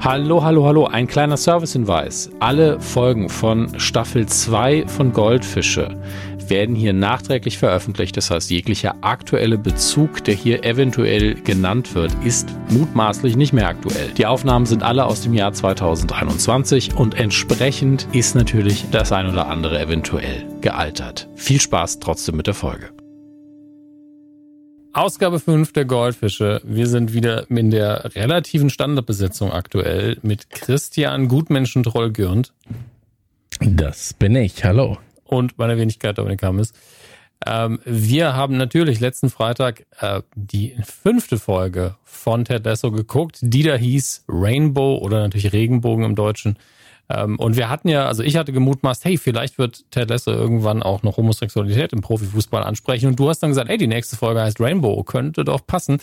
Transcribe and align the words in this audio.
Hallo, 0.00 0.42
hallo, 0.42 0.66
hallo, 0.66 0.86
ein 0.86 1.06
kleiner 1.06 1.36
Servicehinweis. 1.36 2.30
Alle 2.40 2.80
Folgen 2.80 3.28
von 3.28 3.78
Staffel 3.78 4.26
2 4.26 4.88
von 4.88 5.12
Goldfische 5.12 5.96
werden 6.48 6.74
hier 6.74 6.92
nachträglich 6.92 7.58
veröffentlicht. 7.58 8.16
Das 8.16 8.30
heißt, 8.30 8.50
jeglicher 8.50 8.96
aktuelle 9.00 9.58
Bezug, 9.58 10.24
der 10.24 10.34
hier 10.34 10.64
eventuell 10.64 11.34
genannt 11.34 11.94
wird, 11.94 12.12
ist 12.24 12.48
mutmaßlich 12.70 13.36
nicht 13.36 13.52
mehr 13.52 13.68
aktuell. 13.68 14.10
Die 14.16 14.26
Aufnahmen 14.26 14.66
sind 14.66 14.82
alle 14.82 15.06
aus 15.06 15.22
dem 15.22 15.34
Jahr 15.34 15.52
2021 15.52 16.96
und 16.96 17.14
entsprechend 17.14 18.08
ist 18.12 18.34
natürlich 18.34 18.86
das 18.90 19.12
ein 19.12 19.28
oder 19.28 19.46
andere 19.48 19.80
eventuell 19.80 20.46
gealtert. 20.60 21.28
Viel 21.36 21.60
Spaß 21.60 22.00
trotzdem 22.00 22.36
mit 22.36 22.46
der 22.46 22.54
Folge. 22.54 22.90
Ausgabe 24.94 25.40
5 25.40 25.72
der 25.72 25.86
Goldfische. 25.86 26.60
Wir 26.64 26.86
sind 26.86 27.14
wieder 27.14 27.50
in 27.50 27.70
der 27.70 28.14
relativen 28.14 28.68
Standardbesetzung 28.68 29.50
aktuell 29.50 30.18
mit 30.20 30.50
Christian 30.50 31.28
Gutmenschen-Troll 31.28 32.12
Gürnt. 32.12 32.52
Das 33.58 34.12
bin 34.12 34.36
ich. 34.36 34.62
Hallo. 34.64 34.98
Und 35.24 35.56
meiner 35.56 35.78
Wenigkeit 35.78 36.18
Dominik 36.18 36.42
Hammes. 36.42 36.74
Ähm, 37.46 37.80
wir 37.86 38.36
haben 38.36 38.58
natürlich 38.58 39.00
letzten 39.00 39.30
Freitag 39.30 39.86
äh, 40.00 40.20
die 40.34 40.76
fünfte 40.84 41.38
Folge 41.38 41.96
von 42.04 42.44
Ted 42.44 42.66
Lasso 42.66 42.92
geguckt, 42.92 43.38
die 43.40 43.62
da 43.62 43.76
hieß 43.76 44.26
Rainbow 44.28 44.98
oder 44.98 45.20
natürlich 45.20 45.54
Regenbogen 45.54 46.04
im 46.04 46.14
Deutschen. 46.14 46.58
Ähm, 47.12 47.38
und 47.38 47.56
wir 47.56 47.68
hatten 47.68 47.88
ja, 47.88 48.06
also 48.06 48.22
ich 48.22 48.36
hatte 48.36 48.52
gemutmaßt, 48.52 49.04
hey, 49.04 49.18
vielleicht 49.18 49.58
wird 49.58 49.90
Ted 49.90 50.10
Lasso 50.10 50.30
irgendwann 50.30 50.82
auch 50.82 51.02
noch 51.02 51.16
Homosexualität 51.16 51.92
im 51.92 52.00
Profifußball 52.00 52.62
ansprechen. 52.62 53.08
Und 53.08 53.18
du 53.18 53.28
hast 53.28 53.40
dann 53.40 53.50
gesagt, 53.50 53.68
hey, 53.68 53.78
die 53.78 53.86
nächste 53.86 54.16
Folge 54.16 54.40
heißt 54.40 54.60
Rainbow, 54.60 55.02
könnte 55.02 55.44
doch 55.44 55.66
passen. 55.66 55.98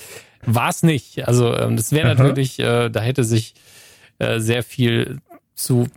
War 0.46 0.70
es 0.70 0.84
nicht. 0.84 1.28
Also 1.28 1.56
ähm, 1.56 1.78
das 1.78 1.92
wäre 1.92 2.08
natürlich, 2.16 2.60
äh, 2.60 2.90
da 2.90 3.02
hätte 3.02 3.24
sich 3.24 3.54
äh, 4.20 4.40
sehr 4.40 4.64
viel 4.64 5.20
zu, 5.56 5.88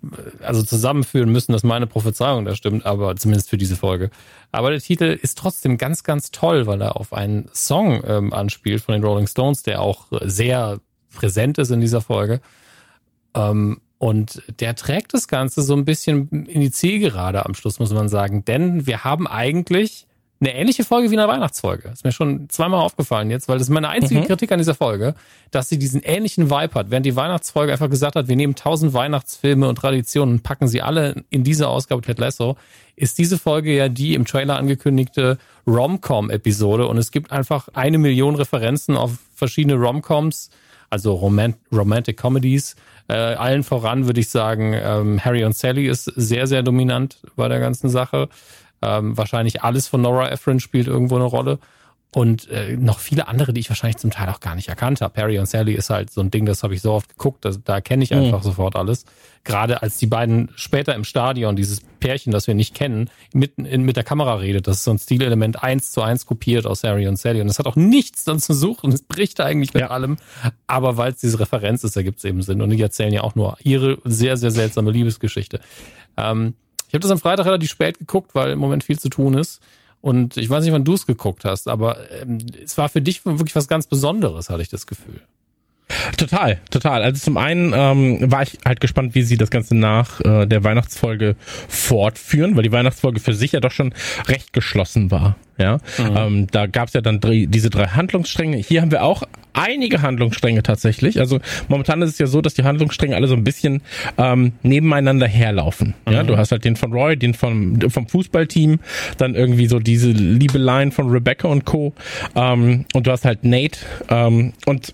also 0.41 0.62
zusammenführen 0.62 1.31
müssen, 1.31 1.53
dass 1.53 1.62
meine 1.62 1.87
Prophezeiung 1.87 2.44
da 2.44 2.56
stimmt, 2.56 2.84
aber 2.84 3.15
zumindest 3.15 3.48
für 3.48 3.59
diese 3.59 3.77
Folge. 3.77 4.11
Aber 4.50 4.70
der 4.70 4.81
Titel 4.81 5.05
ist 5.05 5.39
trotzdem 5.39 5.78
ganz, 5.78 6.03
ganz 6.03 6.33
toll, 6.33 6.67
weil 6.67 6.81
er 6.83 6.97
auf 6.97 7.12
einen 7.12 7.48
Song 7.55 8.03
ähm, 8.05 8.33
anspielt 8.33 8.83
von 8.83 8.92
den 8.92 9.05
Rolling 9.05 9.28
Stones, 9.28 9.62
der 9.62 9.81
auch 9.81 10.06
sehr 10.22 10.81
präsent 11.15 11.59
ist 11.59 11.70
in 11.70 11.81
dieser 11.81 12.00
Folge. 12.00 12.41
Ähm, 13.34 13.81
und 14.03 14.42
der 14.58 14.75
trägt 14.75 15.14
das 15.14 15.28
Ganze 15.28 15.62
so 15.62 15.77
ein 15.77 15.84
bisschen 15.84 16.47
in 16.47 16.61
die 16.61 16.72
Zielgerade 16.72 17.47
am 17.47 17.55
Schluss, 17.55 17.78
muss 17.78 17.92
man 17.92 18.09
sagen. 18.09 18.44
Denn 18.44 18.84
wir 18.84 19.05
haben 19.05 19.28
eigentlich 19.28 20.09
eine 20.41 20.56
ähnliche 20.56 20.83
Folge 20.83 21.09
wie 21.12 21.17
eine 21.17 21.28
Weihnachtsfolge. 21.28 21.91
Ist 21.91 22.05
mir 22.05 22.11
schon 22.11 22.48
zweimal 22.48 22.81
aufgefallen 22.81 23.31
jetzt, 23.31 23.47
weil 23.47 23.59
das 23.59 23.69
ist 23.69 23.72
meine 23.72 23.91
einzige 23.91 24.22
mhm. 24.22 24.25
Kritik 24.25 24.50
an 24.50 24.59
dieser 24.59 24.75
Folge, 24.75 25.14
dass 25.53 25.69
sie 25.69 25.78
diesen 25.78 26.03
ähnlichen 26.03 26.50
Vibe 26.50 26.75
hat. 26.75 26.91
Während 26.91 27.06
die 27.06 27.14
Weihnachtsfolge 27.14 27.70
einfach 27.70 27.89
gesagt 27.89 28.17
hat, 28.17 28.27
wir 28.27 28.34
nehmen 28.34 28.56
tausend 28.56 28.92
Weihnachtsfilme 28.92 29.69
und 29.69 29.77
Traditionen 29.77 30.34
und 30.34 30.42
packen 30.42 30.66
sie 30.66 30.83
alle 30.83 31.22
in 31.31 31.44
diese 31.44 31.69
Ausgabe 31.69 32.03
Ted 32.03 32.19
Lasso, 32.19 32.56
ist 32.97 33.19
diese 33.19 33.39
Folge 33.39 33.72
ja 33.72 33.89
die 33.89 34.14
im 34.14 34.25
Trailer 34.25 34.56
angekündigte 34.56 35.39
Rom-Com-Episode 35.64 36.89
und 36.89 36.98
es 36.98 37.12
gibt 37.12 37.31
einfach 37.31 37.69
eine 37.75 37.98
Million 37.98 38.34
Referenzen 38.34 38.97
auf 38.97 39.12
verschiedene 39.33 39.77
Rom-Coms, 39.77 40.50
also 40.93 41.15
Romant 41.15 41.57
Romantic 41.73 42.19
Comedies, 42.19 42.77
äh, 43.09 43.15
allen 43.15 43.62
voran 43.62 44.07
würde 44.07 44.21
ich 44.21 44.29
sagen, 44.29 44.75
ähm, 44.75 45.25
Harry 45.25 45.43
und 45.45 45.57
Sally 45.57 45.87
ist 45.89 46.05
sehr, 46.05 46.47
sehr 46.47 46.62
dominant 46.62 47.19
bei 47.34 47.49
der 47.49 47.61
ganzen 47.61 47.89
Sache. 47.89 48.29
Ähm, 48.83 49.17
wahrscheinlich 49.17 49.62
alles 49.62 49.89
von 49.89 50.03
Nora 50.03 50.31
Ephron 50.31 50.61
spielt 50.61 50.89
irgendwo 50.89 51.17
eine 51.17 51.25
Rolle 51.25 51.59
und 52.15 52.49
äh, 52.51 52.77
noch 52.77 52.99
viele 52.99 53.27
andere, 53.27 53.55
die 53.55 53.61
ich 53.61 53.71
wahrscheinlich 53.71 53.97
zum 53.97 54.11
Teil 54.11 54.29
auch 54.29 54.41
gar 54.41 54.55
nicht 54.55 54.69
erkannt 54.69 55.01
habe. 55.01 55.15
Perry 55.15 55.39
und 55.39 55.47
Sally 55.47 55.73
ist 55.73 55.89
halt 55.89 56.11
so 56.11 56.21
ein 56.21 56.31
Ding, 56.31 56.45
das 56.45 56.63
habe 56.63 56.75
ich 56.75 56.83
so 56.83 56.93
oft 56.93 57.09
geguckt, 57.09 57.45
das, 57.45 57.63
da 57.65 57.81
kenne 57.81 58.05
ich 58.05 58.11
mhm. 58.11 58.19
einfach 58.19 58.41
mhm. 58.41 58.45
sofort 58.45 58.77
alles. 58.77 59.07
Gerade 59.45 59.83
als 59.83 59.97
die 59.97 60.07
beiden 60.07 60.51
später 60.55 60.95
im 60.95 61.05
Stadion, 61.05 61.57
dieses 61.57 61.81
Pärchen, 62.01 62.31
das 62.31 62.47
wir 62.47 62.55
nicht 62.55 62.75
kennen, 62.75 63.09
mit, 63.33 63.57
in, 63.57 63.83
mit 63.85 63.97
der 63.97 64.05
Kamera 64.05 64.35
redet, 64.35 64.67
das 64.67 64.77
ist 64.77 64.85
so 64.85 64.91
ein 64.91 64.99
Stilelement 64.99 65.63
eins 65.63 65.91
zu 65.91 66.03
eins 66.03 66.27
kopiert 66.27 66.67
aus 66.67 66.84
Harry 66.84 67.09
und 67.09 67.17
Sally 67.17 67.41
und 67.41 67.47
das 67.47 67.59
hat 67.59 67.67
auch 67.67 67.77
nichts 67.77 68.25
dann 68.25 68.39
zu 68.39 68.53
suchen, 68.53 68.93
es 68.93 69.03
bricht 69.03 69.41
eigentlich 69.41 69.72
mit 69.72 69.81
ja. 69.81 69.91
allem, 69.91 70.19
aber 70.67 70.99
weil 70.99 71.12
es 71.12 71.21
diese 71.21 71.41
Referenz 71.41 71.83
ist, 71.83 71.97
ergibt 71.97 72.19
es 72.19 72.25
eben 72.25 72.43
Sinn 72.43 72.61
und 72.61 72.71
die 72.71 72.81
erzählen 72.81 73.12
ja 73.12 73.22
auch 73.22 73.34
nur 73.34 73.56
ihre 73.62 73.99
sehr, 74.05 74.37
sehr 74.37 74.51
seltsame 74.51 74.91
Liebesgeschichte. 74.91 75.61
Ähm, 76.19 76.55
ich 76.89 76.95
habe 76.95 77.01
das 77.01 77.11
am 77.11 77.19
Freitag 77.19 77.47
relativ 77.47 77.71
spät 77.71 77.99
geguckt, 77.99 78.34
weil 78.34 78.51
im 78.51 78.59
Moment 78.59 78.84
viel 78.84 78.99
zu 78.99 79.09
tun 79.09 79.33
ist. 79.33 79.62
Und 80.03 80.37
ich 80.37 80.51
weiß 80.51 80.65
nicht, 80.65 80.73
wann 80.73 80.85
du 80.85 80.95
es 80.95 81.07
geguckt 81.07 81.45
hast, 81.45 81.69
aber 81.69 82.11
ähm, 82.11 82.39
es 82.63 82.77
war 82.77 82.89
für 82.89 83.01
dich 83.01 83.25
wirklich 83.25 83.55
was 83.55 83.69
ganz 83.69 83.87
Besonderes, 83.87 84.51
hatte 84.51 84.61
ich 84.61 84.69
das 84.69 84.87
Gefühl. 84.87 85.23
Total, 86.16 86.58
total. 86.70 87.03
Also 87.03 87.20
zum 87.20 87.36
einen 87.36 87.72
ähm, 87.75 88.30
war 88.30 88.42
ich 88.42 88.58
halt 88.64 88.80
gespannt, 88.80 89.14
wie 89.14 89.22
sie 89.22 89.36
das 89.36 89.50
Ganze 89.50 89.76
nach 89.76 90.20
äh, 90.20 90.47
der 90.47 90.64
Weihnachtsfolge 90.64 91.36
fortführen, 91.69 92.56
weil 92.56 92.62
die 92.62 92.72
Weihnachtsfolge 92.72 93.20
für 93.20 93.34
sich 93.34 93.53
ja 93.53 93.60
doch 93.60 93.72
schon 93.72 93.94
recht 94.28 94.53
geschlossen 94.53 95.10
war. 95.10 95.36
Ja, 95.58 95.78
mhm. 95.98 96.16
ähm, 96.16 96.47
da 96.50 96.66
gab 96.66 96.88
es 96.88 96.94
ja 96.94 97.00
dann 97.00 97.20
drei, 97.20 97.47
diese 97.48 97.70
drei 97.70 97.86
Handlungsstränge. 97.86 98.56
Hier 98.56 98.80
haben 98.80 98.91
wir 98.91 99.03
auch 99.04 99.22
einige 99.53 100.03
Handlungsstränge 100.03 100.62
tatsächlich. 100.62 101.20
Also 101.20 101.41
momentan 101.69 102.00
ist 102.03 102.10
es 102.10 102.19
ja 102.19 102.26
so, 102.26 102.41
dass 102.41 102.54
die 102.54 102.64
Handlungsstränge 102.64 103.14
alle 103.14 103.28
so 103.28 103.34
ein 103.34 103.44
bisschen 103.44 103.82
ähm, 104.19 104.53
nebeneinander 104.62 105.26
herlaufen. 105.26 105.94
Mhm. 106.06 106.12
Ja, 106.12 106.22
du 106.22 106.36
hast 106.36 106.53
halt 106.53 106.64
den 106.64 106.76
von 106.76 106.92
Roy, 106.92 107.16
den 107.16 107.34
vom 107.34 107.78
vom 107.91 108.09
Fußballteam, 108.09 108.80
dann 109.19 109.34
irgendwie 109.34 109.66
so 109.66 109.78
diese 109.78 110.10
Liebeleien 110.10 110.91
von 110.91 111.10
Rebecca 111.10 111.48
und 111.48 111.64
Co. 111.64 111.92
Ähm, 112.34 112.86
und 112.94 113.06
du 113.06 113.10
hast 113.10 113.24
halt 113.24 113.44
Nate 113.44 113.78
ähm, 114.09 114.54
und 114.66 114.92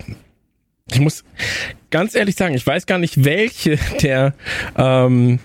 ich 0.93 1.00
muss 1.00 1.25
ganz 1.91 2.15
ehrlich 2.15 2.37
sagen, 2.37 2.54
ich 2.54 2.66
weiß 2.66 2.87
gar 2.87 2.99
nicht, 2.99 3.25
welche 3.25 3.78
der 4.03 4.34
ähm, 4.76 5.38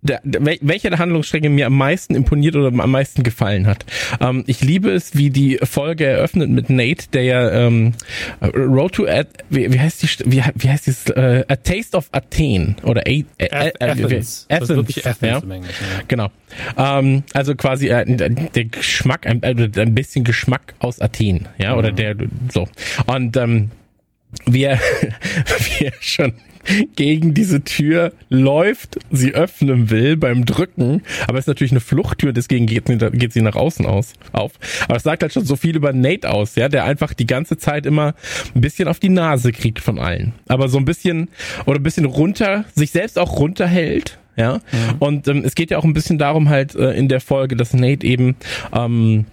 der, 0.00 0.20
der, 0.22 0.58
welcher 0.60 0.90
der 0.90 0.98
Handlungsstränge 0.98 1.48
mir 1.48 1.66
am 1.66 1.76
meisten 1.76 2.14
imponiert 2.14 2.54
oder 2.54 2.68
am 2.68 2.90
meisten 2.90 3.22
gefallen 3.22 3.66
hat. 3.66 3.84
Ähm, 4.20 4.44
ich 4.46 4.60
liebe 4.60 4.90
es, 4.90 5.16
wie 5.16 5.30
die 5.30 5.58
Folge 5.62 6.06
eröffnet 6.06 6.50
mit 6.50 6.70
Nate, 6.70 7.08
der 7.12 7.22
ja 7.24 7.50
ähm, 7.50 7.94
Road 8.40 8.94
to 8.94 9.06
Ad, 9.06 9.28
wie, 9.50 9.72
wie 9.72 9.80
heißt 9.80 10.02
die 10.02 10.08
wie, 10.30 10.42
wie 10.54 10.68
heißt 10.68 10.86
das 10.86 11.10
äh, 11.10 11.44
A 11.48 11.56
Taste 11.56 11.96
of 11.96 12.08
Athen 12.12 12.76
oder 12.84 13.02
A, 13.02 13.10
äh, 13.10 13.24
Athens, 13.80 14.46
Athens, 14.48 14.70
Athens, 14.70 15.06
Athens 15.06 15.20
ja? 15.22 15.38
Englisch, 15.38 15.76
ja. 15.80 16.02
genau. 16.06 16.28
Ähm, 16.76 17.24
also 17.32 17.54
quasi 17.56 17.88
äh, 17.88 18.04
der 18.06 18.64
Geschmack, 18.66 19.26
ein, 19.26 19.42
äh, 19.42 19.68
ein 19.80 19.94
bisschen 19.94 20.22
Geschmack 20.22 20.74
aus 20.78 21.00
Athen, 21.00 21.48
ja 21.58 21.76
oder 21.76 21.90
mhm. 21.90 21.96
der 21.96 22.16
so 22.52 22.68
und 23.06 23.36
ähm, 23.36 23.70
wie 24.46 24.68
wie 24.68 25.90
schon 26.00 26.34
gegen 26.96 27.34
diese 27.34 27.64
Tür 27.64 28.12
läuft, 28.28 28.98
sie 29.10 29.34
öffnen 29.34 29.90
will 29.90 30.16
beim 30.16 30.44
Drücken, 30.44 31.02
aber 31.26 31.38
es 31.38 31.44
ist 31.44 31.48
natürlich 31.48 31.72
eine 31.72 31.80
Fluchttür, 31.80 32.32
deswegen 32.32 32.66
geht, 32.66 32.86
geht 32.86 33.32
sie 33.32 33.40
nach 33.40 33.56
außen 33.56 33.86
aus, 33.86 34.12
auf. 34.32 34.52
Aber 34.86 34.96
es 34.96 35.02
sagt 35.02 35.22
halt 35.22 35.32
schon 35.32 35.44
so 35.44 35.56
viel 35.56 35.76
über 35.76 35.92
Nate 35.92 36.30
aus, 36.30 36.56
ja, 36.56 36.68
der 36.68 36.84
einfach 36.84 37.14
die 37.14 37.26
ganze 37.26 37.56
Zeit 37.56 37.86
immer 37.86 38.14
ein 38.54 38.60
bisschen 38.60 38.88
auf 38.88 38.98
die 38.98 39.08
Nase 39.08 39.52
kriegt 39.52 39.80
von 39.80 39.98
allen. 39.98 40.34
Aber 40.46 40.68
so 40.68 40.78
ein 40.78 40.84
bisschen, 40.84 41.28
oder 41.66 41.78
ein 41.78 41.82
bisschen 41.82 42.04
runter, 42.04 42.64
sich 42.74 42.90
selbst 42.90 43.18
auch 43.18 43.38
runterhält, 43.38 44.18
ja. 44.36 44.56
Mhm. 44.56 44.94
Und 44.98 45.28
ähm, 45.28 45.42
es 45.44 45.54
geht 45.54 45.70
ja 45.70 45.78
auch 45.78 45.84
ein 45.84 45.94
bisschen 45.94 46.18
darum 46.18 46.48
halt 46.48 46.74
äh, 46.74 46.92
in 46.92 47.08
der 47.08 47.20
Folge, 47.20 47.56
dass 47.56 47.72
Nate 47.72 48.06
eben 48.06 48.36
ähm, 48.72 49.24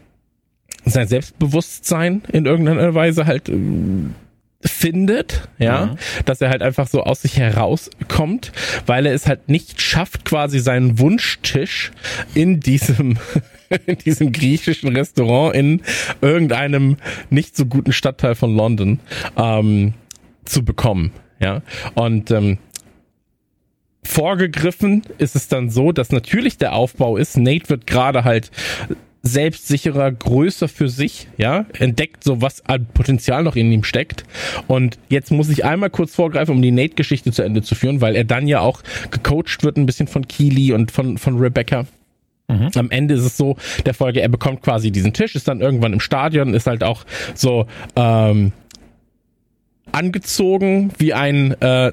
sein 0.86 1.08
Selbstbewusstsein 1.08 2.24
in 2.32 2.46
irgendeiner 2.46 2.94
Weise 2.94 3.26
halt 3.26 3.50
ähm, 3.50 4.16
findet, 4.66 5.48
ja, 5.58 5.88
mhm. 5.88 5.98
dass 6.26 6.42
er 6.42 6.50
halt 6.50 6.62
einfach 6.62 6.88
so 6.88 7.04
aus 7.04 7.22
sich 7.22 7.38
herauskommt, 7.38 8.52
weil 8.86 9.06
er 9.06 9.14
es 9.14 9.28
halt 9.28 9.50
nicht 9.50 9.82
schafft, 9.82 10.26
quasi 10.26 10.60
seinen 10.60 11.00
Wunschtisch 11.00 11.92
in 12.34 12.60
diesem 12.60 13.18
in 13.86 13.98
diesem 13.98 14.32
griechischen 14.32 14.96
Restaurant 14.96 15.56
in 15.56 15.82
irgendeinem 16.22 16.98
nicht 17.30 17.56
so 17.56 17.66
guten 17.66 17.94
Stadtteil 17.94 18.36
von 18.36 18.56
London 18.56 19.00
ähm, 19.38 19.94
zu 20.46 20.64
bekommen, 20.64 21.12
ja. 21.40 21.62
Und 21.96 22.32
ähm, 22.32 22.58
vorgegriffen 24.04 25.04
ist 25.18 25.36
es 25.36 25.48
dann 25.48 25.70
so, 25.70 25.92
dass 25.92 26.12
natürlich 26.12 26.58
der 26.58 26.74
Aufbau 26.74 27.18
ist, 27.18 27.38
Nate 27.38 27.70
wird 27.70 27.88
gerade 27.88 28.24
halt 28.24 28.52
selbstsicherer, 29.26 30.12
größer 30.12 30.68
für 30.68 30.88
sich, 30.88 31.28
ja, 31.38 31.66
entdeckt 31.80 32.24
so 32.24 32.42
was 32.42 32.64
an 32.66 32.86
Potenzial 32.94 33.44
noch 33.44 33.56
in 33.56 33.72
ihm 33.72 33.84
steckt. 33.84 34.24
Und 34.68 35.00
jetzt 35.10 35.32
muss 35.32 35.50
ich 35.50 35.66
einmal 35.66 35.90
kurz 35.90 36.14
vorgreifen, 36.14 36.56
um 36.56 36.62
die 36.62 36.72
Nate-Geschichte 36.72 37.32
zu 37.32 37.42
Ende 37.42 37.64
zu 37.64 37.74
führen, 37.76 38.02
weil 38.02 38.16
er 38.16 38.24
dann 38.24 38.48
ja 38.48 38.60
auch 38.60 38.82
gecoacht 39.10 39.64
wird 39.64 39.78
ein 39.78 39.88
bisschen 39.88 40.08
von 40.08 40.28
Keely 40.28 40.74
und 40.74 40.92
von, 40.92 41.18
von 41.18 41.40
Rebecca. 41.40 41.86
Mhm. 42.48 42.70
Am 42.76 42.92
Ende 42.92 43.16
ist 43.16 43.24
es 43.24 43.36
so, 43.36 43.58
der 43.86 43.96
Folge, 43.96 44.22
er 44.22 44.30
bekommt 44.30 44.62
quasi 44.62 44.92
diesen 44.92 45.14
Tisch, 45.14 45.36
ist 45.36 45.48
dann 45.48 45.60
irgendwann 45.60 45.94
im 45.94 46.00
Stadion, 46.00 46.54
ist 46.54 46.68
halt 46.68 46.84
auch 46.84 47.04
so 47.34 47.66
ähm, 47.96 48.52
angezogen 49.92 50.92
wie 51.00 51.14
ein 51.14 51.60
äh, 51.62 51.92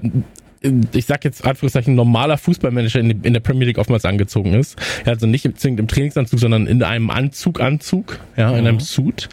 ich 0.93 1.07
sag 1.07 1.25
jetzt 1.25 1.45
Anführungszeichen, 1.45 1.95
normaler 1.95 2.39
Fußballmanager 2.39 3.01
in, 3.01 3.11
in, 3.23 3.33
der 3.33 3.41
Premier 3.41 3.67
League 3.67 3.79
oftmals 3.79 4.05
angezogen 4.05 4.55
ist. 4.55 4.81
Also 5.05 5.27
nicht 5.27 5.59
zwingend 5.59 5.81
im 5.81 5.89
Trainingsanzug, 5.89 6.39
sondern 6.39 6.67
in 6.67 6.83
einem 6.83 7.11
Anzug, 7.11 7.61
Anzug, 7.61 8.21
ja, 8.37 8.51
in 8.51 8.67
einem 8.67 8.77
mhm. 8.77 8.81
Suit. 8.81 9.29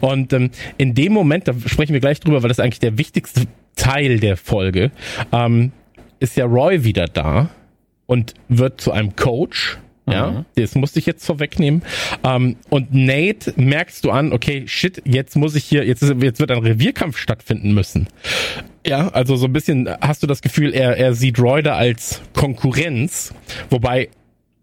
Und 0.00 0.32
ähm, 0.32 0.50
in 0.78 0.94
dem 0.94 1.12
Moment, 1.12 1.48
da 1.48 1.54
sprechen 1.66 1.92
wir 1.92 2.00
gleich 2.00 2.20
drüber, 2.20 2.42
weil 2.42 2.48
das 2.48 2.60
eigentlich 2.60 2.80
der 2.80 2.98
wichtigste 2.98 3.42
Teil 3.76 4.20
der 4.20 4.36
Folge 4.36 4.90
ähm, 5.32 5.72
ist 6.20 6.36
ja 6.36 6.44
Roy 6.44 6.84
wieder 6.84 7.06
da 7.06 7.50
und 8.06 8.34
wird 8.48 8.80
zu 8.80 8.92
einem 8.92 9.16
Coach. 9.16 9.78
Ja, 10.06 10.30
mhm. 10.30 10.44
das 10.56 10.74
musste 10.74 10.98
ich 10.98 11.06
jetzt 11.06 11.24
vorwegnehmen. 11.24 11.82
Ähm, 12.24 12.56
und 12.70 12.92
Nate 12.92 13.54
merkst 13.56 14.04
du 14.04 14.10
an, 14.10 14.32
okay, 14.32 14.64
shit, 14.66 15.00
jetzt 15.04 15.36
muss 15.36 15.54
ich 15.54 15.64
hier, 15.64 15.86
jetzt, 15.86 16.02
ist, 16.02 16.12
jetzt 16.20 16.40
wird 16.40 16.50
ein 16.50 16.58
Revierkampf 16.58 17.16
stattfinden 17.16 17.72
müssen. 17.72 18.08
Ja, 18.86 19.08
also 19.08 19.36
so 19.36 19.46
ein 19.46 19.52
bisschen 19.52 19.88
hast 20.00 20.22
du 20.22 20.26
das 20.26 20.42
Gefühl, 20.42 20.74
er, 20.74 20.96
er 20.96 21.14
sieht 21.14 21.38
Roy 21.38 21.62
da 21.62 21.76
als 21.76 22.20
Konkurrenz, 22.34 23.32
wobei 23.70 24.08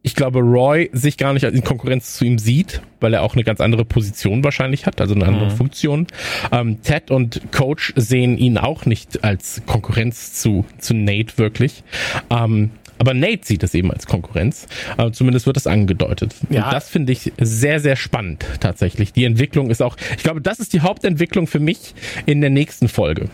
ich 0.01 0.15
glaube, 0.15 0.39
Roy 0.39 0.89
sich 0.93 1.17
gar 1.17 1.33
nicht 1.33 1.43
in 1.43 1.63
Konkurrenz 1.63 2.15
zu 2.15 2.23
ihm 2.23 2.39
sieht, 2.39 2.81
weil 3.01 3.13
er 3.13 3.21
auch 3.21 3.33
eine 3.33 3.43
ganz 3.43 3.59
andere 3.59 3.83
Position 3.83 4.43
wahrscheinlich 4.43 4.85
hat, 4.85 5.01
also 5.01 5.13
eine 5.13 5.25
andere 5.25 5.45
mhm. 5.51 5.57
Funktion. 5.57 6.07
Ähm, 6.51 6.81
Ted 6.81 7.11
und 7.11 7.41
Coach 7.51 7.93
sehen 7.95 8.37
ihn 8.37 8.57
auch 8.57 8.85
nicht 8.85 9.23
als 9.23 9.61
Konkurrenz 9.65 10.33
zu, 10.33 10.65
zu 10.77 10.93
Nate 10.93 11.37
wirklich. 11.37 11.83
Ähm, 12.29 12.71
aber 12.97 13.13
Nate 13.13 13.45
sieht 13.45 13.63
es 13.63 13.73
eben 13.73 13.91
als 13.91 14.07
Konkurrenz. 14.07 14.67
Aber 14.97 15.11
zumindest 15.11 15.45
wird 15.45 15.57
es 15.57 15.67
angedeutet. 15.67 16.35
Ja. 16.49 16.65
Und 16.65 16.73
das 16.73 16.89
finde 16.89 17.13
ich 17.13 17.31
sehr, 17.39 17.79
sehr 17.79 17.95
spannend 17.95 18.45
tatsächlich. 18.59 19.13
Die 19.13 19.23
Entwicklung 19.23 19.69
ist 19.69 19.81
auch, 19.81 19.95
ich 20.17 20.23
glaube, 20.23 20.41
das 20.41 20.59
ist 20.59 20.73
die 20.73 20.81
Hauptentwicklung 20.81 21.47
für 21.47 21.59
mich 21.59 21.93
in 22.25 22.41
der 22.41 22.49
nächsten 22.49 22.89
Folge. 22.89 23.29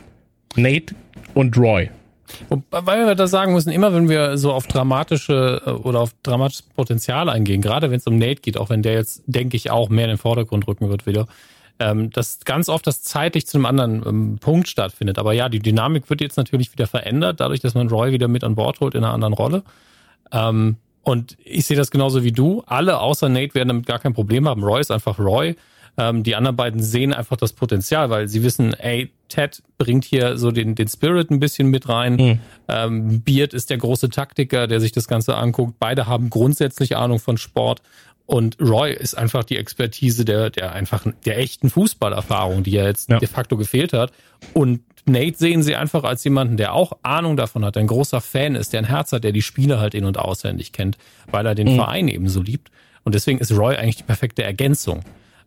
Nate 0.58 0.96
und 1.34 1.58
Roy. 1.58 1.90
Weil 2.72 3.06
wir 3.06 3.16
da 3.16 3.28
sagen 3.28 3.54
müssen, 3.54 3.72
immer 3.72 3.94
wenn 3.94 4.10
wir 4.10 4.38
so 4.38 4.52
auf 4.52 4.68
dramatische 4.68 5.62
äh, 5.66 5.70
oder 5.70 6.02
auf 6.02 6.16
dramatisches 6.24 6.64
Potenzial 6.64 7.30
eingehen, 7.30 7.62
gerade 7.62 7.92
wenn 7.92 7.98
es 7.98 8.08
um 8.08 8.18
Nate 8.18 8.42
geht, 8.42 8.58
auch 8.58 8.70
wenn 8.70 8.82
der 8.82 8.94
jetzt, 8.94 9.24
denke 9.28 9.56
ich, 9.58 9.70
auch 9.70 9.90
mehr 9.90 10.06
in 10.06 10.12
den 10.12 10.18
Vordergrund 10.18 10.68
rücken 10.68 10.90
wird 10.90 11.06
wieder, 11.06 11.28
ähm, 11.80 12.10
dass 12.10 12.40
ganz 12.44 12.68
oft 12.68 12.88
das 12.88 13.04
zeitlich 13.04 13.46
zu 13.46 13.58
einem 13.58 13.66
anderen 13.66 14.04
ähm, 14.06 14.38
Punkt 14.40 14.68
stattfindet. 14.68 15.20
Aber 15.20 15.34
ja, 15.34 15.50
die 15.50 15.60
Dynamik 15.60 16.10
wird 16.10 16.22
jetzt 16.22 16.38
natürlich 16.38 16.72
wieder 16.72 16.88
verändert, 16.88 17.40
dadurch, 17.40 17.60
dass 17.60 17.76
man 17.76 17.90
Roy 17.90 18.12
wieder 18.12 18.28
mit 18.28 18.44
an 18.44 18.56
Bord 18.56 18.80
holt 18.80 18.96
in 18.96 19.04
einer 19.04 19.14
anderen 19.14 19.34
Rolle. 19.34 19.64
Ähm, 20.32 20.78
und 21.06 21.38
ich 21.44 21.68
sehe 21.68 21.78
das 21.78 21.92
genauso 21.92 22.24
wie 22.24 22.32
du. 22.32 22.64
Alle 22.66 23.00
außer 23.00 23.30
Nate 23.30 23.54
werden 23.54 23.70
damit 23.70 23.86
gar 23.86 24.00
kein 24.00 24.14
Problem 24.14 24.50
haben. 24.50 24.64
Roy 24.64 24.82
ist 24.82 24.92
einfach 24.92 25.20
Roy. 25.20 25.56
Ähm, 25.98 26.24
die 26.24 26.36
anderen 26.36 26.58
beiden 26.58 26.82
sehen 26.82 27.14
einfach 27.14 27.38
das 27.38 27.54
Potenzial, 27.54 28.10
weil 28.10 28.28
sie 28.28 28.44
wissen, 28.44 28.74
ey, 28.74 29.12
Ted 29.30 29.62
bringt 29.78 30.04
hier 30.04 30.38
so 30.38 30.50
den, 30.50 30.74
den 30.74 30.88
Spirit 30.88 31.30
ein 31.30 31.40
bisschen 31.40 31.68
mit 31.70 31.88
rein. 31.88 32.16
Mhm. 32.16 32.40
Ähm, 32.68 33.22
Beard 33.22 33.54
ist 33.54 33.70
der 33.70 33.78
große 33.78 34.10
Taktiker, 34.10 34.66
der 34.66 34.82
sich 34.82 34.92
das 34.92 35.08
Ganze 35.08 35.38
anguckt. 35.38 35.76
Beide 35.80 36.08
haben 36.08 36.32
grundsätzlich 36.32 36.98
Ahnung 36.98 37.20
von 37.20 37.38
Sport. 37.38 37.84
Und 38.26 38.58
Roy 38.60 38.92
ist 38.92 39.16
einfach 39.16 39.44
die 39.44 39.58
Expertise 39.58 40.26
der, 40.26 40.50
der 40.50 40.74
einfach, 40.74 41.06
der 41.26 41.38
echten 41.38 41.70
Fußballerfahrung, 41.70 42.64
die 42.64 42.72
ja 42.72 42.86
jetzt 42.86 43.12
ja. 43.12 43.20
de 43.20 43.28
facto 43.28 43.58
gefehlt 43.58 43.94
hat. 43.94 44.12
Und 44.54 44.82
Nate 45.06 45.38
sehen 45.38 45.62
sie 45.62 45.76
einfach 45.76 46.04
als 46.04 46.24
jemanden, 46.24 46.58
der 46.58 46.74
auch 46.74 46.94
Ahnung 47.04 47.38
davon 47.38 47.64
hat, 47.64 47.76
der 47.76 47.84
ein 47.84 47.88
großer 47.88 48.22
Fan 48.22 48.56
ist, 48.56 48.74
der 48.74 48.80
ein 48.80 48.86
Herz 48.86 49.12
hat, 49.12 49.24
der 49.24 49.32
die 49.32 49.42
Spiele 49.42 49.80
halt 49.80 49.94
in- 49.94 50.06
und 50.06 50.18
auswendig 50.18 50.72
kennt, 50.72 50.98
weil 51.30 51.46
er 51.46 51.56
den 51.56 51.72
mhm. 51.72 51.76
Verein 51.76 52.08
ebenso 52.08 52.42
liebt. 52.42 52.72
Und 53.04 53.14
deswegen 53.14 53.40
ist 53.40 53.52
Roy 53.52 53.76
eigentlich 53.76 53.98
die 53.98 54.04
perfekte 54.04 54.44
Ergänzung. 54.44 55.02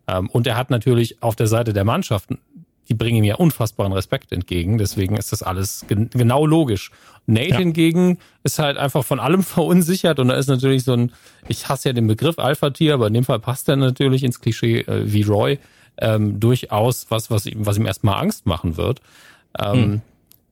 Ähm, 0.07 0.29
und 0.29 0.47
er 0.47 0.55
hat 0.55 0.69
natürlich 0.69 1.21
auf 1.21 1.35
der 1.35 1.47
Seite 1.47 1.73
der 1.73 1.83
Mannschaften, 1.83 2.39
die 2.87 2.95
bringen 2.95 3.17
ihm 3.17 3.23
ja 3.23 3.35
unfassbaren 3.35 3.93
Respekt 3.93 4.31
entgegen. 4.31 4.77
Deswegen 4.77 5.15
ist 5.15 5.31
das 5.31 5.43
alles 5.43 5.85
gen 5.87 6.09
genau 6.09 6.45
logisch. 6.45 6.91
Nate 7.27 7.49
ja. 7.49 7.57
hingegen 7.59 8.17
ist 8.43 8.57
halt 8.57 8.77
einfach 8.77 9.05
von 9.05 9.19
allem 9.19 9.43
verunsichert 9.43 10.19
und 10.19 10.29
da 10.29 10.35
ist 10.35 10.47
natürlich 10.47 10.83
so 10.83 10.93
ein, 10.93 11.11
ich 11.47 11.69
hasse 11.69 11.89
ja 11.89 11.93
den 11.93 12.07
Begriff 12.07 12.39
Alpha-Tier, 12.39 12.95
aber 12.95 13.07
in 13.07 13.13
dem 13.13 13.23
Fall 13.25 13.39
passt 13.39 13.69
er 13.69 13.75
natürlich 13.75 14.23
ins 14.23 14.41
Klischee 14.41 14.79
äh, 14.79 15.03
wie 15.05 15.21
Roy, 15.21 15.59
ähm, 15.99 16.39
durchaus 16.39 17.05
was, 17.09 17.29
was 17.29 17.45
ihm, 17.45 17.65
was 17.65 17.77
ihm 17.77 17.85
erstmal 17.85 18.19
Angst 18.19 18.47
machen 18.47 18.77
wird. 18.77 19.01
Ähm, 19.57 19.73
hm. 19.73 20.01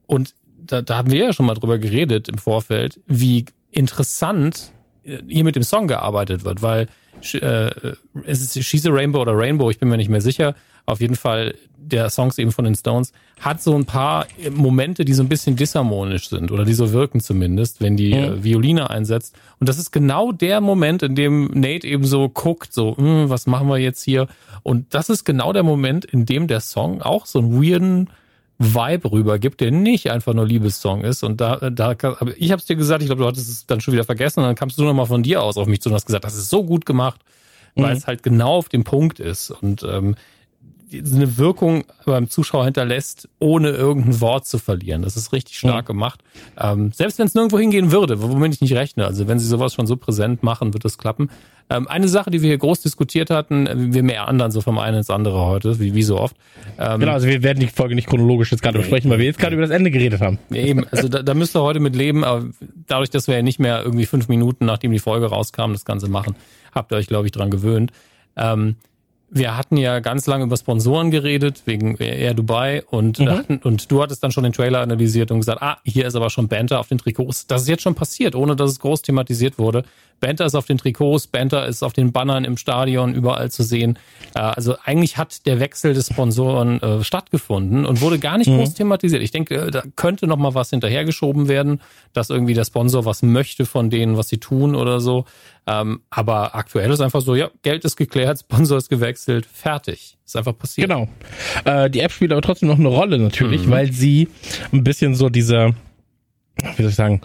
Und 0.08 0.34
da, 0.58 0.82
da 0.82 0.98
haben 0.98 1.12
wir 1.12 1.26
ja 1.26 1.34
schon 1.34 1.46
mal 1.46 1.54
drüber 1.54 1.78
geredet 1.78 2.30
im 2.30 2.38
Vorfeld, 2.38 3.00
wie 3.08 3.46
interessant 3.72 4.72
äh, 5.04 5.20
hier 5.28 5.44
mit 5.44 5.56
dem 5.56 5.64
Song 5.64 5.88
gearbeitet 5.88 6.44
wird, 6.44 6.62
weil 6.62 6.88
äh, 7.34 7.72
es 8.26 8.42
ist 8.42 8.64
She's 8.64 8.86
a 8.86 8.92
Rainbow 8.92 9.22
oder 9.22 9.36
Rainbow, 9.36 9.70
ich 9.70 9.80
bin 9.80 9.90
mir 9.90 9.98
nicht 9.98 10.10
mehr 10.10 10.22
sicher. 10.22 10.56
Auf 10.86 11.02
jeden 11.02 11.16
Fall, 11.16 11.56
der 11.78 12.10
Songs 12.10 12.38
eben 12.38 12.54
von 12.54 12.64
den 12.64 12.76
Stones 12.76 13.12
hat 13.42 13.62
so 13.62 13.76
ein 13.76 13.86
paar 13.86 14.26
Momente, 14.52 15.04
die 15.04 15.14
so 15.14 15.22
ein 15.22 15.28
bisschen 15.28 15.58
disharmonisch 15.58 16.30
sind 16.30 16.50
oder 16.50 16.64
die 16.64 16.74
so 16.74 16.94
wirken 16.94 17.20
zumindest, 17.20 17.82
wenn 17.82 17.98
die 17.98 18.14
mhm. 18.14 18.44
Violine 18.44 18.90
einsetzt. 18.90 19.36
Und 19.60 19.68
das 19.68 19.80
ist 19.80 19.92
genau 19.92 20.32
der 20.32 20.62
Moment, 20.62 21.04
in 21.04 21.16
dem 21.16 21.48
Nate 21.54 21.86
eben 21.86 22.06
so 22.06 22.30
guckt, 22.30 22.74
so, 22.74 22.96
hm, 22.96 23.30
was 23.30 23.48
machen 23.48 23.68
wir 23.68 23.78
jetzt 23.78 24.02
hier? 24.02 24.28
Und 24.64 24.94
das 24.94 25.10
ist 25.10 25.26
genau 25.26 25.52
der 25.52 25.64
Moment, 25.64 26.06
in 26.06 26.26
dem 26.26 26.48
der 26.48 26.62
Song 26.62 27.02
auch 27.02 27.26
so 27.26 27.40
einen 27.40 27.62
weirden 27.62 28.10
Vibe 28.60 29.12
rübergibt, 29.12 29.62
der 29.62 29.72
nicht 29.72 30.10
einfach 30.10 30.34
nur 30.34 30.46
Liebessong 30.46 31.04
ist. 31.04 31.24
Und 31.24 31.40
da, 31.40 31.70
da 31.70 31.92
ich 32.38 32.52
habe 32.52 32.60
es 32.60 32.66
dir 32.66 32.76
gesagt, 32.76 33.02
ich 33.02 33.08
glaube, 33.08 33.22
du 33.22 33.28
hattest 33.28 33.50
es 33.50 33.66
dann 33.68 33.82
schon 33.82 33.94
wieder 33.94 34.04
vergessen 34.04 34.40
und 34.40 34.48
dann 34.48 34.56
kamst 34.56 34.78
du 34.78 34.84
nochmal 34.84 35.06
von 35.06 35.24
dir 35.24 35.44
aus 35.44 35.58
auf 35.58 35.68
mich 35.68 35.82
zu 35.82 35.90
und 35.90 35.96
hast 35.96 36.08
gesagt, 36.08 36.26
das 36.26 36.36
ist 36.36 36.50
so 36.50 36.64
gut 36.64 36.86
gemacht, 36.86 37.22
weil 37.76 37.92
mhm. 37.92 37.98
es 37.98 38.08
halt 38.08 38.24
genau 38.24 38.56
auf 38.56 38.70
dem 38.70 38.84
Punkt 38.84 39.20
ist. 39.20 39.52
Und 39.52 39.84
ähm, 39.84 40.16
eine 40.94 41.38
Wirkung 41.38 41.84
beim 42.06 42.30
Zuschauer 42.30 42.66
hinterlässt, 42.66 43.28
ohne 43.40 43.70
irgendein 43.72 44.22
Wort 44.22 44.46
zu 44.46 44.58
verlieren. 44.58 45.02
Das 45.02 45.18
ist 45.18 45.34
richtig 45.34 45.58
stark 45.58 45.86
mhm. 45.86 45.88
gemacht. 45.88 46.24
Ähm, 46.60 46.92
selbst 46.94 47.20
wenn 47.20 47.28
es 47.28 47.36
nirgendwo 47.36 47.60
hingehen 47.60 47.92
würde, 47.92 48.22
womit 48.22 48.54
ich 48.54 48.62
nicht 48.62 48.74
rechne. 48.74 49.06
Also 49.06 49.28
wenn 49.28 49.40
sie 49.40 49.48
sowas 49.48 49.74
schon 49.74 49.88
so 49.88 49.98
präsent 49.98 50.44
machen, 50.44 50.74
wird 50.74 50.86
es 50.86 50.98
klappen. 50.98 51.30
Ähm, 51.70 51.88
eine 51.90 52.08
Sache, 52.08 52.32
die 52.32 52.42
wir 52.42 52.48
hier 52.48 52.58
groß 52.58 52.82
diskutiert 52.82 53.30
hatten, 53.30 53.68
äh, 53.68 53.76
wir 53.76 54.04
mehr 54.04 54.30
anderen 54.30 54.52
so 54.52 54.62
vom 54.62 54.78
einen 54.78 54.98
ins 54.98 55.10
andere 55.10 55.46
heute, 55.46 55.80
wie, 55.80 55.94
wie 55.94 56.04
so 56.04 56.18
oft. 56.18 56.38
Ähm, 56.80 57.02
genau, 57.02 57.12
also 57.12 57.28
wir 57.28 57.44
werden 57.44 57.60
die 57.60 57.68
Folge 57.68 57.94
nicht 57.94 58.08
chronologisch 58.08 58.52
jetzt 58.52 58.62
gerade 58.62 58.80
besprechen, 58.80 59.12
weil 59.12 59.20
wir 59.20 59.26
jetzt 59.26 59.40
gerade 59.40 59.56
über 59.56 59.64
das 59.64 59.72
Ende 59.72 59.92
geredet 59.92 60.22
haben. 60.22 60.40
Eben, 60.52 60.88
also 60.88 61.10
da, 61.10 61.22
da 61.22 61.34
müsst 61.34 61.56
ihr 61.56 61.62
heute 61.62 61.82
mit 61.82 61.96
leben, 61.96 62.24
aber 62.24 62.46
dadurch, 62.88 63.10
dass 63.10 63.28
wir 63.28 63.36
ja 63.36 63.42
nicht 63.42 63.60
mehr 63.60 63.84
irgendwie 63.84 64.06
fünf 64.06 64.30
Minuten, 64.30 64.66
nachdem 64.66 64.94
die 64.94 65.00
Folge 65.00 65.26
rauskam, 65.26 65.74
das 65.74 65.84
Ganze 65.84 66.08
machen, 66.08 66.36
habt 66.74 66.94
ihr 66.94 66.98
euch, 66.98 67.08
glaube 67.08 67.26
ich, 67.26 67.34
dran 67.34 67.50
gewöhnt. 67.50 67.92
Ähm, 68.38 68.78
wir 69.30 69.58
hatten 69.58 69.78
ja 69.78 70.00
ganz 70.00 70.26
lange 70.26 70.46
über 70.46 70.56
Sponsoren 70.56 71.12
geredet, 71.12 71.64
wegen 71.66 71.98
Air 71.98 72.34
Dubai 72.34 72.84
und, 72.90 73.20
mhm. 73.20 73.30
hatten, 73.30 73.58
und 73.58 73.92
du 73.92 74.02
hattest 74.02 74.24
dann 74.24 74.32
schon 74.32 74.44
den 74.44 74.54
Trailer 74.54 74.80
analysiert 74.80 75.32
und 75.32 75.40
gesagt, 75.40 75.62
ah, 75.62 75.78
hier 75.84 76.06
ist 76.06 76.16
aber 76.16 76.30
schon 76.30 76.48
Banter 76.48 76.80
auf 76.80 76.88
den 76.88 76.98
Trikots. 76.98 77.48
Das 77.48 77.64
ist 77.64 77.68
jetzt 77.68 77.84
schon 77.84 77.96
passiert, 77.96 78.36
ohne 78.36 78.56
dass 78.56 78.72
es 78.72 78.80
groß 78.80 79.02
thematisiert 79.02 79.58
wurde. 79.58 79.84
Banter 80.20 80.46
ist 80.46 80.56
auf 80.56 80.66
den 80.66 80.78
Trikots, 80.78 81.28
Banter 81.28 81.68
ist 81.68 81.84
auf 81.84 81.94
den 81.94 82.12
Bannern 82.12 82.44
im 82.44 82.58
Stadion 82.58 83.14
überall 83.14 83.52
zu 83.52 83.64
sehen. 83.64 84.00
Äh, 84.36 84.40
also 84.40 84.76
eigentlich 84.84 85.18
hat 85.18 85.46
der 85.46 85.60
Wechsel 85.60 85.94
des 85.94 86.08
Sponsoren 86.08 86.82
äh, 86.82 87.04
stattgefunden 87.04 87.86
und 87.86 88.02
wurde 88.02 88.20
gar 88.20 88.38
nicht 88.38 88.50
mhm. 88.50 88.58
groß 88.58 88.74
thematisiert. 88.74 89.22
Ich 89.22 89.32
denke, 89.32 89.56
äh, 89.56 89.72
da 89.72 89.84
könnte 89.96 90.28
noch 90.28 90.38
mal 90.38 90.56
was 90.56 90.70
hinterhergeschoben 90.70 91.48
werden, 91.48 91.82
dass 92.14 92.30
irgendwie 92.30 92.54
der 92.54 92.66
Sponsor 92.66 93.06
was 93.06 93.22
möchte 93.24 93.66
von 93.66 93.90
denen, 93.90 94.18
was 94.18 94.30
sie 94.30 94.40
tun 94.40 94.76
oder 94.76 95.00
so. 95.00 95.26
Ähm, 95.68 96.02
aber 96.10 96.56
aktuell 96.56 96.92
ist 96.92 97.02
einfach 97.02 97.22
so, 97.22 97.36
ja, 97.36 97.50
Geld 97.62 97.86
ist 97.86 97.98
geklärt, 97.98 98.40
Sponsor 98.50 98.78
ist 98.78 98.90
gewechselt, 98.90 99.46
fertig. 99.46 100.18
Ist 100.26 100.36
einfach 100.36 100.58
passiert. 100.58 100.90
Genau. 100.90 101.08
Äh, 101.64 101.90
die 101.90 102.02
App 102.02 102.12
spielt 102.12 102.32
aber 102.32 102.42
trotzdem 102.42 102.68
noch 102.68 102.80
eine 102.80 102.90
Rolle 102.90 103.18
natürlich, 103.18 103.66
mhm. 103.66 103.72
weil 103.72 103.92
sie 103.92 104.28
ein 104.74 104.84
bisschen 104.84 105.16
so 105.16 105.30
dieser 105.30 105.74
wie 106.76 106.82
soll 106.82 106.90
ich 106.90 106.96
sagen, 106.96 107.22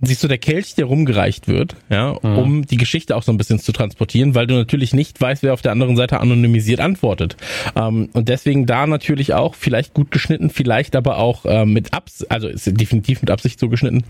siehst 0.00 0.22
du 0.22 0.28
der 0.28 0.38
Kelch, 0.38 0.74
der 0.74 0.86
rumgereicht 0.86 1.46
wird, 1.46 1.76
ja, 1.88 2.16
mhm. 2.22 2.38
um 2.38 2.66
die 2.66 2.76
Geschichte 2.76 3.16
auch 3.16 3.22
so 3.22 3.32
ein 3.32 3.38
bisschen 3.38 3.60
zu 3.60 3.70
transportieren, 3.72 4.34
weil 4.34 4.48
du 4.48 4.54
natürlich 4.54 4.92
nicht 4.92 5.20
weißt, 5.20 5.44
wer 5.44 5.54
auf 5.54 5.62
der 5.62 5.72
anderen 5.72 5.96
Seite 5.96 6.20
anonymisiert 6.20 6.80
antwortet. 6.80 7.36
Ähm, 7.76 8.10
und 8.12 8.28
deswegen 8.28 8.66
da 8.66 8.86
natürlich 8.86 9.32
auch 9.32 9.54
vielleicht 9.54 9.94
gut 9.94 10.10
geschnitten, 10.10 10.50
vielleicht 10.50 10.96
aber 10.96 11.18
auch 11.18 11.46
äh, 11.46 11.64
mit 11.64 11.94
Abs, 11.94 12.24
also 12.24 12.48
ist 12.48 12.66
definitiv 12.78 13.22
mit 13.22 13.30
Absicht 13.30 13.60
so 13.60 13.68
geschnitten, 13.68 14.02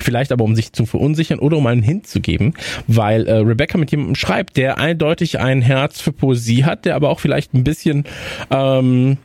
vielleicht 0.00 0.32
aber 0.32 0.44
um 0.44 0.56
sich 0.56 0.72
zu 0.72 0.84
verunsichern 0.84 1.38
oder 1.38 1.56
um 1.56 1.66
einen 1.66 1.82
Hint 1.82 2.08
zu 2.08 2.20
geben, 2.20 2.54
weil 2.88 3.26
äh, 3.26 3.36
Rebecca 3.36 3.78
mit 3.78 3.92
jemandem 3.92 4.16
schreibt, 4.16 4.56
der 4.56 4.78
eindeutig 4.78 5.38
ein 5.38 5.62
Herz 5.62 6.00
für 6.00 6.12
Poesie 6.12 6.64
hat, 6.64 6.84
der 6.84 6.96
aber 6.96 7.10
auch 7.10 7.20
vielleicht 7.20 7.54
ein 7.54 7.62
bisschen 7.62 8.04
ähm, 8.50 9.18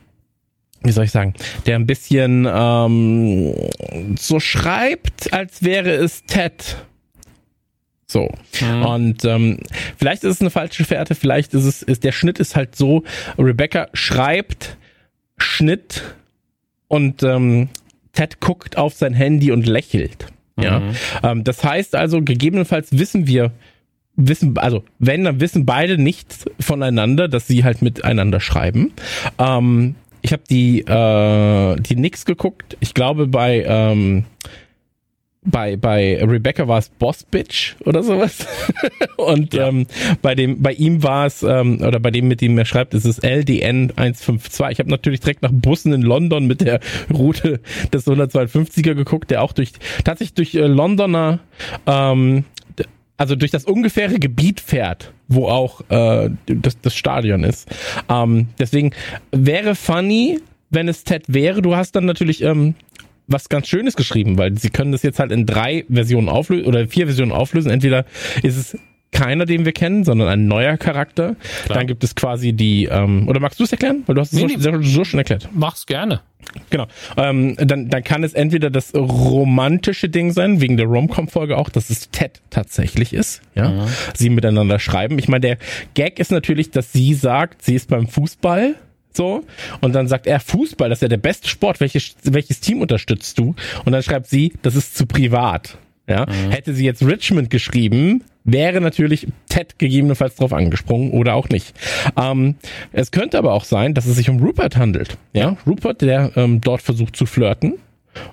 wie 0.84 0.92
soll 0.92 1.04
ich 1.04 1.10
sagen, 1.10 1.34
der 1.66 1.76
ein 1.76 1.86
bisschen 1.86 2.46
ähm, 2.50 3.54
so 4.18 4.40
schreibt, 4.40 5.32
als 5.32 5.62
wäre 5.62 5.90
es 5.90 6.24
Ted. 6.24 6.76
So. 8.06 8.30
Mhm. 8.60 8.82
Und 8.84 9.24
ähm, 9.24 9.58
vielleicht 9.96 10.24
ist 10.24 10.36
es 10.36 10.40
eine 10.40 10.50
falsche 10.50 10.84
Fährte, 10.84 11.14
vielleicht 11.14 11.54
ist 11.54 11.64
es, 11.64 11.82
ist, 11.82 12.04
der 12.04 12.12
Schnitt 12.12 12.38
ist 12.38 12.56
halt 12.56 12.76
so, 12.76 13.04
Rebecca 13.38 13.88
schreibt, 13.94 14.76
Schnitt 15.38 16.02
und 16.88 17.22
ähm, 17.22 17.70
Ted 18.12 18.40
guckt 18.40 18.76
auf 18.76 18.94
sein 18.94 19.14
Handy 19.14 19.50
und 19.50 19.66
lächelt. 19.66 20.26
Ja. 20.60 20.80
Mhm. 20.80 20.96
Ähm, 21.22 21.44
das 21.44 21.64
heißt 21.64 21.94
also, 21.94 22.20
gegebenenfalls 22.20 22.98
wissen 22.98 23.26
wir, 23.26 23.52
wissen, 24.14 24.58
also 24.58 24.84
wenn, 24.98 25.24
dann 25.24 25.40
wissen 25.40 25.64
beide 25.64 25.96
nicht 25.96 26.50
voneinander, 26.60 27.28
dass 27.28 27.46
sie 27.46 27.64
halt 27.64 27.82
miteinander 27.82 28.40
schreiben. 28.40 28.92
Ähm, 29.38 29.94
ich 30.22 30.32
habe 30.32 30.42
die, 30.48 30.80
äh, 30.80 31.76
die 31.80 31.96
Nix 31.96 32.24
geguckt. 32.24 32.76
Ich 32.80 32.94
glaube, 32.94 33.26
bei, 33.26 33.64
ähm, 33.66 34.24
bei, 35.44 35.76
bei 35.76 36.22
Rebecca 36.22 36.68
war 36.68 36.78
es 36.78 36.88
Boss 36.88 37.24
Bitch 37.24 37.74
oder 37.84 38.04
sowas. 38.04 38.46
Und 39.16 39.54
ja. 39.54 39.68
ähm, 39.68 39.86
bei 40.22 40.36
dem, 40.36 40.62
bei 40.62 40.72
ihm 40.72 41.02
war 41.02 41.26
es, 41.26 41.42
ähm, 41.42 41.80
oder 41.82 41.98
bei 41.98 42.12
dem, 42.12 42.28
mit 42.28 42.40
dem 42.40 42.56
er 42.56 42.64
schreibt, 42.64 42.94
ist 42.94 43.04
es 43.04 43.18
LDN 43.18 43.92
152. 43.96 44.66
Ich 44.70 44.78
habe 44.78 44.90
natürlich 44.90 45.20
direkt 45.20 45.42
nach 45.42 45.50
Bussen 45.52 45.92
in 45.92 46.02
London 46.02 46.46
mit 46.46 46.60
der 46.60 46.78
Route 47.12 47.60
des 47.92 48.06
152er 48.06 48.94
geguckt, 48.94 49.32
der 49.32 49.42
auch 49.42 49.52
durch 49.52 49.72
tatsächlich 50.04 50.34
durch 50.34 50.54
äh, 50.54 50.66
Londoner 50.68 51.40
ähm, 51.86 52.44
also 53.22 53.36
durch 53.36 53.52
das 53.52 53.64
ungefähre 53.64 54.18
Gebiet 54.18 54.60
fährt, 54.60 55.12
wo 55.28 55.46
auch 55.46 55.82
äh, 55.90 56.28
das, 56.46 56.80
das 56.80 56.92
Stadion 56.92 57.44
ist. 57.44 57.68
Ähm, 58.08 58.48
deswegen 58.58 58.90
wäre 59.30 59.76
funny, 59.76 60.40
wenn 60.70 60.88
es 60.88 61.04
Ted 61.04 61.22
wäre. 61.28 61.62
Du 61.62 61.76
hast 61.76 61.94
dann 61.94 62.04
natürlich 62.04 62.42
ähm, 62.42 62.74
was 63.28 63.48
ganz 63.48 63.68
Schönes 63.68 63.94
geschrieben, 63.94 64.38
weil 64.38 64.58
sie 64.58 64.70
können 64.70 64.90
das 64.90 65.04
jetzt 65.04 65.20
halt 65.20 65.30
in 65.30 65.46
drei 65.46 65.84
Versionen 65.88 66.28
auflösen 66.28 66.66
oder 66.66 66.88
vier 66.88 67.06
Versionen 67.06 67.30
auflösen. 67.30 67.70
Entweder 67.70 68.06
ist 68.42 68.56
es 68.56 68.78
keiner, 69.12 69.46
den 69.46 69.64
wir 69.64 69.72
kennen, 69.72 70.04
sondern 70.04 70.28
ein 70.28 70.46
neuer 70.46 70.76
Charakter. 70.76 71.36
Klar. 71.64 71.78
Dann 71.78 71.86
gibt 71.86 72.02
es 72.02 72.14
quasi 72.14 72.52
die, 72.52 72.86
ähm, 72.86 73.28
oder 73.28 73.40
magst 73.40 73.60
du 73.60 73.64
es 73.64 73.72
erklären? 73.72 74.02
Weil 74.06 74.14
du 74.14 74.20
hast 74.20 74.32
es 74.32 74.40
nee, 74.40 74.48
so, 74.58 74.70
nee. 74.70 74.82
so, 74.82 75.04
schon 75.04 75.18
erklärt. 75.18 75.48
Mach's 75.52 75.86
gerne. 75.86 76.22
Genau. 76.70 76.86
Ähm, 77.16 77.54
dann, 77.56 77.88
dann 77.88 78.02
kann 78.02 78.24
es 78.24 78.32
entweder 78.32 78.68
das 78.70 78.94
romantische 78.94 80.08
Ding 80.08 80.32
sein, 80.32 80.60
wegen 80.60 80.76
der 80.76 80.86
Rom-Com-Folge 80.86 81.56
auch, 81.56 81.68
dass 81.68 81.88
es 81.90 82.10
Ted 82.10 82.40
tatsächlich 82.50 83.12
ist, 83.12 83.42
ja. 83.54 83.68
Mhm. 83.68 83.86
Sie 84.14 84.28
miteinander 84.28 84.78
schreiben. 84.78 85.18
Ich 85.18 85.28
meine, 85.28 85.40
der 85.40 85.58
Gag 85.94 86.18
ist 86.18 86.32
natürlich, 86.32 86.70
dass 86.70 86.92
sie 86.92 87.14
sagt, 87.14 87.62
sie 87.62 87.74
ist 87.74 87.88
beim 87.88 88.08
Fußball 88.08 88.74
so. 89.12 89.44
Und 89.80 89.94
dann 89.94 90.08
sagt 90.08 90.26
er, 90.26 90.40
Fußball, 90.40 90.88
das 90.88 90.98
ist 90.98 91.02
ja 91.02 91.08
der 91.08 91.18
beste 91.18 91.48
Sport. 91.48 91.80
Welches, 91.80 92.16
welches 92.22 92.60
Team 92.60 92.80
unterstützt 92.80 93.38
du? 93.38 93.54
Und 93.84 93.92
dann 93.92 94.02
schreibt 94.02 94.26
sie, 94.26 94.54
das 94.62 94.74
ist 94.74 94.96
zu 94.96 95.06
privat. 95.06 95.76
Ja. 96.08 96.26
Mhm. 96.26 96.50
Hätte 96.50 96.74
sie 96.74 96.84
jetzt 96.84 97.04
Richmond 97.04 97.50
geschrieben, 97.50 98.24
wäre 98.44 98.80
natürlich 98.80 99.28
Ted 99.48 99.78
gegebenenfalls 99.78 100.36
drauf 100.36 100.52
angesprungen 100.52 101.12
oder 101.12 101.34
auch 101.34 101.48
nicht. 101.48 101.74
Ähm, 102.16 102.56
es 102.92 103.10
könnte 103.10 103.38
aber 103.38 103.52
auch 103.52 103.64
sein, 103.64 103.94
dass 103.94 104.06
es 104.06 104.16
sich 104.16 104.28
um 104.28 104.40
Rupert 104.40 104.76
handelt. 104.76 105.16
Ja, 105.32 105.56
Rupert, 105.66 106.02
der 106.02 106.32
ähm, 106.36 106.60
dort 106.60 106.82
versucht 106.82 107.16
zu 107.16 107.26
flirten. 107.26 107.74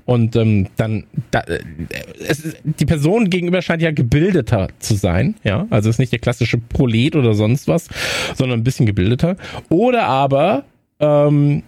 Und 0.05 0.35
ähm, 0.35 0.67
dann, 0.75 1.05
da, 1.31 1.39
äh, 1.41 1.59
es 2.27 2.41
ist, 2.41 2.57
die 2.63 2.85
Person 2.85 3.29
gegenüber 3.29 3.61
scheint 3.61 3.81
ja 3.81 3.91
gebildeter 3.91 4.67
zu 4.79 4.95
sein, 4.95 5.35
ja. 5.43 5.67
Also 5.69 5.89
ist 5.89 5.99
nicht 5.99 6.11
der 6.11 6.19
klassische 6.19 6.57
Prolet 6.57 7.15
oder 7.15 7.33
sonst 7.33 7.67
was, 7.67 7.87
sondern 8.35 8.59
ein 8.59 8.63
bisschen 8.63 8.85
gebildeter. 8.85 9.37
Oder 9.69 10.03
aber 10.03 10.65
ähm, 10.99 11.63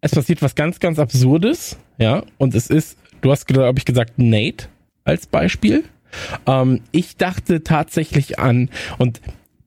es 0.00 0.12
passiert 0.12 0.40
was 0.40 0.54
ganz, 0.54 0.78
ganz 0.78 1.00
Absurdes, 1.00 1.78
ja. 1.98 2.22
Und 2.36 2.54
es 2.54 2.68
ist, 2.68 2.96
du 3.22 3.32
hast, 3.32 3.46
glaube 3.46 3.78
ich, 3.78 3.84
gesagt, 3.84 4.18
Nate 4.18 4.68
als 5.08 5.26
Beispiel. 5.26 5.84
Ähm, 6.46 6.80
ich 6.92 7.16
dachte 7.16 7.62
tatsächlich 7.62 8.38
an, 8.38 8.70
und 8.98 9.20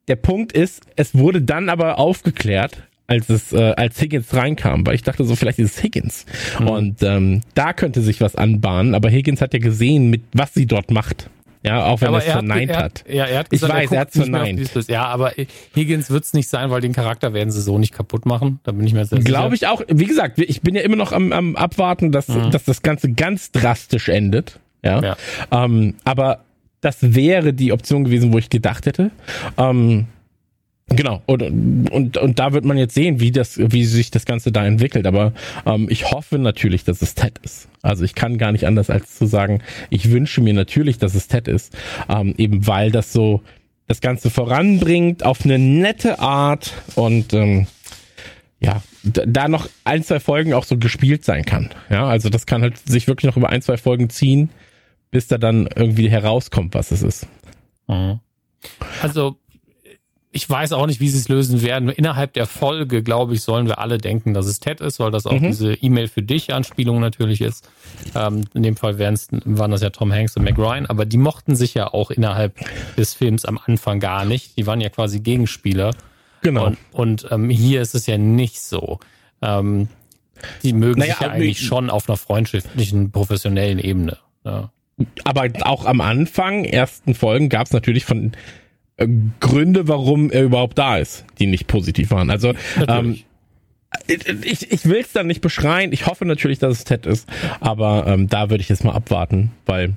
der 0.07 0.15
Punkt 0.15 0.51
ist, 0.53 0.83
es 0.95 1.15
wurde 1.15 1.41
dann 1.41 1.69
aber 1.69 1.99
aufgeklärt, 1.99 2.83
als 3.07 3.29
es 3.29 3.51
äh, 3.51 3.73
als 3.75 3.99
Higgins 3.99 4.33
reinkam, 4.33 4.85
weil 4.85 4.95
ich 4.95 5.03
dachte 5.03 5.25
so 5.25 5.35
vielleicht 5.35 5.59
ist 5.59 5.77
es 5.77 5.83
Higgins 5.83 6.25
mhm. 6.59 6.67
und 6.67 7.03
ähm, 7.03 7.41
da 7.55 7.73
könnte 7.73 8.01
sich 8.01 8.21
was 8.21 8.35
anbahnen, 8.35 8.95
aber 8.95 9.09
Higgins 9.09 9.41
hat 9.41 9.53
ja 9.53 9.59
gesehen, 9.59 10.09
mit 10.09 10.21
was 10.33 10.53
sie 10.53 10.65
dort 10.65 10.91
macht. 10.91 11.29
Ja, 11.63 11.85
auch 11.85 12.01
wenn 12.01 12.11
er 12.11 12.19
es 12.19 12.25
verneint 12.25 12.75
hat. 12.75 13.03
Ja, 13.07 13.25
er 13.25 13.39
hat 13.39 13.49
gesagt, 13.51 13.71
ich 13.71 13.79
weiß, 13.79 13.91
er, 13.91 13.95
er 13.95 14.01
hat 14.01 14.11
verneint. 14.11 14.87
Ja, 14.87 15.05
aber 15.05 15.31
Higgins 15.75 16.09
wird 16.09 16.23
es 16.23 16.33
nicht 16.33 16.49
sein, 16.49 16.71
weil 16.71 16.81
den 16.81 16.93
Charakter 16.93 17.33
werden 17.33 17.51
sie 17.51 17.61
so 17.61 17.77
nicht 17.77 17.93
kaputt 17.93 18.25
machen. 18.25 18.59
Da 18.63 18.71
bin 18.71 18.87
ich 18.87 18.93
mir 18.93 19.05
sehr 19.05 19.19
sicher. 19.19 19.29
Glaube 19.29 19.53
ich 19.53 19.67
auch. 19.67 19.83
Wie 19.87 20.05
gesagt, 20.05 20.39
ich 20.39 20.61
bin 20.61 20.73
ja 20.73 20.81
immer 20.81 20.95
noch 20.95 21.11
am, 21.11 21.31
am 21.31 21.55
Abwarten, 21.55 22.11
dass, 22.11 22.29
mhm. 22.29 22.49
dass 22.49 22.63
das 22.63 22.81
Ganze 22.81 23.11
ganz 23.11 23.51
drastisch 23.51 24.09
endet. 24.09 24.59
Ja. 24.83 25.01
ja. 25.01 25.17
Ähm, 25.51 25.95
aber 26.03 26.43
das 26.81 26.97
wäre 27.01 27.53
die 27.53 27.71
Option 27.71 28.03
gewesen, 28.03 28.33
wo 28.33 28.37
ich 28.37 28.49
gedacht 28.49 28.85
hätte. 28.85 29.11
Ähm, 29.57 30.07
Genau, 30.93 31.21
und, 31.25 31.41
und, 31.89 32.17
und 32.17 32.39
da 32.39 32.51
wird 32.51 32.65
man 32.65 32.77
jetzt 32.77 32.93
sehen, 32.93 33.21
wie 33.21 33.31
das, 33.31 33.57
wie 33.57 33.85
sich 33.85 34.11
das 34.11 34.25
Ganze 34.25 34.51
da 34.51 34.65
entwickelt. 34.65 35.07
Aber 35.07 35.31
ähm, 35.65 35.87
ich 35.89 36.11
hoffe 36.11 36.37
natürlich, 36.37 36.83
dass 36.83 37.01
es 37.01 37.15
Ted 37.15 37.37
ist. 37.43 37.69
Also 37.81 38.03
ich 38.03 38.13
kann 38.13 38.37
gar 38.37 38.51
nicht 38.51 38.67
anders 38.67 38.89
als 38.89 39.17
zu 39.17 39.25
sagen, 39.25 39.61
ich 39.89 40.11
wünsche 40.11 40.41
mir 40.41 40.53
natürlich, 40.53 40.97
dass 40.97 41.15
es 41.15 41.27
Ted 41.29 41.47
ist. 41.47 41.73
Ähm, 42.09 42.35
eben 42.37 42.67
weil 42.67 42.91
das 42.91 43.13
so 43.13 43.41
das 43.87 44.01
Ganze 44.01 44.29
voranbringt 44.29 45.23
auf 45.23 45.45
eine 45.45 45.59
nette 45.59 46.19
Art 46.19 46.73
und 46.95 47.33
ähm, 47.33 47.67
ja, 48.59 48.83
da 49.03 49.47
noch 49.47 49.69
ein, 49.85 50.03
zwei 50.03 50.19
Folgen 50.19 50.53
auch 50.53 50.65
so 50.65 50.77
gespielt 50.77 51.25
sein 51.25 51.45
kann. 51.45 51.69
Ja, 51.89 52.05
also 52.05 52.29
das 52.29 52.45
kann 52.45 52.61
halt 52.61 52.77
sich 52.77 53.07
wirklich 53.07 53.29
noch 53.29 53.37
über 53.37 53.49
ein, 53.49 53.61
zwei 53.61 53.77
Folgen 53.77 54.09
ziehen 54.09 54.49
bis 55.11 55.27
da 55.27 55.37
dann 55.37 55.67
irgendwie 55.75 56.09
herauskommt, 56.09 56.73
was 56.73 56.91
es 56.91 57.03
ist. 57.03 57.27
Mhm. 57.87 58.19
Also 59.01 59.37
ich 60.33 60.49
weiß 60.49 60.71
auch 60.71 60.87
nicht, 60.87 61.01
wie 61.01 61.09
sie 61.09 61.17
es 61.17 61.27
lösen 61.27 61.61
werden. 61.61 61.89
Innerhalb 61.89 62.31
der 62.33 62.47
Folge, 62.47 63.03
glaube 63.03 63.33
ich, 63.33 63.41
sollen 63.41 63.67
wir 63.67 63.79
alle 63.79 63.97
denken, 63.97 64.33
dass 64.33 64.45
es 64.45 64.61
Ted 64.61 64.79
ist, 64.79 64.99
weil 65.01 65.11
das 65.11 65.25
auch 65.25 65.33
mhm. 65.33 65.47
diese 65.47 65.73
E-Mail 65.73 66.07
für 66.07 66.21
dich 66.21 66.53
Anspielung 66.53 67.01
natürlich 67.01 67.41
ist. 67.41 67.69
Ähm, 68.15 68.45
in 68.53 68.63
dem 68.63 68.77
Fall 68.77 68.97
waren 68.97 69.71
das 69.71 69.81
ja 69.81 69.89
Tom 69.89 70.13
Hanks 70.13 70.37
und 70.37 70.43
Meg 70.43 70.57
Ryan, 70.57 70.85
aber 70.85 71.05
die 71.05 71.17
mochten 71.17 71.57
sich 71.57 71.73
ja 71.73 71.93
auch 71.93 72.11
innerhalb 72.11 72.55
des 72.95 73.13
Films 73.13 73.43
am 73.43 73.59
Anfang 73.65 73.99
gar 73.99 74.23
nicht. 74.23 74.57
Die 74.57 74.65
waren 74.65 74.79
ja 74.79 74.89
quasi 74.89 75.19
Gegenspieler. 75.19 75.93
Genau. 76.43 76.67
Und, 76.67 76.77
und 76.93 77.27
ähm, 77.29 77.49
hier 77.49 77.81
ist 77.81 77.93
es 77.93 78.07
ja 78.07 78.17
nicht 78.17 78.61
so. 78.61 78.99
Ähm, 79.41 79.89
die 80.63 80.71
mögen 80.71 81.01
naja, 81.01 81.13
sich 81.13 81.21
ja 81.21 81.29
eigentlich 81.29 81.59
schon 81.59 81.89
auf 81.89 82.07
einer 82.07 82.17
freundschaftlichen, 82.17 83.11
professionellen 83.11 83.79
Ebene. 83.79 84.17
Ja 84.45 84.71
aber 85.23 85.47
auch 85.61 85.85
am 85.85 86.01
Anfang, 86.01 86.63
ersten 86.63 87.13
Folgen, 87.13 87.49
gab 87.49 87.67
es 87.67 87.73
natürlich 87.73 88.05
von 88.05 88.31
äh, 88.97 89.07
Gründe, 89.39 89.87
warum 89.87 90.31
er 90.31 90.43
überhaupt 90.43 90.77
da 90.77 90.97
ist, 90.97 91.25
die 91.39 91.47
nicht 91.47 91.67
positiv 91.67 92.11
waren. 92.11 92.29
Also 92.29 92.53
ähm, 92.87 93.19
ich, 94.07 94.71
ich 94.71 94.85
will 94.85 94.99
es 94.99 95.11
dann 95.11 95.27
nicht 95.27 95.41
beschreien. 95.41 95.91
Ich 95.91 96.07
hoffe 96.07 96.25
natürlich, 96.25 96.59
dass 96.59 96.77
es 96.77 96.83
Ted 96.83 97.05
ist, 97.05 97.27
aber 97.59 98.05
ähm, 98.07 98.27
da 98.27 98.49
würde 98.49 98.61
ich 98.61 98.69
jetzt 98.69 98.83
mal 98.83 98.93
abwarten, 98.93 99.51
weil 99.65 99.93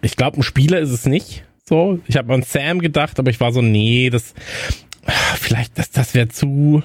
ich 0.00 0.16
glaube, 0.16 0.38
ein 0.38 0.42
Spieler 0.42 0.78
ist 0.78 0.90
es 0.90 1.06
nicht. 1.06 1.44
So, 1.64 2.00
ich 2.06 2.16
habe 2.16 2.32
an 2.34 2.42
Sam 2.42 2.80
gedacht, 2.80 3.18
aber 3.18 3.30
ich 3.30 3.40
war 3.40 3.52
so, 3.52 3.62
nee, 3.62 4.10
das 4.10 4.34
vielleicht, 5.38 5.78
das, 5.78 5.90
das 5.90 6.14
wäre 6.14 6.28
zu 6.28 6.82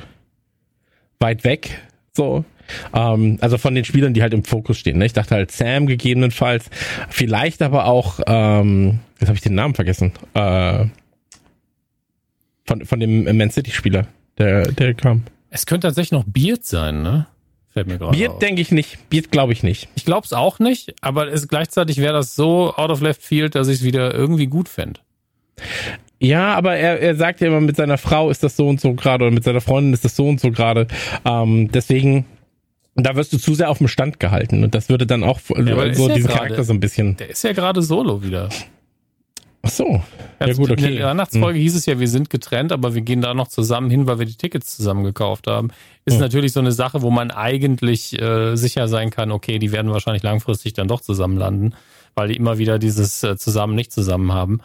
weit 1.20 1.44
weg. 1.44 1.82
So, 2.14 2.46
ähm, 2.94 3.38
also 3.42 3.58
von 3.58 3.76
den 3.76 3.86
Spielern, 3.86 4.14
die 4.14 4.22
halt 4.22 4.34
im 4.34 4.44
Fokus 4.44 4.78
stehen. 4.78 4.98
Ne? 4.98 5.06
Ich 5.06 5.14
dachte 5.14 5.36
halt 5.36 5.52
Sam 5.52 5.88
gegebenenfalls, 5.88 6.70
vielleicht 7.10 7.62
aber 7.62 7.86
auch, 7.86 8.20
ähm, 8.28 9.00
jetzt 9.20 9.28
habe 9.28 9.36
ich 9.38 9.42
den 9.42 9.56
Namen 9.56 9.76
vergessen, 9.76 10.12
äh, 10.34 10.86
von, 12.66 12.86
von 12.86 13.00
dem 13.00 13.24
Man 13.38 13.50
City-Spieler, 13.50 14.08
der, 14.38 14.72
der 14.72 14.94
kam. 14.94 15.24
Es 15.50 15.66
könnte 15.66 15.88
tatsächlich 15.88 16.12
noch 16.12 16.26
Beard 16.26 16.66
sein, 16.66 17.02
ne? 17.02 17.28
Fällt 17.70 17.88
mir 17.88 17.98
gerade 17.98 18.18
Beard 18.18 18.42
denke 18.42 18.62
ich 18.62 18.72
nicht. 18.72 19.10
Beard 19.10 19.32
glaube 19.32 19.54
ich 19.54 19.64
nicht. 19.64 19.88
Ich 19.96 20.04
glaube 20.04 20.26
es 20.26 20.34
auch 20.34 20.60
nicht, 20.60 20.96
aber 21.02 21.32
es, 21.32 21.48
gleichzeitig 21.48 21.98
wäre 21.98 22.14
das 22.14 22.36
so 22.36 22.74
out 22.76 22.90
of 22.90 23.02
left 23.02 23.22
field, 23.22 23.56
dass 23.56 23.68
ich 23.68 23.76
es 23.76 23.84
wieder 23.84 24.14
irgendwie 24.14 24.48
gut 24.48 24.68
fände. 24.68 25.00
Ja, 26.20 26.56
aber 26.56 26.76
er, 26.76 27.00
er 27.00 27.16
sagt 27.16 27.42
ja 27.42 27.48
immer, 27.48 27.62
mit 27.62 27.76
seiner 27.76 27.98
Frau 27.98 28.30
ist 28.30 28.44
das 28.44 28.58
so 28.58 28.68
und 28.68 28.82
so 28.82 28.94
gerade 28.94 29.26
oder 29.26 29.34
mit 29.34 29.44
seiner 29.44 29.62
Freundin 29.62 29.94
ist 29.94 30.04
das 30.04 30.16
so 30.16 30.28
und 30.28 30.40
so 30.40 30.52
gerade. 30.52 30.88
Ähm, 31.26 31.72
deswegen 31.72 32.26
und 32.98 33.06
da 33.06 33.16
wirst 33.16 33.32
du 33.32 33.38
zu 33.38 33.54
sehr 33.54 33.70
auf 33.70 33.78
dem 33.78 33.88
Stand 33.88 34.20
gehalten. 34.20 34.64
Und 34.64 34.74
das 34.74 34.90
würde 34.90 35.06
dann 35.06 35.24
auch 35.24 35.40
ja, 35.50 35.94
so 35.94 36.08
diesen 36.08 36.24
grade, 36.24 36.40
Charakter 36.40 36.64
so 36.64 36.74
ein 36.74 36.80
bisschen. 36.80 37.16
Der 37.18 37.30
ist 37.30 37.44
ja 37.44 37.54
gerade 37.54 37.84
solo 37.84 38.24
wieder. 38.24 38.50
Ach 39.62 39.70
so. 39.70 40.02
Ja, 40.40 40.52
gut, 40.54 40.72
okay. 40.72 40.94
In 40.94 40.98
der 40.98 41.08
Weihnachtsfolge 41.08 41.60
hm. 41.60 41.62
hieß 41.62 41.76
es 41.76 41.86
ja, 41.86 42.00
wir 42.00 42.08
sind 42.08 42.32
getrennt, 42.32 42.72
aber 42.72 42.96
wir 42.96 43.02
gehen 43.02 43.22
da 43.22 43.36
noch 43.36 43.50
zusammen 43.50 43.92
hin, 43.92 44.08
weil 44.08 44.18
wir 44.18 44.26
die 44.26 44.34
Tickets 44.36 44.76
zusammen 44.76 45.04
gekauft 45.04 45.46
haben. 45.46 45.70
Ist 46.06 46.16
hm. 46.16 46.22
natürlich 46.22 46.54
so 46.54 46.60
eine 46.60 46.72
Sache, 46.72 47.04
wo 47.04 47.12
man 47.12 47.30
eigentlich 47.30 48.20
äh, 48.20 48.56
sicher 48.56 48.88
sein 48.88 49.12
kann, 49.12 49.32
okay, 49.32 49.60
die 49.60 49.72
werden 49.72 49.92
wahrscheinlich 49.92 50.24
langfristig 50.24 50.74
dann 50.74 50.88
doch 50.88 51.02
zusammen 51.02 51.38
landen, 51.38 51.76
weil 52.16 52.30
die 52.30 52.36
immer 52.36 52.58
wieder 52.58 52.80
dieses 52.80 53.22
äh, 53.22 53.38
zusammen 53.38 53.76
nicht 53.76 53.92
zusammen 53.92 54.34
haben. 54.34 54.60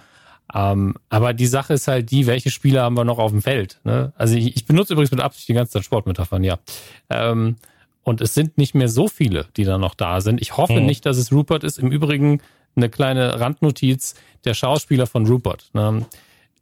Ähm, 0.54 0.94
aber 1.10 1.34
die 1.34 1.46
Sache 1.46 1.74
ist 1.74 1.86
halt 1.86 2.10
die, 2.10 2.26
welche 2.26 2.50
Spieler 2.50 2.82
haben 2.82 2.96
wir 2.96 3.04
noch 3.04 3.18
auf 3.18 3.30
dem 3.30 3.42
Feld? 3.42 3.78
Ne? 3.84 4.14
Also 4.16 4.36
ich, 4.36 4.56
ich 4.56 4.64
benutze 4.64 4.94
übrigens 4.94 5.10
mit 5.10 5.20
Absicht 5.20 5.48
die 5.48 5.54
ganze 5.54 5.72
Zeit 5.72 5.84
Sportmetaphern, 5.84 6.44
ja. 6.44 6.58
Ähm, 7.10 7.56
und 8.04 8.20
es 8.20 8.34
sind 8.34 8.58
nicht 8.58 8.74
mehr 8.74 8.88
so 8.88 9.08
viele, 9.08 9.46
die 9.56 9.64
da 9.64 9.78
noch 9.78 9.94
da 9.94 10.20
sind. 10.20 10.40
Ich 10.40 10.56
hoffe 10.56 10.80
mhm. 10.80 10.86
nicht, 10.86 11.06
dass 11.06 11.16
es 11.16 11.32
Rupert 11.32 11.64
ist. 11.64 11.78
Im 11.78 11.92
Übrigen 11.92 12.40
eine 12.74 12.88
kleine 12.88 13.38
Randnotiz, 13.38 14.14
der 14.44 14.54
Schauspieler 14.54 15.06
von 15.06 15.26
Rupert. 15.26 15.70
Ne? 15.72 16.06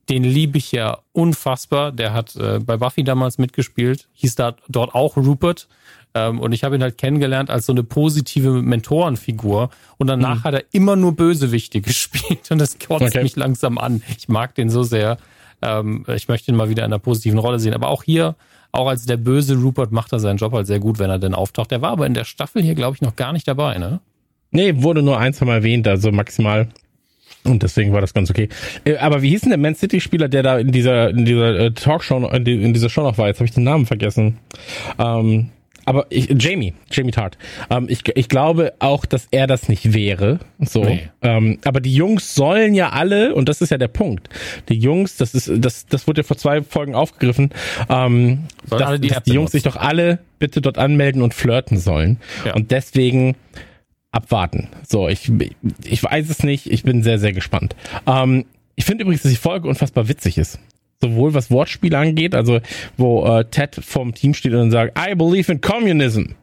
Den 0.08 0.24
liebe 0.24 0.58
ich 0.58 0.72
ja 0.72 0.98
unfassbar. 1.12 1.92
Der 1.92 2.12
hat 2.12 2.36
äh, 2.36 2.58
bei 2.58 2.76
Buffy 2.76 3.04
damals 3.04 3.38
mitgespielt, 3.38 4.08
hieß 4.14 4.34
da 4.34 4.56
dort 4.68 4.94
auch 4.94 5.16
Rupert. 5.16 5.68
Ähm, 6.14 6.40
und 6.40 6.52
ich 6.52 6.64
habe 6.64 6.74
ihn 6.74 6.82
halt 6.82 6.98
kennengelernt 6.98 7.48
als 7.48 7.66
so 7.66 7.72
eine 7.72 7.84
positive 7.84 8.50
Mentorenfigur. 8.50 9.70
Und 9.98 10.08
danach 10.08 10.40
mhm. 10.40 10.44
hat 10.44 10.54
er 10.54 10.64
immer 10.72 10.96
nur 10.96 11.14
Bösewichte 11.14 11.80
gespielt. 11.80 12.50
Und 12.50 12.58
das 12.58 12.78
kotzt 12.78 13.02
okay. 13.02 13.22
mich 13.22 13.36
langsam 13.36 13.78
an. 13.78 14.02
Ich 14.18 14.28
mag 14.28 14.54
den 14.54 14.68
so 14.68 14.82
sehr. 14.82 15.16
Ähm, 15.62 16.04
ich 16.08 16.28
möchte 16.28 16.50
ihn 16.50 16.56
mal 16.56 16.68
wieder 16.68 16.84
in 16.84 16.92
einer 16.92 16.98
positiven 16.98 17.38
Rolle 17.38 17.60
sehen. 17.60 17.74
Aber 17.74 17.88
auch 17.88 18.02
hier 18.02 18.34
auch 18.72 18.88
als 18.88 19.06
der 19.06 19.16
böse 19.16 19.56
Rupert 19.56 19.92
macht 19.92 20.12
er 20.12 20.20
seinen 20.20 20.36
Job 20.36 20.52
halt 20.52 20.66
sehr 20.66 20.78
gut, 20.78 20.98
wenn 20.98 21.10
er 21.10 21.18
denn 21.18 21.34
auftaucht. 21.34 21.70
Der 21.70 21.82
war 21.82 21.90
aber 21.90 22.06
in 22.06 22.14
der 22.14 22.24
Staffel 22.24 22.62
hier, 22.62 22.74
glaube 22.74 22.96
ich, 22.96 23.02
noch 23.02 23.16
gar 23.16 23.32
nicht 23.32 23.48
dabei, 23.48 23.78
ne? 23.78 24.00
Nee, 24.52 24.82
wurde 24.82 25.02
nur 25.02 25.18
ein, 25.18 25.32
zwei 25.32 25.46
Mal 25.46 25.54
erwähnt, 25.56 25.86
also 25.86 26.10
maximal. 26.10 26.68
Und 27.44 27.62
deswegen 27.62 27.92
war 27.92 28.00
das 28.00 28.12
ganz 28.12 28.30
okay. 28.30 28.48
Äh, 28.84 28.96
aber 28.96 29.22
wie 29.22 29.30
hieß 29.30 29.42
denn 29.42 29.50
der 29.50 29.58
Man 29.58 29.74
City-Spieler, 29.74 30.28
der 30.28 30.42
da 30.42 30.58
in 30.58 30.72
dieser, 30.72 31.10
in 31.10 31.24
dieser 31.24 31.58
äh, 31.58 31.72
Talkshow, 31.72 32.28
in, 32.28 32.44
die, 32.44 32.62
in 32.62 32.74
dieser 32.74 32.90
Show 32.90 33.02
noch 33.02 33.16
war? 33.18 33.28
Jetzt 33.28 33.38
habe 33.38 33.46
ich 33.46 33.54
den 33.54 33.64
Namen 33.64 33.86
vergessen. 33.86 34.38
Ähm, 34.98 35.50
aber 35.84 36.06
ich, 36.10 36.28
Jamie, 36.38 36.74
Jamie 36.90 37.10
Tart. 37.10 37.38
Ähm, 37.70 37.86
ich, 37.88 38.02
ich 38.14 38.28
glaube 38.28 38.74
auch, 38.78 39.06
dass 39.06 39.28
er 39.30 39.46
das 39.46 39.68
nicht 39.68 39.92
wäre. 39.92 40.38
So. 40.58 40.84
Nee. 40.84 41.08
Ähm, 41.22 41.58
aber 41.64 41.80
die 41.80 41.94
Jungs 41.94 42.34
sollen 42.34 42.74
ja 42.74 42.90
alle, 42.90 43.34
und 43.34 43.48
das 43.48 43.60
ist 43.60 43.70
ja 43.70 43.78
der 43.78 43.88
Punkt. 43.88 44.28
Die 44.68 44.78
Jungs, 44.78 45.16
das 45.16 45.34
ist, 45.34 45.50
das, 45.58 45.86
das 45.86 46.06
wurde 46.06 46.20
ja 46.20 46.26
vor 46.26 46.36
zwei 46.36 46.62
Folgen 46.62 46.94
aufgegriffen, 46.94 47.50
ähm, 47.88 48.44
dass, 48.68 49.00
die, 49.00 49.08
dass 49.08 49.22
die 49.22 49.32
Jungs 49.32 49.52
sich 49.52 49.62
doch 49.62 49.76
alle 49.76 50.18
bitte 50.38 50.60
dort 50.60 50.78
anmelden 50.78 51.22
und 51.22 51.34
flirten 51.34 51.78
sollen. 51.78 52.18
Ja. 52.44 52.54
Und 52.54 52.70
deswegen 52.70 53.36
abwarten. 54.12 54.68
So, 54.86 55.08
ich, 55.08 55.30
ich 55.84 56.02
weiß 56.02 56.28
es 56.30 56.42
nicht. 56.42 56.70
Ich 56.70 56.82
bin 56.82 57.02
sehr, 57.02 57.18
sehr 57.18 57.32
gespannt. 57.32 57.76
Ähm, 58.06 58.44
ich 58.76 58.84
finde 58.84 59.02
übrigens, 59.02 59.22
dass 59.22 59.30
die 59.30 59.36
Folge 59.36 59.68
unfassbar 59.68 60.08
witzig 60.08 60.38
ist. 60.38 60.58
Sowohl 61.02 61.32
was 61.32 61.50
Wortspiele 61.50 61.96
angeht, 61.96 62.34
also 62.34 62.60
wo 62.96 63.24
äh, 63.26 63.44
Ted 63.44 63.80
vom 63.82 64.14
Team 64.14 64.34
steht 64.34 64.52
und 64.52 64.70
sagt, 64.70 64.98
I 64.98 65.14
believe 65.14 65.50
in 65.50 65.60
communism. 65.60 66.34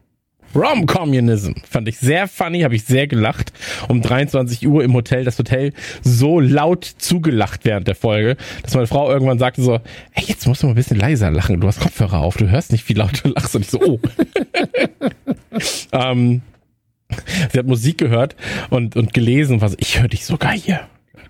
Rom 0.55 0.85
Communism. 0.85 1.53
Fand 1.69 1.87
ich 1.87 1.97
sehr 1.97 2.27
funny, 2.27 2.61
habe 2.61 2.75
ich 2.75 2.83
sehr 2.83 3.07
gelacht. 3.07 3.53
Um 3.87 4.01
23 4.01 4.67
Uhr 4.67 4.83
im 4.83 4.93
Hotel, 4.93 5.23
das 5.23 5.37
Hotel 5.37 5.73
so 6.01 6.39
laut 6.39 6.85
zugelacht 6.85 7.65
während 7.65 7.87
der 7.87 7.95
Folge, 7.95 8.37
dass 8.63 8.73
meine 8.73 8.87
Frau 8.87 9.11
irgendwann 9.11 9.39
sagte 9.39 9.61
so, 9.61 9.75
ey, 10.13 10.23
jetzt 10.25 10.47
musst 10.47 10.63
du 10.63 10.67
mal 10.67 10.73
ein 10.73 10.75
bisschen 10.75 10.97
leiser 10.97 11.29
lachen, 11.31 11.59
du 11.59 11.67
hast 11.67 11.79
Kopfhörer 11.79 12.21
auf, 12.21 12.37
du 12.37 12.49
hörst 12.49 12.71
nicht, 12.71 12.87
wie 12.89 12.93
laut 12.93 13.23
du 13.23 13.29
lachst. 13.29 13.55
Und 13.55 13.61
ich 13.61 13.69
so, 13.69 13.79
oh. 13.81 13.99
ähm, 15.91 16.41
sie 17.51 17.59
hat 17.59 17.67
Musik 17.67 17.97
gehört 17.97 18.35
und, 18.69 18.95
und 18.95 19.13
gelesen 19.13 19.61
war 19.61 19.69
so, 19.69 19.75
ich 19.79 19.99
höre 19.99 20.07
dich 20.07 20.25
sogar 20.25 20.53
hier 20.53 20.87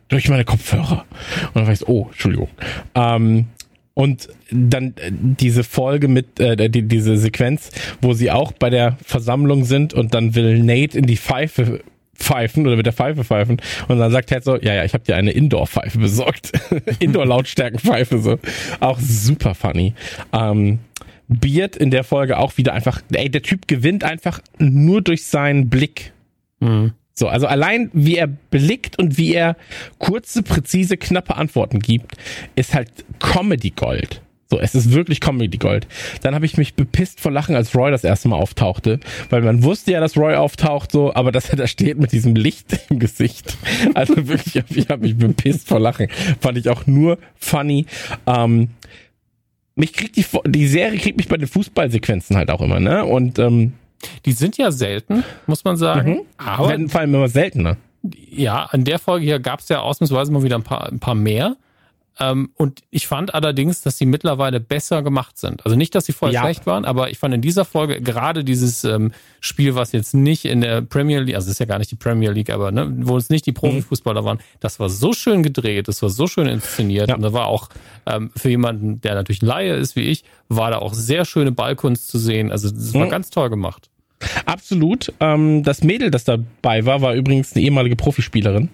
durch 0.10 0.30
meine 0.30 0.46
Kopfhörer. 0.46 1.06
Und 1.54 1.68
dann 1.68 1.76
so, 1.76 1.88
oh, 1.88 2.08
Entschuldigung. 2.12 2.50
Ähm, 2.96 3.48
und 3.94 4.30
dann 4.52 4.94
äh, 4.98 5.12
diese 5.12 5.64
Folge 5.64 6.08
mit, 6.08 6.40
äh, 6.40 6.70
die, 6.70 6.84
diese 6.84 7.18
Sequenz, 7.18 7.72
wo 8.02 8.14
sie 8.14 8.30
auch 8.30 8.52
bei 8.52 8.70
der 8.70 8.98
Versammlung 9.04 9.66
sind 9.66 9.94
und 9.94 10.14
dann 10.14 10.36
will 10.36 10.64
Nate 10.64 10.98
in 10.98 11.08
die 11.08 11.18
Pfeife 11.18 11.82
pfeifen 12.18 12.66
oder 12.68 12.76
mit 12.76 12.86
der 12.86 12.94
Pfeife 12.94 13.24
pfeifen 13.24 13.62
und 13.88 14.00
dann 14.00 14.12
sagt 14.12 14.30
Ted 14.30 14.44
so, 14.44 14.58
ja, 14.58 14.74
ja, 14.74 14.84
ich 14.84 14.94
habe 14.94 15.04
dir 15.04 15.16
eine 15.16 15.32
Indoor-Pfeife 15.32 16.00
besorgt. 16.00 16.52
Indoor-Lautstärken-Pfeife 17.00 18.20
so. 18.20 18.40
Auch 18.80 19.00
super 19.00 19.56
funny. 19.56 19.94
Ähm, 20.34 20.80
Beard 21.28 21.76
in 21.76 21.92
der 21.92 22.04
Folge 22.04 22.38
auch 22.38 22.58
wieder 22.58 22.74
einfach, 22.74 23.02
ey, 23.12 23.30
der 23.30 23.42
Typ 23.42 23.68
gewinnt 23.68 24.04
einfach 24.04 24.42
nur 24.58 25.02
durch 25.02 25.26
seinen 25.26 25.70
Blick. 25.70 26.14
Mhm. 26.60 26.94
So, 27.20 27.28
also 27.28 27.48
allein 27.48 27.90
wie 27.94 28.16
er 28.16 28.28
blickt 28.28 29.00
und 29.00 29.18
wie 29.18 29.34
er 29.34 29.58
kurze, 29.98 30.44
präzise, 30.44 30.98
knappe 30.98 31.36
Antworten 31.36 31.80
gibt, 31.80 32.16
ist 32.56 32.76
halt 32.76 32.90
Comedy 33.20 33.72
Gold. 33.72 34.22
So, 34.50 34.60
es 34.60 34.76
ist 34.76 34.92
wirklich 34.92 35.20
Comedy 35.20 35.58
Gold. 35.58 35.88
Dann 36.22 36.36
habe 36.36 36.46
ich 36.46 36.58
mich 36.58 36.76
bepisst 36.76 37.20
vor 37.20 37.32
Lachen, 37.32 37.56
als 37.56 37.76
Roy 37.76 37.90
das 37.90 38.04
erste 38.04 38.28
Mal 38.28 38.38
auftauchte, 38.38 39.00
weil 39.32 39.42
man 39.42 39.64
wusste 39.64 39.94
ja, 39.94 40.00
dass 40.00 40.16
Roy 40.16 40.36
auftaucht, 40.36 40.92
so, 40.92 41.12
aber 41.16 41.32
dass 41.32 41.50
er 41.50 41.56
da 41.56 41.66
steht 41.66 41.98
mit 41.98 42.12
diesem 42.12 42.36
Licht 42.36 42.80
im 42.92 43.00
Gesicht. 43.00 43.58
Also 43.96 44.28
wirklich, 44.28 44.64
ich 44.70 44.90
habe 44.90 45.02
mich 45.02 45.18
bepisst 45.18 45.68
vor 45.68 45.80
Lachen. 45.80 46.10
Fand 46.40 46.60
ich 46.60 46.70
auch 46.70 46.86
nur 46.86 47.18
funny. 47.36 47.88
Ähm, 48.28 48.70
mich 49.74 49.94
kriegt 49.94 50.18
die, 50.18 50.26
die 50.46 50.68
Serie 50.68 51.00
kriegt 51.00 51.18
mich 51.18 51.28
bei 51.28 51.38
den 51.38 51.48
Fußballsequenzen 51.48 52.38
halt 52.38 52.52
auch 52.52 52.62
immer, 52.62 52.80
ne? 52.80 53.04
Und 53.06 53.40
ähm, 53.40 53.74
die 54.26 54.32
sind 54.32 54.58
ja 54.58 54.72
selten, 54.72 55.24
muss 55.46 55.64
man 55.64 55.78
sagen. 55.78 56.12
Mhm. 56.12 56.22
Aber 56.38 56.70
werden 56.70 56.90
vor 56.90 57.02
allem 57.02 57.14
immer 57.14 57.30
seltener. 57.30 57.78
Ja, 58.30 58.68
an 58.72 58.84
der 58.84 59.00
Folge 59.00 59.26
hier 59.26 59.40
gab 59.40 59.60
es 59.60 59.70
ja 59.70 59.82
ausnahmsweise 59.82 60.32
mal 60.32 60.44
wieder 60.44 60.56
ein 60.56 60.64
paar, 60.64 60.88
ein 60.88 61.00
paar 61.00 61.16
mehr. 61.16 61.58
Ähm, 62.20 62.50
und 62.56 62.82
ich 62.90 63.08
fand 63.08 63.34
allerdings, 63.34 63.82
dass 63.82 63.98
sie 63.98 64.06
mittlerweile 64.06 64.60
besser 64.60 65.04
gemacht 65.04 65.38
sind. 65.38 65.66
Also 65.66 65.78
nicht, 65.78 65.94
dass 65.96 66.06
sie 66.06 66.14
vorher 66.14 66.34
ja. 66.34 66.42
schlecht 66.42 66.66
waren, 66.66 66.86
aber 66.86 67.10
ich 67.10 67.20
fand 67.20 67.34
in 67.34 67.42
dieser 67.42 67.66
Folge 67.66 68.02
gerade 68.02 68.44
dieses 68.44 68.84
ähm, 68.84 69.12
Spiel, 69.40 69.76
was 69.76 69.92
jetzt 69.92 70.14
nicht 70.14 70.46
in 70.46 70.62
der 70.62 70.82
Premier 70.82 71.20
League, 71.20 71.36
also 71.36 71.46
es 71.48 71.54
ist 71.54 71.60
ja 71.60 71.66
gar 71.66 71.80
nicht 71.80 71.92
die 71.92 71.96
Premier 71.96 72.32
League, 72.32 72.50
aber 72.50 72.72
ne, 72.72 72.92
wo 73.02 73.18
es 73.18 73.30
nicht 73.30 73.46
die 73.46 73.52
Profifußballer 73.52 74.24
waren, 74.24 74.40
das 74.60 74.80
war 74.80 74.90
so 74.90 75.14
schön 75.14 75.44
gedreht, 75.44 75.88
das 75.88 76.02
war 76.02 76.10
so 76.10 76.28
schön 76.28 76.48
inszeniert 76.48 77.10
ja. 77.10 77.16
und 77.16 77.22
da 77.22 77.34
war 77.34 77.48
auch 77.48 77.70
ähm, 78.06 78.32
für 78.36 78.50
jemanden, 78.50 79.02
der 79.02 79.16
natürlich 79.16 79.42
ein 79.42 79.48
Laie 79.48 79.76
ist 79.76 79.96
wie 79.96 80.02
ich, 80.02 80.24
war 80.50 80.72
da 80.72 80.80
auch 80.80 80.94
sehr 80.94 81.26
schöne 81.26 81.52
Ballkunst 81.52 82.08
zu 82.08 82.18
sehen. 82.18 82.52
Also 82.52 82.70
das 82.70 82.94
war 82.94 83.06
mhm. 83.06 83.12
ganz 83.12 83.30
toll 83.30 83.50
gemacht. 83.50 83.90
Absolut. 84.46 85.14
Ähm, 85.20 85.64
das 85.64 85.84
Mädel, 85.84 86.10
das 86.10 86.24
dabei 86.24 86.86
war, 86.86 87.02
war 87.02 87.14
übrigens 87.14 87.56
eine 87.56 87.64
ehemalige 87.64 87.96
Profispielerin. 87.96 88.70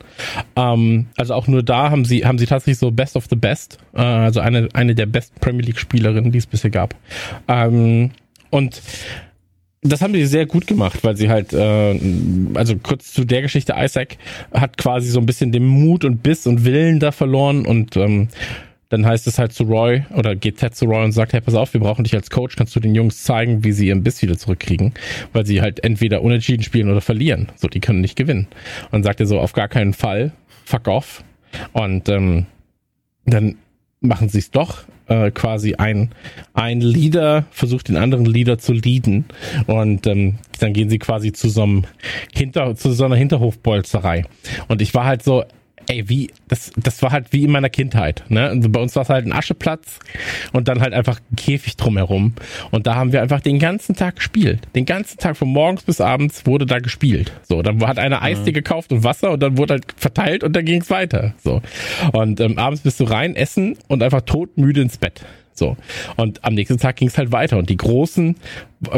Ähm, 0.56 1.08
also 1.18 1.34
auch 1.34 1.48
nur 1.48 1.64
da 1.64 1.90
haben 1.90 2.06
sie 2.06 2.26
haben 2.26 2.38
sie 2.38 2.46
tatsächlich 2.46 2.78
so 2.78 2.92
Best 2.92 3.16
of 3.16 3.26
the 3.30 3.36
Best, 3.36 3.78
äh, 3.94 4.02
also 4.02 4.40
eine 4.40 4.70
eine 4.74 4.96
der 4.96 5.06
Best 5.06 5.40
Premier 5.42 5.66
League 5.66 5.80
Spielerinnen, 5.80 6.32
die 6.32 6.38
es 6.38 6.46
bisher 6.46 6.70
gab. 6.70 6.96
Ähm, 7.48 8.12
und 8.52 8.82
das 9.82 10.02
haben 10.02 10.14
sie 10.14 10.26
sehr 10.26 10.46
gut 10.46 10.66
gemacht, 10.66 11.04
weil 11.04 11.18
sie 11.18 11.30
halt, 11.30 11.52
äh, 11.52 12.00
also 12.54 12.78
kurz 12.78 13.12
zu 13.12 13.26
der 13.26 13.42
Geschichte, 13.42 13.76
Isaac 13.78 14.18
hat 14.54 14.78
quasi 14.78 15.10
so 15.10 15.20
ein 15.20 15.26
bisschen 15.26 15.52
den 15.52 15.66
Mut 15.66 16.06
und 16.06 16.24
Biss 16.24 16.48
und 16.48 16.64
Willen 16.64 17.00
da 17.00 17.12
verloren 17.12 17.66
und 17.66 17.98
ähm, 17.98 18.30
dann 18.94 19.08
heißt 19.08 19.26
es 19.26 19.40
halt 19.40 19.54
zu 19.54 19.64
Roy 19.64 20.04
oder 20.14 20.36
geht 20.36 20.58
Ted 20.58 20.76
zu 20.76 20.86
Roy 20.86 21.04
und 21.04 21.14
sagt, 21.14 21.34
hey, 21.34 21.42
pass 21.42 21.56
auf, 21.56 21.74
wir 21.74 21.82
brauchen 21.82 22.04
dich 22.04 22.14
als 22.14 22.30
Coach, 22.30 22.56
kannst 22.56 22.76
du 22.76 22.80
den 22.80 22.94
Jungs 22.94 23.24
zeigen, 23.24 23.64
wie 23.64 23.72
sie 23.72 23.88
ihren 23.88 24.04
Biss 24.04 24.22
wieder 24.22 24.38
zurückkriegen, 24.38 24.94
weil 25.34 25.48
sie 25.48 25.62
halt 25.62 25.84
entweder 25.84 26.22
unentschieden 26.22 26.62
spielen 26.62 26.92
oder 26.92 27.02
verlieren. 27.02 27.52
So, 27.56 27.68
die 27.68 27.80
können 27.80 28.02
nicht 28.02 28.16
gewinnen. 28.16 28.48
Und 28.92 29.02
sagt 29.02 29.20
er 29.20 29.26
so, 29.26 29.40
auf 29.40 29.54
gar 29.54 29.68
keinen 29.68 29.94
Fall, 29.94 30.32
fuck 30.64 30.88
off. 30.88 31.24
Und 31.72 32.08
ähm, 32.08 32.46
dann 33.26 33.56
machen 34.00 34.30
sie 34.30 34.38
es 34.38 34.52
doch. 34.52 34.84
Äh, 35.08 35.32
quasi 35.32 35.74
ein, 35.74 36.12
ein 36.54 36.80
Leader 36.80 37.46
versucht 37.50 37.90
den 37.90 37.98
anderen 37.98 38.26
Leader 38.26 38.60
zu 38.60 38.72
leaden 38.72 39.26
und 39.68 40.08
ähm, 40.08 40.36
dann 40.60 40.72
gehen 40.72 40.90
sie 40.90 40.98
quasi 40.98 41.34
zu 41.34 41.50
so 41.50 41.64
einem 41.64 41.84
Hinter, 42.34 42.76
zu 42.76 42.94
so 42.94 43.04
einer 43.04 43.18
Hinterhofbolzerei. 43.18 44.24
Und 44.70 44.82
ich 44.82 44.94
war 44.94 45.04
halt 45.04 45.24
so, 45.24 45.44
ey, 45.88 46.10
wie, 46.10 46.32
das, 46.48 46.72
das 46.76 47.02
war 47.02 47.12
halt 47.12 47.32
wie 47.32 47.44
in 47.44 47.52
meiner 47.52 47.70
Kindheit, 47.70 48.24
ne? 48.30 48.48
Also 48.50 48.70
bei 48.70 48.80
uns 48.80 48.96
war 48.96 49.04
es 49.04 49.10
halt 49.10 49.26
ein 49.26 49.34
Ascheplatz 49.34 50.00
und 50.52 50.68
dann 50.68 50.82
halt 50.82 50.94
einfach 50.94 51.20
ein 51.32 51.36
Käfig 51.36 51.78
drumherum. 51.78 52.34
Und 52.72 52.88
da 52.88 52.96
haben 52.96 53.12
wir 53.12 53.22
einfach 53.22 53.42
den 53.42 53.60
ganzen 53.60 53.96
Tag 53.96 54.18
gespielt. 54.18 54.62
Den 54.76 54.86
ganzen 54.86 55.18
Tag 55.18 55.38
von 55.38 55.48
morgens 55.48 55.84
bis 55.84 56.02
abends 56.02 56.46
wurde 56.46 56.66
da 56.66 56.80
gespielt. 56.80 57.32
So, 57.48 57.62
dann 57.62 57.86
hat 57.86 58.00
einer 58.00 58.22
Eistee 58.22 58.52
mhm. 58.52 58.56
gekauft 58.56 58.92
und 58.92 59.04
Wasser 59.04 59.32
und 59.32 59.42
dann 59.42 59.58
wurde 59.58 59.76
halt 59.76 59.86
verteilt 59.98 60.44
und 60.44 60.56
dann 60.56 60.66
ging 60.66 60.82
es 60.82 60.90
weiter. 60.90 61.34
So. 61.44 61.62
Und 62.12 62.40
ähm, 62.40 62.58
abends 62.58 62.82
bist 62.82 63.00
du 63.00 63.06
rein, 63.06 63.36
essen 63.36 63.78
und 63.88 64.04
einfach 64.04 64.22
todmüde 64.22 64.82
ins 64.82 64.98
Bett. 64.98 65.26
So. 65.54 65.78
Und 66.18 66.44
am 66.44 66.54
nächsten 66.54 66.78
Tag 66.78 66.96
ging 66.98 67.08
es 67.08 67.18
halt 67.18 67.32
weiter. 67.32 67.58
Und 67.58 67.70
die 67.70 67.78
Großen, 67.78 68.36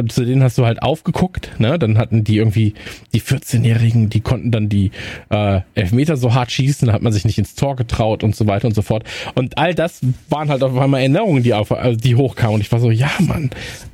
zu 0.08 0.26
denen 0.26 0.44
hast 0.44 0.58
du 0.58 0.66
halt 0.66 0.82
aufgeguckt, 0.82 1.60
ne? 1.60 1.78
Dann 1.78 1.98
hatten 1.98 2.24
die 2.24 2.38
irgendwie, 2.38 2.74
die 3.14 3.22
14-Jährigen, 3.22 4.10
die 4.10 4.22
konnten 4.22 4.52
dann 4.52 4.70
die 4.70 4.92
äh, 5.30 5.62
Elfmeter 5.76 6.18
so 6.18 6.34
hart 6.34 6.52
schießen, 6.52 6.88
da 6.88 6.94
hat 6.94 7.02
man 7.02 7.14
sich 7.14 7.26
nicht 7.26 7.38
ins 7.38 7.56
Tor 7.56 7.76
getraut 7.76 8.24
und 8.24 8.36
so 8.36 8.48
weiter 8.48 8.68
und 8.68 8.74
so 8.74 8.82
fort. 8.82 9.04
Und 9.36 9.58
all 9.58 9.76
das 9.76 10.02
waren 10.30 10.50
halt 10.50 10.64
auf 10.64 10.78
einmal 10.78 11.02
Erinnerungen, 11.02 11.44
die, 11.44 11.54
auf, 11.54 11.72
also 11.72 11.98
die 11.98 12.16
hochkamen. 12.16 12.56
Und 12.56 12.62
ich 12.62 12.72
war 12.72 12.80
so, 12.80 12.90
ja, 12.92 13.12
Mann, 13.20 13.52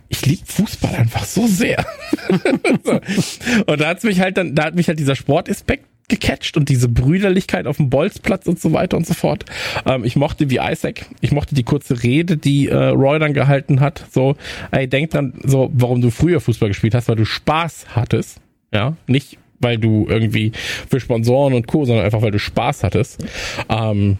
ich 0.09 0.25
liebe 0.25 0.45
Fußball 0.45 0.95
einfach 0.95 1.25
so 1.25 1.47
sehr. 1.47 1.85
Und 3.65 3.81
da 3.81 3.87
hat's 3.87 4.03
mich 4.03 4.19
halt 4.19 4.37
dann, 4.37 4.55
da 4.55 4.65
hat 4.65 4.75
mich 4.75 4.87
halt 4.87 4.99
dieser 4.99 5.15
Sportaspekt 5.15 5.85
gecatcht 6.11 6.57
und 6.57 6.69
diese 6.69 6.89
Brüderlichkeit 6.89 7.65
auf 7.65 7.77
dem 7.77 7.89
Bolzplatz 7.89 8.45
und 8.47 8.59
so 8.59 8.73
weiter 8.73 8.97
und 8.97 9.07
so 9.07 9.13
fort. 9.13 9.45
Ähm, 9.85 10.03
ich 10.03 10.15
mochte 10.15 10.49
wie 10.49 10.59
Isaac, 10.61 11.05
ich 11.21 11.31
mochte 11.31 11.55
die 11.55 11.63
kurze 11.63 12.03
Rede, 12.03 12.37
die 12.37 12.67
äh, 12.67 12.75
Roy 12.75 13.17
dann 13.17 13.33
gehalten 13.33 13.79
hat. 13.79 14.05
So, 14.11 14.35
ey, 14.71 14.87
denk 14.87 15.11
dran, 15.11 15.33
so, 15.43 15.71
warum 15.73 16.01
du 16.01 16.11
früher 16.11 16.39
Fußball 16.41 16.69
gespielt 16.69 16.93
hast, 16.93 17.07
weil 17.07 17.15
du 17.15 17.25
Spaß 17.25 17.87
hattest. 17.95 18.41
Ja, 18.73 18.95
nicht 19.07 19.37
weil 19.63 19.77
du 19.77 20.07
irgendwie 20.09 20.51
für 20.89 20.99
Sponsoren 20.99 21.53
und 21.53 21.67
Co., 21.67 21.85
sondern 21.85 22.03
einfach 22.03 22.23
weil 22.23 22.31
du 22.31 22.39
Spaß 22.39 22.83
hattest. 22.83 23.23
Ähm, 23.69 24.17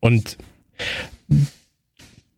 und 0.00 0.36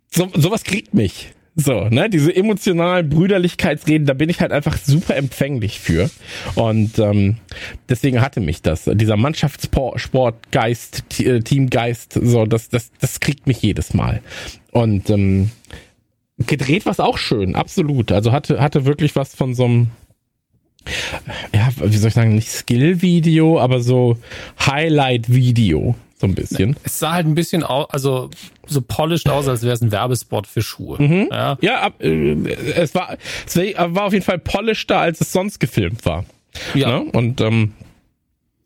so, 0.09 0.31
sowas 0.35 0.63
kriegt 0.63 0.95
mich. 0.95 1.33
So, 1.59 1.89
ne, 1.89 2.11
diese 2.11 2.37
emotionalen 2.37 3.09
Brüderlichkeitsreden, 3.09 4.07
da 4.07 4.13
bin 4.13 4.29
ich 4.29 4.43
halt 4.43 4.53
einfach 4.53 4.77
super 4.77 5.17
empfänglich 5.17 5.81
für. 5.81 6.11
Und 6.55 6.99
ähm, 6.99 7.39
deswegen 7.89 8.21
hatte 8.21 8.41
mich 8.41 8.61
das. 8.61 8.91
Dieser 8.93 9.17
Mannschaftssportgeist, 9.17 11.21
äh, 11.21 11.41
Teamgeist, 11.41 12.13
so, 12.13 12.45
das, 12.45 12.69
das, 12.69 12.91
das 13.01 13.21
kriegt 13.21 13.47
mich 13.47 13.63
jedes 13.63 13.95
Mal. 13.95 14.21
Und 14.71 15.09
ähm, 15.09 15.51
gedreht 16.39 16.85
war 16.85 16.93
es 16.93 17.01
auch 17.01 17.17
schön, 17.17 17.55
absolut. 17.55 18.13
Also 18.13 18.33
hatte, 18.33 18.61
hatte 18.61 18.85
wirklich 18.85 19.17
was 19.17 19.35
von 19.35 19.55
so 19.55 19.65
einem 19.65 19.91
ja, 21.53 21.69
wie 21.79 21.97
soll 21.97 22.09
ich 22.09 22.15
sagen, 22.15 22.35
nicht 22.35 22.49
Skill-Video, 22.49 23.59
aber 23.59 23.81
so 23.81 24.19
Highlight-Video. 24.65 25.97
So 26.19 26.27
ein 26.27 26.35
bisschen. 26.35 26.77
Es 26.83 26.99
sah 26.99 27.13
halt 27.13 27.27
ein 27.27 27.35
bisschen 27.35 27.63
aus, 27.63 27.91
also 27.91 28.31
so 28.67 28.81
polished 28.81 29.29
aus, 29.29 29.49
als 29.49 29.63
wäre 29.63 29.75
es 29.75 29.83
ein 29.83 29.93
Werbespot 29.93 30.47
für 30.47 30.63
Schuhe. 30.63 31.01
Mhm. 31.01 31.29
Ja, 31.31 31.59
ja 31.61 31.81
ab, 31.83 32.03
äh, 32.03 32.33
es, 32.75 32.95
war, 32.95 33.19
es 33.47 33.57
war 33.57 34.05
auf 34.05 34.13
jeden 34.15 34.25
Fall 34.25 34.39
polisheder, 34.39 35.01
als 35.01 35.21
es 35.21 35.33
sonst 35.33 35.61
gefilmt 35.61 36.07
war. 36.07 36.25
Ja. 36.75 37.01
Ne? 37.01 37.11
Und 37.13 37.43
ähm, 37.43 37.75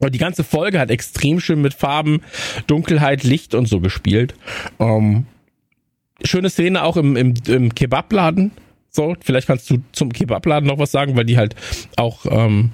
die 0.00 0.18
ganze 0.18 0.44
Folge 0.44 0.78
hat 0.78 0.90
extrem 0.90 1.40
schön 1.40 1.60
mit 1.60 1.74
Farben, 1.74 2.22
Dunkelheit, 2.68 3.24
Licht 3.24 3.54
und 3.54 3.66
so 3.66 3.80
gespielt. 3.80 4.34
Ähm, 4.78 5.26
schöne 6.24 6.50
Szene 6.50 6.84
auch 6.84 6.96
im, 6.96 7.16
im, 7.16 7.34
im 7.46 7.74
Kebabladen. 7.74 8.52
So, 8.90 9.14
vielleicht 9.20 9.48
kannst 9.48 9.68
du 9.70 9.82
zum 9.92 10.12
Kebabladen 10.12 10.68
noch 10.68 10.78
was 10.78 10.90
sagen, 10.90 11.16
weil 11.16 11.24
die 11.24 11.36
halt 11.36 11.54
auch, 11.96 12.26
ähm, 12.26 12.70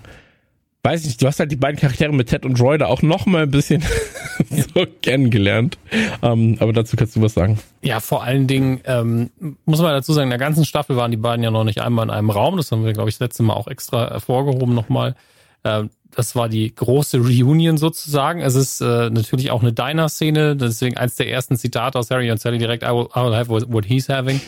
weiß 0.86 1.00
ich 1.00 1.06
nicht, 1.08 1.22
du 1.22 1.26
hast 1.26 1.40
halt 1.40 1.50
die 1.50 1.56
beiden 1.56 1.80
Charaktere 1.80 2.12
mit 2.12 2.28
Ted 2.28 2.44
und 2.44 2.60
Roy 2.60 2.78
da 2.78 2.86
auch 2.86 3.02
noch 3.02 3.26
mal 3.26 3.42
ein 3.42 3.50
bisschen 3.50 3.82
so 4.74 4.86
kennengelernt. 5.02 5.78
Ähm, 6.22 6.56
aber 6.60 6.72
dazu 6.72 6.96
kannst 6.96 7.16
du 7.16 7.22
was 7.22 7.34
sagen. 7.34 7.58
Ja, 7.82 7.98
vor 7.98 8.22
allen 8.22 8.46
Dingen 8.46 8.80
ähm, 8.84 9.30
muss 9.64 9.80
man 9.80 9.90
dazu 9.90 10.12
sagen, 10.12 10.26
in 10.26 10.30
der 10.30 10.38
ganzen 10.38 10.64
Staffel 10.64 10.96
waren 10.96 11.10
die 11.10 11.16
beiden 11.16 11.42
ja 11.42 11.50
noch 11.50 11.64
nicht 11.64 11.80
einmal 11.80 12.04
in 12.04 12.10
einem 12.10 12.30
Raum. 12.30 12.56
Das 12.56 12.70
haben 12.70 12.84
wir, 12.84 12.92
glaube 12.92 13.08
ich, 13.08 13.16
das 13.16 13.28
letzte 13.28 13.42
Mal 13.42 13.54
auch 13.54 13.66
extra 13.66 14.10
hervorgehoben 14.10 14.76
nochmal. 14.76 15.16
Ähm, 15.64 15.90
das 16.14 16.36
war 16.36 16.48
die 16.48 16.72
große 16.72 17.18
Reunion 17.18 17.78
sozusagen. 17.78 18.40
Es 18.40 18.54
ist 18.54 18.80
äh, 18.80 19.10
natürlich 19.10 19.50
auch 19.50 19.62
eine 19.62 19.72
Diner-Szene, 19.72 20.54
deswegen 20.54 20.96
eins 20.96 21.16
der 21.16 21.28
ersten 21.28 21.56
Zitate 21.56 21.98
aus 21.98 22.10
Harry 22.10 22.30
und 22.30 22.40
Sally 22.40 22.58
direkt, 22.58 22.84
I 22.84 22.90
will, 22.90 23.08
I 23.14 23.24
will 23.24 23.34
have 23.34 23.50
what 23.50 23.84
he's 23.86 24.08
having. 24.08 24.40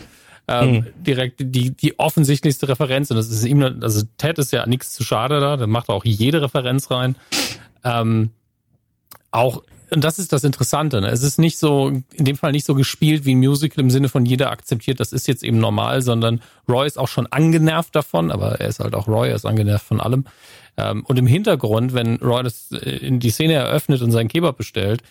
Ähm, 0.49 0.71
mhm. 0.71 0.87
Direkt 0.97 1.41
die, 1.41 1.71
die 1.71 1.99
offensichtlichste 1.99 2.69
Referenz. 2.69 3.11
Und 3.11 3.19
das 3.19 3.31
ist 3.31 3.45
ihm, 3.45 3.63
also 3.63 4.03
Ted 4.17 4.39
ist 4.39 4.53
ja 4.53 4.67
nichts 4.67 4.93
zu 4.93 5.05
schade 5.05 5.41
da, 5.41 5.57
der 5.57 5.67
macht 5.67 5.91
auch 5.91 6.05
jede 6.05 6.41
Referenz 6.43 6.91
rein. 6.91 7.17
Ähm, 7.85 8.31
auch 9.31 9.63
und 9.91 10.05
das 10.05 10.19
ist 10.19 10.33
das 10.33 10.45
Interessante. 10.45 11.01
Ne? 11.01 11.09
Es 11.09 11.23
ist 11.23 11.39
nicht 11.39 11.59
so, 11.59 11.89
in 11.89 12.25
dem 12.25 12.37
Fall 12.37 12.53
nicht 12.53 12.67
so 12.67 12.75
gespielt 12.75 13.25
wie 13.25 13.35
ein 13.35 13.39
Musical 13.39 13.83
im 13.83 13.91
Sinne 13.91 14.09
von 14.09 14.27
jeder 14.27 14.51
akzeptiert, 14.51 15.01
das 15.01 15.13
ist 15.13 15.27
jetzt 15.29 15.43
eben 15.43 15.59
normal, 15.59 16.03
sondern 16.03 16.41
Roy 16.69 16.87
ist 16.87 16.99
auch 16.99 17.09
schon 17.09 17.27
angenervt 17.27 17.95
davon, 17.95 18.31
aber 18.31 18.61
er 18.61 18.69
ist 18.69 18.81
halt 18.81 18.95
auch 18.95 19.09
Roy, 19.09 19.31
er 19.31 19.37
ist 19.37 19.47
angenervt 19.47 19.87
von 19.87 20.01
allem. 20.01 20.25
Ähm, 20.77 21.05
und 21.07 21.19
im 21.19 21.27
Hintergrund, 21.27 21.95
wenn 21.95 22.17
Roy 22.17 22.43
das 22.43 22.71
äh, 22.73 22.91
in 22.97 23.19
die 23.19 23.31
Szene 23.31 23.55
eröffnet 23.55 24.03
und 24.03 24.11
seinen 24.11 24.29
Kebab 24.29 24.57
bestellt, 24.57 25.03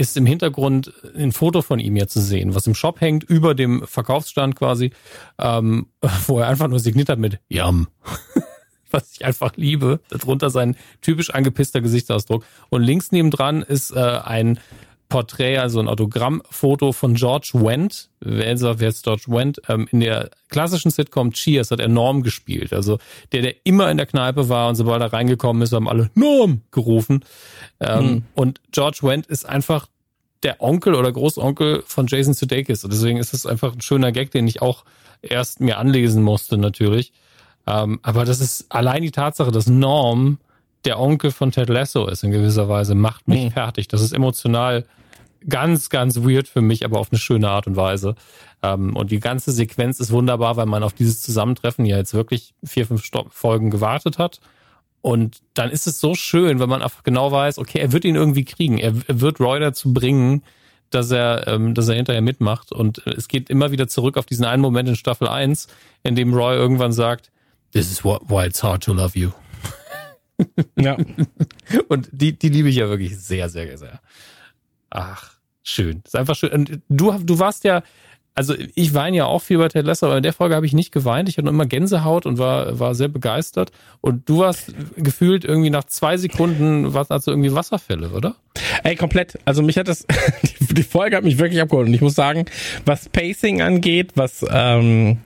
ist 0.00 0.16
im 0.16 0.24
Hintergrund 0.24 0.92
ein 1.14 1.30
Foto 1.30 1.60
von 1.60 1.78
ihm 1.78 1.94
ja 1.94 2.06
zu 2.06 2.20
sehen, 2.20 2.54
was 2.54 2.66
im 2.66 2.74
Shop 2.74 3.00
hängt, 3.02 3.22
über 3.22 3.54
dem 3.54 3.86
Verkaufsstand 3.86 4.56
quasi, 4.56 4.92
ähm, 5.38 5.88
wo 6.26 6.38
er 6.38 6.48
einfach 6.48 6.68
nur 6.68 6.80
signiert 6.80 7.10
hat 7.10 7.18
mit 7.18 7.38
Yum. 7.48 7.88
was 8.90 9.12
ich 9.12 9.24
einfach 9.24 9.52
liebe. 9.56 10.00
Darunter 10.08 10.50
sein 10.50 10.74
typisch 11.02 11.30
angepisster 11.30 11.80
Gesichtsausdruck. 11.80 12.44
Und 12.70 12.82
links 12.82 13.12
nebendran 13.12 13.62
ist 13.62 13.92
äh, 13.92 14.00
ein 14.00 14.58
Porträt, 15.10 15.58
also 15.58 15.80
ein 15.80 15.88
Autogrammfoto 15.88 16.92
von 16.92 17.14
George 17.14 17.50
Wendt. 17.52 18.08
Wer 18.20 18.52
ist, 18.52 18.62
wer 18.62 18.88
ist 18.88 19.04
George 19.04 19.24
Wendt? 19.26 19.60
Ähm, 19.68 19.86
in 19.90 20.00
der 20.00 20.30
klassischen 20.48 20.90
Sitcom 20.90 21.32
Cheers 21.32 21.70
hat 21.70 21.80
er 21.80 21.88
Norm 21.88 22.22
gespielt. 22.22 22.72
Also 22.72 22.98
der, 23.32 23.42
der 23.42 23.54
immer 23.64 23.90
in 23.90 23.98
der 23.98 24.06
Kneipe 24.06 24.48
war 24.48 24.70
und 24.70 24.76
sobald 24.76 25.02
er 25.02 25.12
reingekommen 25.12 25.62
ist, 25.62 25.72
haben 25.72 25.88
alle 25.88 26.10
Norm 26.14 26.62
gerufen. 26.70 27.24
Ähm, 27.80 27.98
hm. 27.98 28.22
Und 28.34 28.60
George 28.72 29.00
Wendt 29.02 29.26
ist 29.26 29.46
einfach 29.46 29.88
der 30.42 30.62
Onkel 30.62 30.94
oder 30.94 31.12
Großonkel 31.12 31.82
von 31.86 32.06
Jason 32.06 32.32
Sudeikis. 32.32 32.84
Und 32.84 32.92
deswegen 32.92 33.18
ist 33.18 33.34
es 33.34 33.44
einfach 33.44 33.74
ein 33.74 33.82
schöner 33.82 34.12
Gag, 34.12 34.30
den 34.30 34.48
ich 34.48 34.62
auch 34.62 34.84
erst 35.20 35.60
mir 35.60 35.76
anlesen 35.76 36.22
musste 36.22 36.56
natürlich. 36.56 37.12
Ähm, 37.66 38.00
aber 38.02 38.24
das 38.24 38.40
ist 38.40 38.66
allein 38.70 39.02
die 39.02 39.10
Tatsache, 39.10 39.50
dass 39.50 39.66
Norm 39.66 40.38
der 40.84 40.98
Onkel 40.98 41.30
von 41.30 41.52
Ted 41.52 41.68
Lasso 41.68 42.06
ist 42.06 42.24
in 42.24 42.30
gewisser 42.30 42.68
Weise, 42.68 42.94
macht 42.94 43.28
mich 43.28 43.44
mhm. 43.44 43.50
fertig. 43.50 43.88
Das 43.88 44.00
ist 44.00 44.12
emotional 44.12 44.86
ganz, 45.48 45.88
ganz 45.88 46.16
weird 46.16 46.48
für 46.48 46.60
mich, 46.60 46.84
aber 46.84 46.98
auf 46.98 47.10
eine 47.10 47.18
schöne 47.18 47.48
Art 47.48 47.66
und 47.66 47.76
Weise. 47.76 48.14
Ähm, 48.62 48.94
und 48.96 49.10
die 49.10 49.20
ganze 49.20 49.52
Sequenz 49.52 50.00
ist 50.00 50.10
wunderbar, 50.10 50.56
weil 50.56 50.66
man 50.66 50.82
auf 50.82 50.92
dieses 50.92 51.22
Zusammentreffen 51.22 51.84
ja 51.86 51.96
jetzt 51.96 52.14
wirklich 52.14 52.54
vier, 52.64 52.86
fünf 52.86 53.08
Folgen 53.30 53.70
gewartet 53.70 54.18
hat. 54.18 54.40
Und 55.02 55.38
dann 55.54 55.70
ist 55.70 55.86
es 55.86 55.98
so 55.98 56.14
schön, 56.14 56.60
wenn 56.60 56.68
man 56.68 56.82
einfach 56.82 57.02
genau 57.02 57.32
weiß, 57.32 57.58
okay, 57.58 57.78
er 57.78 57.92
wird 57.92 58.04
ihn 58.04 58.16
irgendwie 58.16 58.44
kriegen. 58.44 58.78
Er, 58.78 58.92
er 59.06 59.20
wird 59.20 59.40
Roy 59.40 59.58
dazu 59.58 59.94
bringen, 59.94 60.42
dass 60.90 61.10
er, 61.10 61.46
ähm, 61.46 61.74
dass 61.74 61.88
er 61.88 61.94
hinterher 61.94 62.20
mitmacht. 62.20 62.72
Und 62.72 62.98
es 63.06 63.28
geht 63.28 63.48
immer 63.48 63.70
wieder 63.70 63.88
zurück 63.88 64.18
auf 64.18 64.26
diesen 64.26 64.44
einen 64.44 64.60
Moment 64.60 64.88
in 64.88 64.96
Staffel 64.96 65.28
1, 65.28 65.68
in 66.02 66.16
dem 66.16 66.34
Roy 66.34 66.54
irgendwann 66.54 66.92
sagt, 66.92 67.30
This 67.72 67.90
is 67.90 68.04
why 68.04 68.46
it's 68.46 68.62
hard 68.62 68.82
to 68.84 68.92
love 68.92 69.16
you. 69.16 69.30
Ja. 70.76 70.96
Und 71.88 72.08
die, 72.12 72.36
die 72.36 72.48
liebe 72.48 72.68
ich 72.68 72.76
ja 72.76 72.88
wirklich 72.88 73.18
sehr, 73.18 73.48
sehr, 73.48 73.78
sehr. 73.78 74.00
Ach, 74.90 75.34
schön. 75.62 76.02
Ist 76.04 76.16
einfach 76.16 76.34
schön. 76.34 76.50
Und 76.52 76.80
du, 76.88 77.12
du 77.12 77.38
warst 77.38 77.64
ja, 77.64 77.82
also 78.34 78.54
ich 78.74 78.94
weine 78.94 79.18
ja 79.18 79.26
auch 79.26 79.42
viel 79.42 79.58
bei 79.58 79.68
Ted 79.68 79.84
Lasso, 79.84 80.06
aber 80.06 80.16
in 80.16 80.22
der 80.22 80.32
Folge 80.32 80.54
habe 80.54 80.66
ich 80.66 80.72
nicht 80.72 80.92
geweint. 80.92 81.28
Ich 81.28 81.36
hatte 81.36 81.48
immer 81.48 81.66
Gänsehaut 81.66 82.26
und 82.26 82.38
war, 82.38 82.78
war 82.78 82.94
sehr 82.94 83.08
begeistert. 83.08 83.72
Und 84.00 84.28
du 84.28 84.38
warst 84.38 84.72
gefühlt 84.96 85.44
irgendwie 85.44 85.70
nach 85.70 85.84
zwei 85.84 86.16
Sekunden, 86.16 86.94
was 86.94 87.10
also 87.10 87.32
irgendwie 87.32 87.54
Wasserfälle, 87.54 88.10
oder? 88.10 88.36
Ey, 88.82 88.96
komplett. 88.96 89.38
Also 89.44 89.62
mich 89.62 89.76
hat 89.76 89.88
das, 89.88 90.06
die 90.60 90.82
Folge 90.82 91.16
hat 91.16 91.24
mich 91.24 91.38
wirklich 91.38 91.60
abgeholt. 91.60 91.88
Und 91.88 91.94
ich 91.94 92.00
muss 92.00 92.14
sagen, 92.14 92.46
was 92.84 93.08
Pacing 93.08 93.62
angeht, 93.62 94.12
was, 94.14 94.44
ähm, 94.50 95.18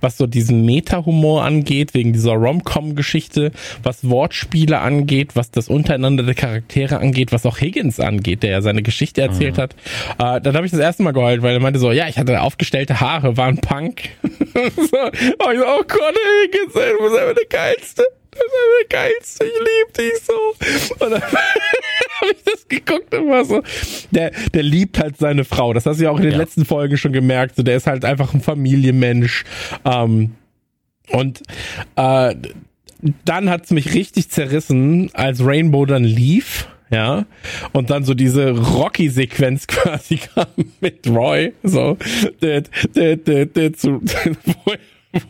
was 0.00 0.16
so 0.16 0.26
diesen 0.26 0.64
Meta-Humor 0.64 1.44
angeht, 1.44 1.94
wegen 1.94 2.12
dieser 2.12 2.32
Rom-Com-Geschichte, 2.32 3.52
was 3.82 4.08
Wortspiele 4.08 4.80
angeht, 4.80 5.36
was 5.36 5.50
das 5.50 5.68
Untereinander 5.68 6.22
der 6.22 6.34
Charaktere 6.34 6.98
angeht, 6.98 7.32
was 7.32 7.46
auch 7.46 7.60
Higgins 7.60 8.00
angeht, 8.00 8.42
der 8.42 8.50
ja 8.50 8.62
seine 8.62 8.82
Geschichte 8.82 9.22
erzählt 9.22 9.56
mhm. 9.56 9.60
hat, 9.60 9.74
äh, 10.18 10.40
dann 10.40 10.56
habe 10.56 10.66
ich 10.66 10.72
das 10.72 10.80
erste 10.80 11.02
Mal 11.02 11.12
geheult, 11.12 11.42
weil 11.42 11.54
er 11.54 11.60
meinte 11.60 11.78
so, 11.78 11.92
ja, 11.92 12.08
ich 12.08 12.18
hatte 12.18 12.40
aufgestellte 12.44 13.00
Haare, 13.00 13.36
war 13.36 13.46
ein 13.46 13.58
Punk. 13.58 14.10
so, 14.22 14.28
oh, 14.28 15.50
ich 15.50 15.58
so, 15.58 15.66
oh 15.66 15.82
Gott, 15.88 16.14
ey, 16.14 16.50
du 16.50 16.66
bist 16.66 16.76
einfach 16.76 17.34
der 17.34 17.46
Geilste. 17.48 18.04
Das 18.30 18.42
ist 18.42 18.90
der 18.90 18.98
Geilste, 18.98 19.44
ich 19.44 19.52
liebe 19.52 20.10
dich 20.10 20.22
so. 20.24 21.04
Und 21.04 21.12
dann 21.12 21.22
habe 22.20 22.32
ich 22.32 22.42
das 22.44 22.68
geguckt 22.68 23.14
und 23.14 23.30
war 23.30 23.44
so, 23.44 23.62
der, 24.10 24.32
der 24.52 24.62
liebt 24.62 24.98
halt 24.98 25.16
seine 25.18 25.44
Frau. 25.44 25.72
Das 25.72 25.86
hast 25.86 26.00
du 26.00 26.04
ja 26.04 26.10
auch 26.10 26.16
in 26.16 26.24
den 26.24 26.32
ja. 26.32 26.38
letzten 26.38 26.64
Folgen 26.64 26.96
schon 26.96 27.12
gemerkt. 27.12 27.56
So, 27.56 27.62
der 27.62 27.76
ist 27.76 27.86
halt 27.86 28.04
einfach 28.04 28.34
ein 28.34 28.40
Familienmensch. 28.40 29.44
Ähm, 29.84 30.34
und 31.10 31.42
äh, 31.96 32.34
dann 33.24 33.50
hat's 33.50 33.70
mich 33.70 33.94
richtig 33.94 34.30
zerrissen, 34.30 35.10
als 35.14 35.44
Rainbow 35.44 35.84
dann 35.86 36.04
lief 36.04 36.66
ja, 36.94 37.26
und 37.72 37.90
dann 37.90 38.04
so 38.04 38.14
diese 38.14 38.52
Rocky-Sequenz 38.52 39.66
quasi 39.66 40.18
kam 40.18 40.46
mit 40.80 41.04
Roy, 41.08 41.52
so, 41.64 41.98
wo 44.64 44.72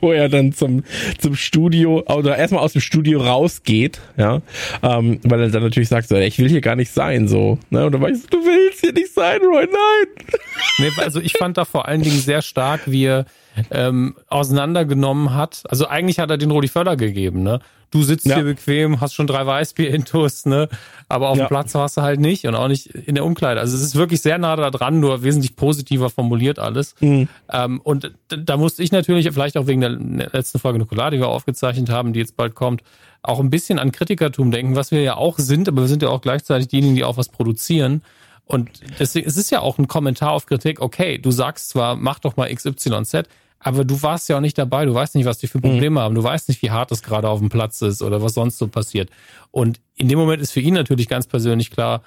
wo 0.00 0.12
er 0.12 0.31
dann 0.31 0.53
zum, 0.53 0.83
zum 1.18 1.37
Studio 1.37 2.03
oder 2.09 2.38
erstmal 2.38 2.62
aus 2.62 2.72
dem 2.72 2.81
Studio 2.81 3.20
rausgeht, 3.20 4.00
ja, 4.16 4.40
ähm, 4.83 5.20
weil 5.24 5.40
er 5.40 5.50
dann 5.50 5.62
natürlich 5.62 5.90
sagt, 5.90 6.09
so, 6.09 6.16
ich 6.16 6.38
will 6.38 6.48
hier 6.48 6.62
gar 6.62 6.77
nicht 6.77 6.90
sein, 6.90 7.29
so, 7.29 7.59
ne, 7.68 7.85
und 7.85 7.92
dann 7.92 8.00
war 8.00 8.09
ich 8.09 8.22
so, 8.22 8.29
du 8.29 8.38
willst 8.38 8.81
hier 8.81 8.92
nicht 8.92 9.12
sein, 9.12 9.40
Roy, 9.42 9.66
nein. 9.66 10.38
Nee, 10.79 10.90
also 10.98 11.20
ich 11.20 11.33
fand 11.33 11.59
da 11.59 11.66
vor 11.66 11.87
allen 11.87 12.03
Dingen 12.03 12.18
sehr 12.18 12.40
stark, 12.40 12.83
wie 12.87 13.05
er 13.05 13.27
ähm, 13.70 14.16
auseinandergenommen 14.28 15.34
hat. 15.34 15.62
Also 15.68 15.86
eigentlich 15.86 16.18
hat 16.18 16.30
er 16.30 16.38
den 16.38 16.50
Rudi 16.50 16.68
Völler 16.68 16.96
gegeben, 16.96 17.42
ne? 17.42 17.60
Du 17.90 18.02
sitzt 18.02 18.26
ja. 18.26 18.34
hier 18.34 18.44
bequem, 18.44 19.00
hast 19.00 19.14
schon 19.14 19.28
drei 19.28 19.46
Weißbier-Intus, 19.46 20.46
ne? 20.46 20.68
Aber 21.08 21.28
auf 21.28 21.38
ja. 21.38 21.44
dem 21.44 21.48
Platz 21.48 21.74
warst 21.74 21.96
du 21.96 22.02
halt 22.02 22.18
nicht 22.18 22.44
und 22.44 22.56
auch 22.56 22.66
nicht 22.66 22.86
in 22.86 23.14
der 23.14 23.24
Umkleide. 23.24 23.60
Also 23.60 23.76
es 23.76 23.82
ist 23.82 23.94
wirklich 23.94 24.20
sehr 24.20 24.36
nah 24.38 24.56
da 24.56 24.70
dran, 24.70 24.98
nur 24.98 25.22
wesentlich 25.22 25.54
positiver 25.54 26.10
formuliert 26.10 26.58
alles. 26.58 26.96
Mhm. 26.98 27.28
Ähm, 27.52 27.80
und 27.80 28.10
da 28.26 28.56
musste 28.56 28.82
ich 28.82 28.90
natürlich, 28.90 29.30
vielleicht 29.30 29.56
auch 29.56 29.68
wegen 29.68 29.80
der 29.80 29.90
letzten 29.90 30.58
Folge 30.58 30.80
Nukular, 30.80 31.12
die 31.12 31.18
wir 31.18 31.28
aufgezeichnet 31.28 31.88
haben, 31.88 32.12
die 32.12 32.18
jetzt 32.18 32.36
bald 32.36 32.56
kommt, 32.56 32.82
auch 33.22 33.38
ein 33.38 33.50
bisschen 33.50 33.78
an 33.78 33.92
Kritikertum 33.92 34.50
denken, 34.50 34.74
was 34.74 34.90
wir 34.90 35.02
ja 35.02 35.16
auch 35.16 35.38
sind, 35.38 35.68
aber 35.68 35.82
wir 35.82 35.88
sind 35.88 36.02
ja 36.02 36.08
auch 36.08 36.20
gleichzeitig 36.20 36.68
diejenigen, 36.68 36.96
die 36.96 37.04
auch 37.04 37.16
was 37.16 37.28
produzieren. 37.28 38.02
Und 38.44 38.70
deswegen, 38.98 39.26
es 39.26 39.36
ist 39.36 39.50
ja 39.50 39.60
auch 39.60 39.78
ein 39.78 39.88
Kommentar 39.88 40.32
auf 40.32 40.46
Kritik, 40.46 40.80
okay, 40.80 41.18
du 41.18 41.30
sagst 41.30 41.70
zwar, 41.70 41.96
mach 41.96 42.18
doch 42.18 42.36
mal 42.36 42.52
XYZ, 42.54 43.22
aber 43.64 43.85
du 43.85 44.03
warst 44.03 44.29
ja 44.29 44.37
auch 44.37 44.42
nicht 44.42 44.59
dabei, 44.59 44.85
du 44.85 44.94
weißt 44.94 45.14
nicht, 45.14 45.24
was 45.24 45.38
die 45.38 45.46
für 45.46 45.59
Probleme 45.59 45.98
mhm. 45.98 45.98
haben, 45.98 46.14
du 46.14 46.22
weißt 46.22 46.50
nicht, 46.50 46.61
wie 46.61 46.70
hart 46.70 46.92
es 46.92 47.03
gerade 47.03 47.31
auf 47.31 47.40
dem 47.40 47.48
Platz 47.48 47.81
ist 47.81 48.03
oder 48.03 48.22
was 48.22 48.35
sonst 48.35 48.59
so 48.59 48.68
passiert. 48.68 49.09
Und 49.50 49.81
in 49.96 50.09
dem 50.09 50.18
Moment 50.18 50.42
ist 50.42 50.53
für 50.53 50.61
ihn 50.61 50.74
natürlich 50.74 51.09
ganz 51.09 51.27
persönlich 51.27 51.70
klar, 51.70 52.03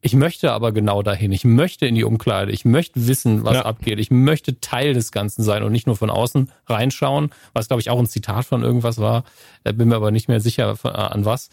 ich 0.00 0.14
möchte 0.14 0.52
aber 0.52 0.72
genau 0.72 1.02
dahin. 1.02 1.32
Ich 1.32 1.44
möchte 1.44 1.86
in 1.86 1.94
die 1.94 2.04
Umkleide. 2.04 2.52
Ich 2.52 2.64
möchte 2.64 3.06
wissen, 3.06 3.44
was 3.44 3.54
ja. 3.54 3.64
abgeht. 3.64 3.98
Ich 3.98 4.10
möchte 4.10 4.60
Teil 4.60 4.94
des 4.94 5.10
Ganzen 5.10 5.42
sein 5.42 5.62
und 5.62 5.72
nicht 5.72 5.86
nur 5.86 5.96
von 5.96 6.10
außen 6.10 6.50
reinschauen, 6.66 7.30
was 7.54 7.68
glaube 7.68 7.80
ich 7.80 7.90
auch 7.90 7.98
ein 7.98 8.06
Zitat 8.06 8.44
von 8.44 8.62
irgendwas 8.62 8.98
war. 8.98 9.24
Da 9.64 9.72
bin 9.72 9.88
mir 9.88 9.96
aber 9.96 10.10
nicht 10.10 10.28
mehr 10.28 10.40
sicher 10.40 10.76
von, 10.76 10.92
äh, 10.92 10.96
an 10.96 11.24
was. 11.24 11.50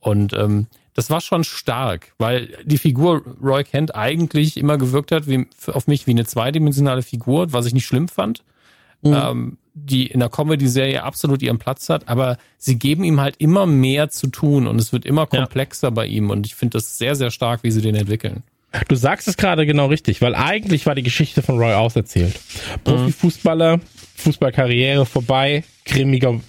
Und 0.00 0.34
ähm, 0.34 0.66
das 0.94 1.10
war 1.10 1.20
schon 1.20 1.44
stark, 1.44 2.12
weil 2.18 2.48
die 2.64 2.78
Figur 2.78 3.22
Roy 3.42 3.62
Kent 3.62 3.94
eigentlich 3.94 4.56
immer 4.56 4.78
gewirkt 4.78 5.12
hat 5.12 5.28
wie, 5.28 5.46
auf 5.68 5.86
mich 5.86 6.06
wie 6.06 6.12
eine 6.12 6.26
zweidimensionale 6.26 7.02
Figur, 7.02 7.52
was 7.52 7.66
ich 7.66 7.74
nicht 7.74 7.86
schlimm 7.86 8.08
fand 8.08 8.42
mhm. 9.02 9.14
ähm, 9.14 9.58
die 9.74 10.06
in 10.06 10.20
der 10.20 10.30
Comedy-Serie 10.30 11.02
absolut 11.02 11.42
ihren 11.42 11.58
Platz 11.58 11.88
hat, 11.90 12.08
aber 12.08 12.38
sie 12.56 12.78
geben 12.78 13.04
ihm 13.04 13.20
halt 13.20 13.36
immer 13.38 13.66
mehr 13.66 14.08
zu 14.08 14.28
tun 14.28 14.66
und 14.66 14.80
es 14.80 14.92
wird 14.92 15.04
immer 15.04 15.26
komplexer 15.26 15.88
ja. 15.88 15.90
bei 15.90 16.06
ihm 16.06 16.30
und 16.30 16.46
ich 16.46 16.54
finde 16.54 16.78
das 16.78 16.96
sehr, 16.96 17.14
sehr 17.14 17.30
stark, 17.30 17.62
wie 17.62 17.70
sie 17.70 17.82
den 17.82 17.94
entwickeln. 17.94 18.42
Du 18.88 18.96
sagst 18.96 19.28
es 19.28 19.36
gerade 19.36 19.66
genau 19.66 19.86
richtig, 19.86 20.22
weil 20.22 20.34
eigentlich 20.34 20.86
war 20.86 20.94
die 20.94 21.02
Geschichte 21.02 21.42
von 21.42 21.58
Roy 21.58 21.74
auserzählt. 21.74 22.38
Profifußballer, 22.84 23.80
Fußballkarriere 24.16 25.06
vorbei, 25.06 25.64
grimmiger 25.84 26.40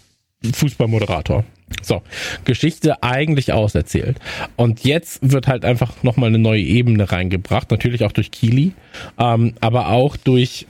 Fußballmoderator. 0.53 1.43
So, 1.81 2.01
Geschichte 2.45 3.03
eigentlich 3.03 3.51
auserzählt. 3.51 4.17
Und 4.55 4.85
jetzt 4.85 5.19
wird 5.21 5.47
halt 5.47 5.65
einfach 5.65 6.01
nochmal 6.01 6.29
eine 6.29 6.39
neue 6.39 6.61
Ebene 6.61 7.11
reingebracht, 7.11 7.71
natürlich 7.71 8.05
auch 8.05 8.13
durch 8.13 8.31
Kili, 8.31 8.73
ähm, 9.17 9.53
aber 9.59 9.89
auch 9.89 10.15
durch 10.15 10.65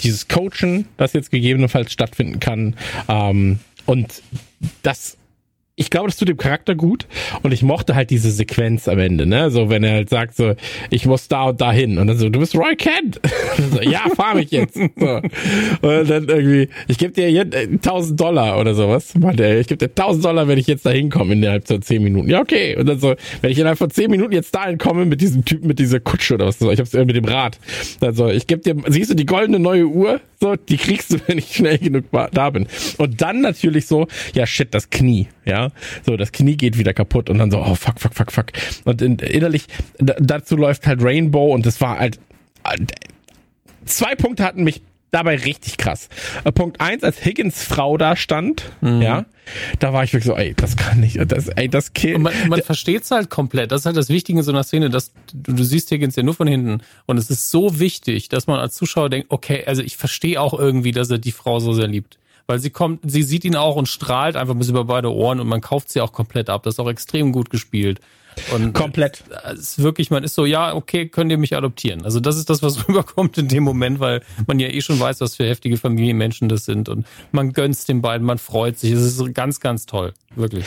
dieses 0.00 0.28
Coachen, 0.28 0.86
das 0.96 1.12
jetzt 1.12 1.30
gegebenenfalls 1.30 1.92
stattfinden 1.92 2.40
kann. 2.40 2.76
Ähm, 3.08 3.60
und 3.86 4.22
das 4.82 5.16
ich 5.78 5.90
glaube, 5.90 6.08
das 6.08 6.16
tut 6.16 6.28
dem 6.28 6.38
Charakter 6.38 6.74
gut 6.74 7.06
und 7.42 7.52
ich 7.52 7.62
mochte 7.62 7.94
halt 7.94 8.08
diese 8.08 8.30
Sequenz 8.30 8.88
am 8.88 8.98
Ende, 8.98 9.26
ne? 9.26 9.50
So, 9.50 9.68
wenn 9.68 9.84
er 9.84 9.92
halt 9.92 10.08
sagt 10.08 10.34
so, 10.34 10.54
ich 10.88 11.04
muss 11.04 11.28
da 11.28 11.44
und 11.44 11.60
da 11.60 11.70
hin 11.70 11.98
und 11.98 12.06
dann 12.06 12.16
so, 12.16 12.30
du 12.30 12.40
bist 12.40 12.56
Roy 12.56 12.74
Kent. 12.76 13.20
so, 13.72 13.82
ja, 13.82 14.04
fahr 14.16 14.34
mich 14.34 14.50
jetzt. 14.50 14.74
So. 14.74 14.80
Und 14.86 16.10
dann 16.10 16.28
irgendwie, 16.28 16.70
ich 16.88 16.96
gebe 16.96 17.12
dir 17.12 17.30
jetzt 17.30 17.54
1000 17.54 18.18
Dollar 18.18 18.58
oder 18.58 18.74
sowas. 18.74 19.12
Ich 19.14 19.66
gebe 19.66 19.76
dir 19.76 19.90
1000 19.90 20.24
Dollar, 20.24 20.48
wenn 20.48 20.56
ich 20.56 20.66
jetzt 20.66 20.86
da 20.86 20.90
hinkomme 20.90 21.34
innerhalb 21.34 21.68
von 21.68 21.82
10 21.82 22.02
Minuten. 22.02 22.30
Ja, 22.30 22.40
okay. 22.40 22.74
Und 22.76 22.86
dann 22.86 22.98
so, 22.98 23.14
wenn 23.42 23.50
ich 23.50 23.58
innerhalb 23.58 23.78
von 23.78 23.90
10 23.90 24.10
Minuten 24.10 24.32
jetzt 24.32 24.54
dahin 24.54 24.78
komme 24.78 25.04
mit 25.04 25.20
diesem 25.20 25.44
Typen 25.44 25.68
mit 25.68 25.78
dieser 25.78 26.00
Kutsche 26.00 26.34
oder 26.34 26.46
was, 26.46 26.58
ich 26.58 26.80
hab's 26.80 26.94
mit 26.94 27.14
dem 27.14 27.26
Rad. 27.26 27.58
Dann 28.00 28.14
so, 28.14 28.28
ich 28.28 28.46
gebe 28.46 28.62
dir, 28.62 28.76
siehst 28.90 29.10
du 29.10 29.14
die 29.14 29.26
goldene 29.26 29.58
neue 29.58 29.86
Uhr? 29.86 30.20
So, 30.40 30.56
die 30.56 30.76
kriegst 30.76 31.12
du, 31.12 31.18
wenn 31.26 31.36
ich 31.36 31.54
schnell 31.54 31.78
genug 31.78 32.04
da 32.32 32.50
bin. 32.50 32.66
Und 32.96 33.20
dann 33.20 33.42
natürlich 33.42 33.86
so, 33.86 34.06
ja 34.34 34.46
shit, 34.46 34.72
das 34.72 34.88
Knie, 34.88 35.28
ja. 35.44 35.65
So, 36.04 36.16
das 36.16 36.32
Knie 36.32 36.56
geht 36.56 36.78
wieder 36.78 36.94
kaputt 36.94 37.30
und 37.30 37.38
dann 37.38 37.50
so, 37.50 37.58
oh 37.58 37.74
fuck, 37.74 38.00
fuck, 38.00 38.14
fuck, 38.14 38.32
fuck. 38.32 38.46
Und 38.84 39.02
in, 39.02 39.18
innerlich, 39.18 39.66
dazu 39.98 40.56
läuft 40.56 40.86
halt 40.86 41.02
Rainbow 41.02 41.52
und 41.54 41.66
das 41.66 41.80
war 41.80 41.98
halt, 41.98 42.18
zwei 43.84 44.14
Punkte 44.14 44.44
hatten 44.44 44.64
mich 44.64 44.82
dabei 45.10 45.36
richtig 45.36 45.78
krass. 45.78 46.08
Äh, 46.44 46.52
Punkt 46.52 46.80
eins, 46.80 47.02
als 47.02 47.24
Higgins 47.24 47.62
Frau 47.62 47.96
da 47.96 48.16
stand, 48.16 48.64
mhm. 48.80 49.00
ja, 49.00 49.24
da 49.78 49.92
war 49.92 50.04
ich 50.04 50.12
wirklich 50.12 50.26
so, 50.26 50.36
ey, 50.36 50.54
das 50.54 50.76
kann 50.76 51.00
nicht, 51.00 51.18
das, 51.30 51.48
ey, 51.48 51.68
das 51.68 51.92
killt. 51.92 52.18
Man, 52.18 52.34
man 52.48 52.62
versteht's 52.62 53.10
halt 53.10 53.30
komplett. 53.30 53.72
Das 53.72 53.82
ist 53.82 53.86
halt 53.86 53.96
das 53.96 54.08
Wichtige 54.08 54.40
in 54.40 54.44
so 54.44 54.52
einer 54.52 54.64
Szene, 54.64 54.90
dass 54.90 55.12
du, 55.32 55.52
du 55.54 55.64
siehst 55.64 55.90
Higgins 55.90 56.16
ja 56.16 56.22
nur 56.22 56.34
von 56.34 56.46
hinten 56.46 56.80
und 57.06 57.18
es 57.18 57.30
ist 57.30 57.50
so 57.50 57.78
wichtig, 57.78 58.28
dass 58.28 58.46
man 58.46 58.58
als 58.58 58.74
Zuschauer 58.74 59.08
denkt, 59.08 59.28
okay, 59.30 59.64
also 59.66 59.82
ich 59.82 59.96
verstehe 59.96 60.40
auch 60.40 60.58
irgendwie, 60.58 60.92
dass 60.92 61.10
er 61.10 61.18
die 61.18 61.32
Frau 61.32 61.60
so 61.60 61.72
sehr 61.72 61.86
liebt. 61.86 62.18
Weil 62.46 62.58
sie 62.60 62.70
kommt, 62.70 63.10
sie 63.10 63.22
sieht 63.22 63.44
ihn 63.44 63.56
auch 63.56 63.76
und 63.76 63.88
strahlt 63.88 64.36
einfach 64.36 64.54
bis 64.54 64.68
über 64.68 64.84
beide 64.84 65.12
Ohren 65.12 65.40
und 65.40 65.48
man 65.48 65.60
kauft 65.60 65.90
sie 65.90 66.00
auch 66.00 66.12
komplett 66.12 66.48
ab. 66.48 66.62
Das 66.62 66.74
ist 66.74 66.80
auch 66.80 66.88
extrem 66.88 67.32
gut 67.32 67.50
gespielt. 67.50 68.00
Und 68.52 68.74
Komplett. 68.74 69.24
Es 69.44 69.60
ist 69.60 69.82
wirklich, 69.82 70.10
man 70.10 70.22
ist 70.22 70.34
so, 70.34 70.44
ja, 70.44 70.74
okay, 70.74 71.08
könnt 71.08 71.30
ihr 71.30 71.38
mich 71.38 71.56
adoptieren. 71.56 72.04
Also 72.04 72.20
das 72.20 72.36
ist 72.36 72.50
das, 72.50 72.62
was 72.62 72.86
rüberkommt 72.88 73.38
in 73.38 73.48
dem 73.48 73.62
Moment, 73.62 73.98
weil 73.98 74.22
man 74.46 74.60
ja 74.60 74.68
eh 74.68 74.80
schon 74.80 75.00
weiß, 75.00 75.20
was 75.20 75.36
für 75.36 75.44
heftige 75.44 75.76
Familienmenschen 75.76 76.48
das 76.48 76.64
sind 76.64 76.88
und 76.88 77.06
man 77.32 77.52
gönnt 77.52 77.88
den 77.88 78.02
beiden, 78.02 78.26
man 78.26 78.38
freut 78.38 78.78
sich. 78.78 78.92
Es 78.92 79.02
ist 79.02 79.34
ganz, 79.34 79.60
ganz 79.60 79.86
toll. 79.86 80.12
Wirklich 80.34 80.66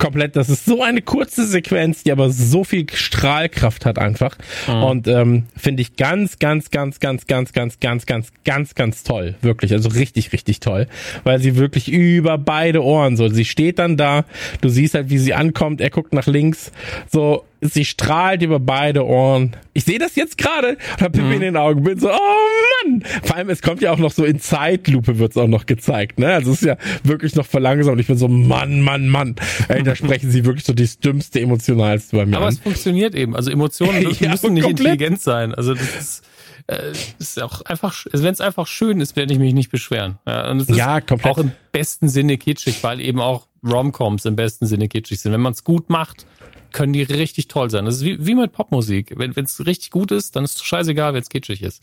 komplett. 0.00 0.34
Das 0.34 0.48
ist 0.48 0.64
so 0.64 0.82
eine 0.82 1.02
kurze 1.02 1.46
Sequenz, 1.46 2.02
die 2.02 2.10
aber 2.10 2.30
so 2.30 2.64
viel 2.64 2.86
Strahlkraft 2.92 3.86
hat 3.86 3.98
einfach. 3.98 4.36
Mhm. 4.66 4.82
Und 4.82 5.06
ähm, 5.06 5.44
finde 5.56 5.82
ich 5.82 5.94
ganz, 5.94 6.40
ganz, 6.40 6.70
ganz, 6.70 6.98
ganz, 6.98 7.26
ganz, 7.26 7.52
ganz, 7.52 7.78
ganz, 7.78 8.06
ganz, 8.06 8.32
ganz, 8.44 8.74
ganz 8.74 9.02
toll. 9.04 9.36
Wirklich. 9.42 9.72
Also 9.72 9.90
richtig, 9.90 10.32
richtig 10.32 10.58
toll. 10.58 10.88
Weil 11.22 11.38
sie 11.38 11.54
wirklich 11.54 11.88
über 11.88 12.38
beide 12.38 12.82
Ohren 12.82 13.16
so. 13.16 13.28
Sie 13.28 13.44
steht 13.44 13.78
dann 13.78 13.96
da, 13.96 14.24
du 14.60 14.68
siehst 14.68 14.94
halt, 14.94 15.10
wie 15.10 15.18
sie 15.18 15.34
ankommt, 15.34 15.80
er 15.80 15.90
guckt 15.90 16.12
nach 16.12 16.26
links, 16.26 16.72
so 17.08 17.44
sie 17.60 17.84
strahlt 17.84 18.42
über 18.42 18.58
beide 18.58 19.06
Ohren. 19.06 19.56
Ich 19.72 19.84
sehe 19.84 19.98
das 19.98 20.16
jetzt 20.16 20.38
gerade 20.38 20.70
und 20.70 21.02
hab 21.02 21.12
Pippi 21.12 21.26
mhm. 21.26 21.32
in 21.32 21.40
den 21.40 21.56
Augen, 21.56 21.82
bin 21.82 21.98
so, 21.98 22.10
oh 22.10 22.84
Mann! 22.84 23.02
Vor 23.22 23.36
allem, 23.36 23.50
es 23.50 23.62
kommt 23.62 23.82
ja 23.82 23.92
auch 23.92 23.98
noch 23.98 24.12
so 24.12 24.24
in 24.24 24.40
Zeitlupe 24.40 25.18
wird's 25.18 25.36
auch 25.36 25.46
noch 25.46 25.66
gezeigt, 25.66 26.18
ne? 26.18 26.34
Also 26.34 26.52
es 26.52 26.62
ist 26.62 26.68
ja 26.68 26.76
wirklich 27.04 27.34
noch 27.34 27.46
verlangsamt. 27.46 28.00
Ich 28.00 28.06
bin 28.06 28.16
so, 28.16 28.28
Mann, 28.28 28.80
Mann, 28.80 29.08
Mann. 29.08 29.36
Ey, 29.68 29.82
da 29.82 29.94
sprechen 29.94 30.30
sie 30.30 30.44
wirklich 30.44 30.64
so 30.64 30.72
das 30.72 30.98
dümmste, 30.98 31.40
emotionalste 31.40 32.16
bei 32.16 32.26
mir 32.26 32.36
Aber 32.36 32.46
an. 32.46 32.52
es 32.52 32.58
funktioniert 32.58 33.14
eben. 33.14 33.36
Also 33.36 33.50
Emotionen 33.50 34.02
müssen, 34.04 34.24
ja, 34.24 34.30
müssen 34.30 34.54
nicht 34.54 34.64
komplett. 34.64 34.86
intelligent 34.86 35.20
sein. 35.20 35.54
Also 35.54 35.74
das 35.74 35.96
ist 35.96 36.24
äh, 36.66 36.92
ist 37.18 37.42
auch 37.42 37.62
einfach, 37.62 38.06
also 38.12 38.24
wenn 38.24 38.32
es 38.32 38.40
einfach 38.40 38.66
schön 38.66 39.00
ist, 39.00 39.16
werde 39.16 39.32
ich 39.32 39.38
mich 39.38 39.54
nicht 39.54 39.70
beschweren. 39.70 40.18
Ja, 40.26 40.50
und 40.50 40.60
es 40.60 40.68
ist 40.68 40.76
ja, 40.76 41.00
komplett. 41.00 41.32
auch 41.32 41.38
im 41.38 41.52
besten 41.72 42.08
Sinne 42.08 42.38
kitschig, 42.38 42.82
weil 42.82 43.00
eben 43.00 43.20
auch 43.20 43.48
Romcoms 43.66 44.24
im 44.24 44.36
besten 44.36 44.66
Sinne 44.66 44.88
kitschig 44.88 45.20
sind. 45.20 45.32
Wenn 45.32 45.40
man 45.40 45.52
es 45.52 45.64
gut 45.64 45.90
macht, 45.90 46.26
können 46.72 46.92
die 46.92 47.02
richtig 47.02 47.48
toll 47.48 47.70
sein. 47.70 47.84
Das 47.84 47.96
ist 47.96 48.04
wie, 48.04 48.24
wie 48.24 48.34
mit 48.34 48.52
Popmusik. 48.52 49.14
Wenn 49.16 49.32
es 49.36 49.64
richtig 49.66 49.90
gut 49.90 50.12
ist, 50.12 50.36
dann 50.36 50.44
ist 50.44 50.56
es 50.56 50.62
scheißegal, 50.62 51.14
wenn 51.14 51.22
es 51.22 51.28
kitschig 51.28 51.62
ist. 51.62 51.82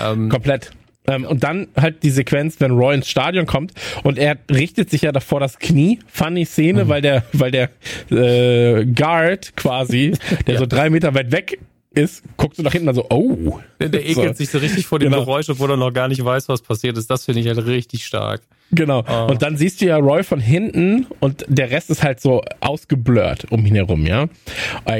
Ähm, 0.00 0.28
Komplett. 0.28 0.72
Ähm, 1.06 1.24
und 1.24 1.44
dann 1.44 1.68
halt 1.76 2.02
die 2.02 2.10
Sequenz, 2.10 2.56
wenn 2.60 2.72
Roy 2.72 2.94
ins 2.94 3.08
Stadion 3.08 3.46
kommt 3.46 3.72
und 4.02 4.18
er 4.18 4.36
richtet 4.50 4.90
sich 4.90 5.02
ja 5.02 5.12
davor 5.12 5.40
das 5.40 5.58
Knie. 5.58 6.00
Funny 6.08 6.44
Szene, 6.44 6.84
mhm. 6.84 6.88
weil 6.88 7.02
der, 7.02 7.24
weil 7.32 7.50
der 7.50 7.70
äh, 8.10 8.84
Guard 8.86 9.56
quasi, 9.56 10.14
der 10.46 10.54
ja. 10.54 10.60
so 10.60 10.66
drei 10.66 10.90
Meter 10.90 11.14
weit 11.14 11.30
weg 11.30 11.58
ist, 11.96 12.22
guckst 12.36 12.58
du 12.58 12.62
nach 12.62 12.72
hinten, 12.72 12.88
also, 12.88 13.06
oh. 13.10 13.58
Der, 13.80 13.88
der 13.88 14.04
ekelt 14.04 14.36
so. 14.36 14.44
sich 14.44 14.50
so 14.50 14.58
richtig 14.58 14.86
vor 14.86 14.98
dem 14.98 15.10
genau. 15.10 15.24
Geräusch, 15.24 15.48
obwohl 15.48 15.70
er 15.70 15.76
noch 15.76 15.92
gar 15.92 16.08
nicht 16.08 16.24
weiß, 16.24 16.48
was 16.48 16.62
passiert 16.62 16.96
ist. 16.98 17.10
Das 17.10 17.24
finde 17.24 17.40
ich 17.40 17.48
halt 17.48 17.64
richtig 17.66 18.04
stark. 18.04 18.42
Genau. 18.72 19.04
Oh. 19.08 19.30
Und 19.30 19.42
dann 19.42 19.56
siehst 19.56 19.80
du 19.80 19.86
ja 19.86 19.96
Roy 19.96 20.22
von 20.24 20.40
hinten 20.40 21.06
und 21.20 21.44
der 21.48 21.70
Rest 21.70 21.90
ist 21.90 22.02
halt 22.02 22.20
so 22.20 22.42
ausgeblurrt 22.60 23.46
um 23.50 23.64
ihn 23.64 23.76
herum, 23.76 24.06
ja. 24.06 24.26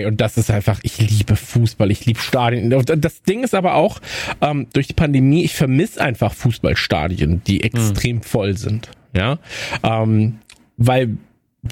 Und 0.06 0.20
das 0.20 0.38
ist 0.38 0.50
einfach, 0.50 0.78
ich 0.82 0.98
liebe 0.98 1.37
Fußball, 1.37 1.90
ich 1.90 2.06
liebe 2.06 2.20
Stadien. 2.20 2.72
Und 2.72 2.92
das 2.96 3.22
Ding 3.22 3.44
ist 3.44 3.54
aber 3.54 3.74
auch, 3.74 4.00
ähm, 4.40 4.68
durch 4.72 4.87
die 4.87 4.94
Pandemie, 4.94 5.44
ich 5.44 5.54
vermisse 5.54 6.00
einfach 6.00 6.32
Fußballstadien, 6.32 7.42
die 7.44 7.62
extrem 7.62 8.16
mhm. 8.16 8.22
voll 8.22 8.56
sind, 8.56 8.90
ja. 9.14 9.38
Ähm, 9.82 10.38
weil 10.76 11.16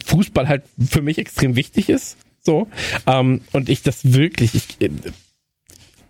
Fußball 0.04 0.48
halt 0.48 0.64
für 0.78 1.02
mich 1.02 1.18
extrem 1.18 1.56
wichtig 1.56 1.88
ist. 1.88 2.16
So. 2.44 2.68
Ähm, 3.06 3.40
und 3.52 3.68
ich 3.68 3.82
das 3.82 4.12
wirklich, 4.12 4.54
ich, 4.54 4.76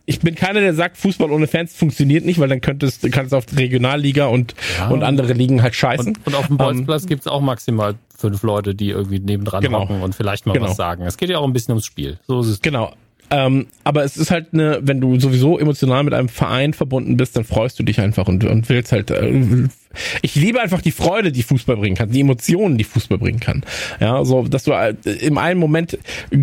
ich 0.07 0.21
bin 0.21 0.35
keiner, 0.35 0.61
der 0.61 0.75
sagt, 0.75 0.97
Fußball 0.97 1.31
ohne 1.31 1.47
Fans 1.47 1.75
funktioniert 1.75 2.25
nicht, 2.25 2.39
weil 2.39 2.49
dann 2.49 2.61
könnte 2.61 2.87
es, 2.87 3.01
kann 3.01 3.27
es 3.27 3.33
auf 3.33 3.45
Regionalliga 3.57 4.27
und, 4.27 4.55
ja. 4.79 4.89
und 4.89 5.03
andere 5.03 5.33
Ligen 5.33 5.63
halt 5.63 5.75
scheißen. 5.75 6.09
Und, 6.09 6.27
und 6.27 6.35
auf 6.35 6.49
dem 6.49 6.57
Bolzplatz 6.57 7.03
ähm, 7.03 7.09
gibt 7.09 7.21
es 7.23 7.27
auch 7.27 7.41
maximal 7.41 7.95
fünf 8.17 8.43
Leute, 8.43 8.75
die 8.75 8.91
irgendwie 8.91 9.21
nebendran 9.21 9.63
genau. 9.63 9.83
hocken 9.83 10.03
und 10.03 10.15
vielleicht 10.15 10.47
mal 10.47 10.53
genau. 10.53 10.69
was 10.69 10.77
sagen. 10.77 11.05
Es 11.05 11.17
geht 11.17 11.31
ja 11.31 11.39
auch 11.39 11.45
ein 11.45 11.53
bisschen 11.53 11.73
ums 11.73 11.87
Spiel. 11.87 12.19
So 12.27 12.41
ist 12.41 12.49
es. 12.49 12.61
Genau. 12.61 12.93
Ähm, 13.31 13.67
aber 13.85 14.05
es 14.05 14.17
ist 14.17 14.31
halt 14.31 14.49
eine, 14.53 14.81
wenn 14.83 15.01
du 15.01 15.19
sowieso 15.19 15.59
emotional 15.59 16.05
mit 16.05 16.15
einem 16.15 16.29
Verein 16.29 16.75
verbunden 16.75 17.17
bist, 17.17 17.37
dann 17.37 17.45
freust 17.45 17.79
du 17.79 17.83
dich 17.83 18.01
einfach 18.01 18.29
und, 18.29 18.45
und 18.45 18.69
willst 18.69 18.93
halt. 18.93 19.11
Äh, 19.11 19.69
ich 20.23 20.35
liebe 20.35 20.61
einfach 20.61 20.81
die 20.81 20.91
Freude, 20.91 21.31
die 21.31 21.43
Fußball 21.43 21.77
bringen 21.77 21.97
kann, 21.97 22.11
die 22.11 22.21
Emotionen, 22.21 22.79
die 22.79 22.85
Fußball 22.85 23.19
bringen 23.19 23.41
kann. 23.41 23.65
Ja, 24.01 24.25
so, 24.25 24.43
dass 24.43 24.65
du 24.65 24.73
äh, 24.73 24.95
im 25.21 25.39
einen 25.39 25.61
Moment 25.61 25.99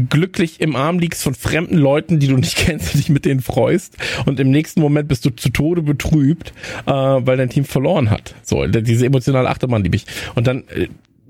glücklich 0.10 0.62
im 0.62 0.76
Arm 0.76 1.00
liegst 1.00 1.22
von 1.22 1.36
fremden 1.36 1.78
Leuten, 1.78 2.20
die 2.20 2.28
du 2.28 2.38
nicht 2.38 2.56
kennst, 2.56 2.94
dich 2.94 3.10
mit 3.10 3.26
denen 3.26 3.42
freust, 3.42 3.98
und 4.26 4.40
im 4.40 4.52
nächsten 4.52 4.82
Moment 4.82 5.08
bist 5.08 5.26
du 5.26 5.30
zu 5.32 5.50
Tode 5.50 5.82
betrübt, 5.82 6.54
äh, 6.86 6.92
weil 6.92 7.38
dein 7.38 7.50
Team 7.50 7.66
verloren 7.66 8.10
hat. 8.10 8.36
So, 8.44 8.66
diese 8.66 9.06
emotionale 9.06 9.50
Achterbahn 9.50 9.84
liebe 9.84 9.96
ich. 9.96 10.06
Und 10.36 10.48
dann 10.48 10.64
äh, 10.70 10.88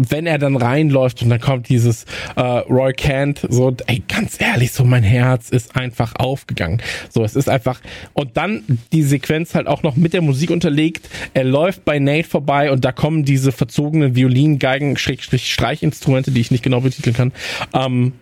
wenn 0.09 0.25
er 0.27 0.37
dann 0.37 0.55
reinläuft 0.55 1.21
und 1.21 1.29
dann 1.29 1.39
kommt 1.39 1.69
dieses 1.69 2.05
äh, 2.35 2.41
Roy 2.41 2.93
Kent, 2.93 3.45
so, 3.49 3.75
ey, 3.87 4.03
ganz 4.07 4.39
ehrlich, 4.39 4.71
so 4.71 4.83
mein 4.83 5.03
Herz 5.03 5.49
ist 5.49 5.75
einfach 5.75 6.15
aufgegangen. 6.15 6.81
So, 7.09 7.23
es 7.23 7.35
ist 7.35 7.49
einfach, 7.49 7.81
und 8.13 8.37
dann 8.37 8.63
die 8.91 9.03
Sequenz 9.03 9.55
halt 9.55 9.67
auch 9.67 9.83
noch 9.83 9.95
mit 9.95 10.13
der 10.13 10.21
Musik 10.21 10.49
unterlegt. 10.49 11.09
Er 11.33 11.43
läuft 11.43 11.85
bei 11.85 11.99
Nate 11.99 12.27
vorbei 12.27 12.71
und 12.71 12.85
da 12.85 12.91
kommen 12.91 13.25
diese 13.25 13.51
verzogenen 13.51 14.15
Violin, 14.15 14.59
Geigen, 14.59 14.97
Schrägstrich, 14.97 15.51
Streichinstrumente, 15.53 16.31
die 16.31 16.41
ich 16.41 16.51
nicht 16.51 16.63
genau 16.63 16.81
betiteln 16.81 17.15
kann. 17.15 17.31
Ähm, 17.73 18.13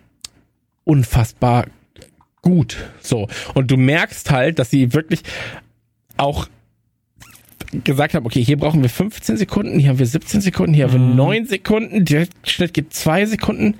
unfassbar 0.84 1.66
gut. 2.42 2.76
So. 3.00 3.28
Und 3.54 3.70
du 3.70 3.76
merkst 3.76 4.30
halt, 4.30 4.58
dass 4.58 4.70
sie 4.70 4.92
wirklich 4.92 5.20
auch 6.16 6.48
gesagt 7.84 8.14
habe, 8.14 8.26
okay, 8.26 8.42
hier 8.42 8.56
brauchen 8.56 8.82
wir 8.82 8.88
15 8.88 9.36
Sekunden, 9.36 9.78
hier 9.78 9.90
haben 9.90 9.98
wir 9.98 10.06
17 10.06 10.40
Sekunden, 10.40 10.74
hier 10.74 10.84
haben 10.84 10.92
wir 10.92 11.14
9 11.14 11.42
mhm. 11.42 11.46
Sekunden, 11.46 12.04
der 12.04 12.26
Schnitt 12.42 12.74
geht 12.74 12.92
2 12.92 13.26
Sekunden. 13.26 13.74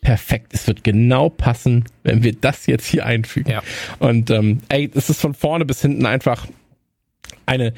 Perfekt, 0.00 0.52
es 0.52 0.66
wird 0.66 0.84
genau 0.84 1.30
passen, 1.30 1.84
wenn 2.02 2.22
wir 2.22 2.34
das 2.34 2.66
jetzt 2.66 2.86
hier 2.86 3.06
einfügen. 3.06 3.50
Ja. 3.50 3.62
Und 3.98 4.30
ähm, 4.30 4.60
ey, 4.68 4.90
es 4.94 5.08
ist 5.08 5.20
von 5.20 5.32
vorne 5.32 5.64
bis 5.64 5.80
hinten 5.80 6.04
einfach 6.04 6.46
eine, 7.46 7.72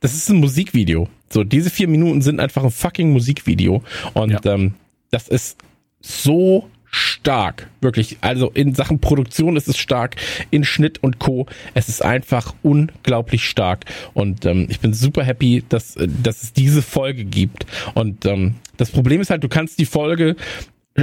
das 0.00 0.14
ist 0.14 0.28
ein 0.28 0.38
Musikvideo. 0.38 1.08
So, 1.30 1.44
diese 1.44 1.70
vier 1.70 1.88
Minuten 1.88 2.22
sind 2.22 2.40
einfach 2.40 2.64
ein 2.64 2.70
fucking 2.70 3.12
Musikvideo. 3.12 3.82
Und 4.14 4.44
ja. 4.44 4.54
ähm, 4.54 4.74
das 5.10 5.28
ist 5.28 5.58
so 6.00 6.68
stark. 6.90 7.68
Wirklich. 7.80 8.18
Also 8.20 8.50
in 8.50 8.74
Sachen 8.74 9.00
Produktion 9.00 9.56
ist 9.56 9.68
es 9.68 9.78
stark, 9.78 10.16
in 10.50 10.64
Schnitt 10.64 11.02
und 11.02 11.18
Co. 11.18 11.46
Es 11.74 11.88
ist 11.88 12.04
einfach 12.04 12.54
unglaublich 12.62 13.48
stark. 13.48 13.84
Und 14.14 14.44
ähm, 14.46 14.66
ich 14.68 14.80
bin 14.80 14.94
super 14.94 15.22
happy, 15.24 15.64
dass, 15.68 15.96
dass 15.96 16.42
es 16.42 16.52
diese 16.52 16.82
Folge 16.82 17.24
gibt. 17.24 17.66
Und 17.94 18.24
ähm, 18.26 18.54
das 18.76 18.90
Problem 18.90 19.20
ist 19.20 19.30
halt, 19.30 19.44
du 19.44 19.48
kannst 19.48 19.78
die 19.78 19.86
Folge 19.86 20.36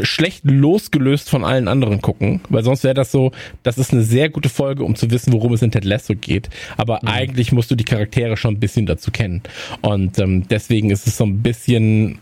schlecht 0.04 0.44
losgelöst 0.44 1.30
von 1.30 1.44
allen 1.44 1.68
anderen 1.68 2.02
gucken, 2.02 2.42
weil 2.50 2.64
sonst 2.64 2.84
wäre 2.84 2.94
das 2.94 3.12
so, 3.12 3.32
das 3.64 3.78
ist 3.78 3.94
eine 3.94 4.04
sehr 4.04 4.30
gute 4.30 4.50
Folge, 4.50 4.84
um 4.84 4.96
zu 4.96 5.10
wissen, 5.12 5.34
worum 5.34 5.54
es 5.54 5.62
in 5.62 5.72
Ted 5.72 5.86
Lasso 5.86 6.16
geht. 6.16 6.50
Aber 6.78 7.00
mhm. 7.02 7.10
eigentlich 7.10 7.52
musst 7.52 7.72
du 7.72 7.76
die 7.76 7.84
Charaktere 7.84 8.38
schon 8.38 8.56
ein 8.56 8.60
bisschen 8.60 8.86
dazu 8.86 9.12
kennen. 9.12 9.42
Und 9.82 10.20
ähm, 10.20 10.48
deswegen 10.48 10.92
ist 10.92 11.08
es 11.08 11.18
so 11.18 11.26
ein 11.26 11.42
bisschen 11.42 12.20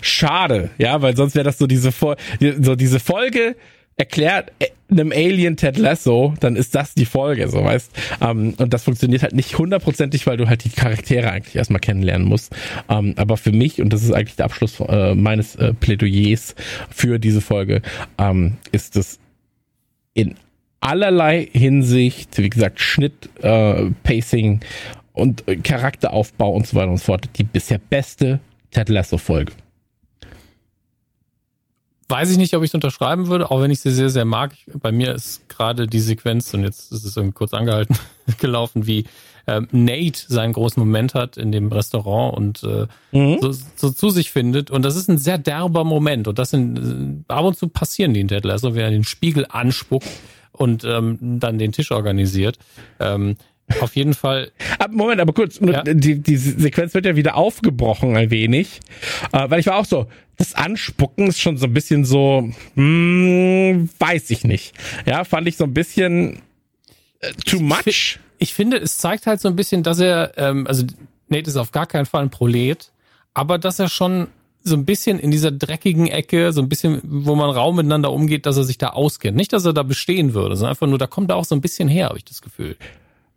schade, 0.00 0.70
ja, 0.78 1.02
weil 1.02 1.16
sonst 1.16 1.34
wäre 1.34 1.44
das 1.44 1.58
so 1.58 1.66
diese, 1.66 1.90
so 1.90 2.74
diese 2.74 3.00
Folge, 3.00 3.56
erklärt 4.00 4.50
äh, 4.58 4.68
einem 4.90 5.12
Alien 5.12 5.56
Ted 5.56 5.76
Lasso, 5.76 6.34
dann 6.40 6.56
ist 6.56 6.74
das 6.74 6.94
die 6.94 7.04
Folge, 7.04 7.48
so 7.48 7.62
weißt. 7.62 7.92
Ähm, 8.22 8.54
und 8.56 8.72
das 8.72 8.82
funktioniert 8.82 9.22
halt 9.22 9.34
nicht 9.34 9.56
hundertprozentig, 9.56 10.26
weil 10.26 10.38
du 10.38 10.48
halt 10.48 10.64
die 10.64 10.70
Charaktere 10.70 11.30
eigentlich 11.30 11.54
erstmal 11.54 11.80
kennenlernen 11.80 12.26
musst. 12.26 12.52
Ähm, 12.88 13.14
aber 13.16 13.36
für 13.36 13.52
mich, 13.52 13.80
und 13.80 13.92
das 13.92 14.02
ist 14.02 14.12
eigentlich 14.12 14.36
der 14.36 14.46
Abschluss 14.46 14.80
äh, 14.80 15.14
meines 15.14 15.54
äh, 15.56 15.74
Plädoyers 15.74 16.56
für 16.90 17.18
diese 17.18 17.40
Folge, 17.40 17.82
ähm, 18.18 18.56
ist 18.72 18.96
es 18.96 19.20
in 20.14 20.34
allerlei 20.80 21.46
Hinsicht, 21.52 22.38
wie 22.38 22.50
gesagt, 22.50 22.80
Schnitt, 22.80 23.28
äh, 23.42 23.90
Pacing 24.02 24.60
und 25.12 25.46
äh, 25.46 25.56
Charakteraufbau 25.56 26.50
und 26.50 26.66
so 26.66 26.74
weiter 26.76 26.90
und 26.90 26.96
so 26.96 27.04
fort, 27.04 27.28
die 27.36 27.44
bisher 27.44 27.78
beste 27.78 28.40
Ted 28.70 28.88
Lasso 28.88 29.18
Folge 29.18 29.52
weiß 32.10 32.30
ich 32.30 32.38
nicht, 32.38 32.54
ob 32.54 32.62
ich 32.62 32.70
es 32.70 32.74
unterschreiben 32.74 33.28
würde, 33.28 33.50
auch 33.50 33.60
wenn 33.60 33.70
ich 33.70 33.80
sie 33.80 33.90
sehr, 33.90 34.10
sehr 34.10 34.24
mag. 34.24 34.52
Bei 34.74 34.92
mir 34.92 35.14
ist 35.14 35.48
gerade 35.48 35.86
die 35.86 36.00
Sequenz, 36.00 36.52
und 36.54 36.64
jetzt 36.64 36.92
ist 36.92 37.04
es 37.04 37.16
irgendwie 37.16 37.34
kurz 37.34 37.54
angehalten, 37.54 37.96
gelaufen, 38.38 38.86
wie 38.86 39.04
ähm, 39.46 39.68
Nate 39.72 40.20
seinen 40.28 40.52
großen 40.52 40.80
Moment 40.80 41.14
hat 41.14 41.36
in 41.36 41.52
dem 41.52 41.72
Restaurant 41.72 42.36
und 42.36 42.62
äh, 42.62 42.86
mhm. 43.16 43.38
so, 43.40 43.52
so, 43.76 43.90
zu 43.90 44.10
sich 44.10 44.30
findet. 44.30 44.70
Und 44.70 44.84
das 44.84 44.96
ist 44.96 45.08
ein 45.08 45.18
sehr 45.18 45.38
derber 45.38 45.84
Moment. 45.84 46.28
Und 46.28 46.38
das 46.38 46.50
sind 46.50 47.24
äh, 47.28 47.32
ab 47.32 47.44
und 47.44 47.56
zu 47.56 47.68
passieren 47.68 48.14
die 48.14 48.20
in 48.20 48.28
Ted 48.28 48.44
Lasso, 48.44 48.74
wer 48.74 48.90
den 48.90 49.04
Spiegel 49.04 49.46
anspuckt 49.48 50.08
und 50.52 50.84
ähm, 50.84 51.18
dann 51.40 51.58
den 51.58 51.72
Tisch 51.72 51.90
organisiert. 51.90 52.58
Ähm, 52.98 53.36
auf 53.80 53.96
jeden 53.96 54.14
Fall. 54.14 54.50
Moment, 54.90 55.20
aber 55.20 55.32
kurz, 55.32 55.60
ja? 55.60 55.82
die, 55.82 56.20
die 56.20 56.36
Sequenz 56.36 56.94
wird 56.94 57.06
ja 57.06 57.16
wieder 57.16 57.36
aufgebrochen 57.36 58.16
ein 58.16 58.30
wenig. 58.30 58.80
Äh, 59.32 59.48
weil 59.48 59.60
ich 59.60 59.66
war 59.66 59.76
auch 59.76 59.84
so, 59.84 60.06
das 60.36 60.54
Anspucken 60.54 61.28
ist 61.28 61.40
schon 61.40 61.56
so 61.58 61.66
ein 61.66 61.74
bisschen 61.74 62.04
so, 62.04 62.50
hm, 62.74 63.88
weiß 63.98 64.30
ich 64.30 64.44
nicht. 64.44 64.74
Ja, 65.06 65.24
fand 65.24 65.46
ich 65.46 65.56
so 65.56 65.64
ein 65.64 65.74
bisschen 65.74 66.40
äh, 67.20 67.32
too 67.44 67.60
much. 67.60 67.86
Ich, 67.86 68.18
ich, 68.38 68.54
finde, 68.54 68.78
es 68.78 68.98
zeigt 68.98 69.26
halt 69.26 69.40
so 69.40 69.48
ein 69.48 69.56
bisschen, 69.56 69.82
dass 69.82 70.00
er, 70.00 70.32
ähm, 70.36 70.66
also 70.66 70.84
Nate 71.28 71.50
ist 71.50 71.56
auf 71.56 71.72
gar 71.72 71.86
keinen 71.86 72.06
Fall 72.06 72.22
ein 72.22 72.30
Prolet, 72.30 72.90
aber 73.34 73.58
dass 73.58 73.78
er 73.78 73.88
schon 73.88 74.28
so 74.62 74.76
ein 74.76 74.84
bisschen 74.84 75.18
in 75.18 75.30
dieser 75.30 75.50
dreckigen 75.50 76.06
Ecke, 76.06 76.52
so 76.52 76.60
ein 76.60 76.68
bisschen, 76.68 77.00
wo 77.02 77.34
man 77.34 77.50
Raum 77.50 77.76
miteinander 77.76 78.12
umgeht, 78.12 78.46
dass 78.46 78.56
er 78.56 78.64
sich 78.64 78.78
da 78.78 78.88
auskennt. 78.88 79.36
Nicht, 79.36 79.52
dass 79.52 79.64
er 79.64 79.72
da 79.72 79.82
bestehen 79.82 80.34
würde, 80.34 80.56
sondern 80.56 80.70
einfach 80.70 80.86
nur, 80.86 80.98
da 80.98 81.06
kommt 81.06 81.30
er 81.30 81.36
auch 81.36 81.44
so 81.44 81.54
ein 81.54 81.60
bisschen 81.60 81.88
her, 81.88 82.08
habe 82.08 82.18
ich 82.18 82.24
das 82.24 82.42
Gefühl. 82.42 82.76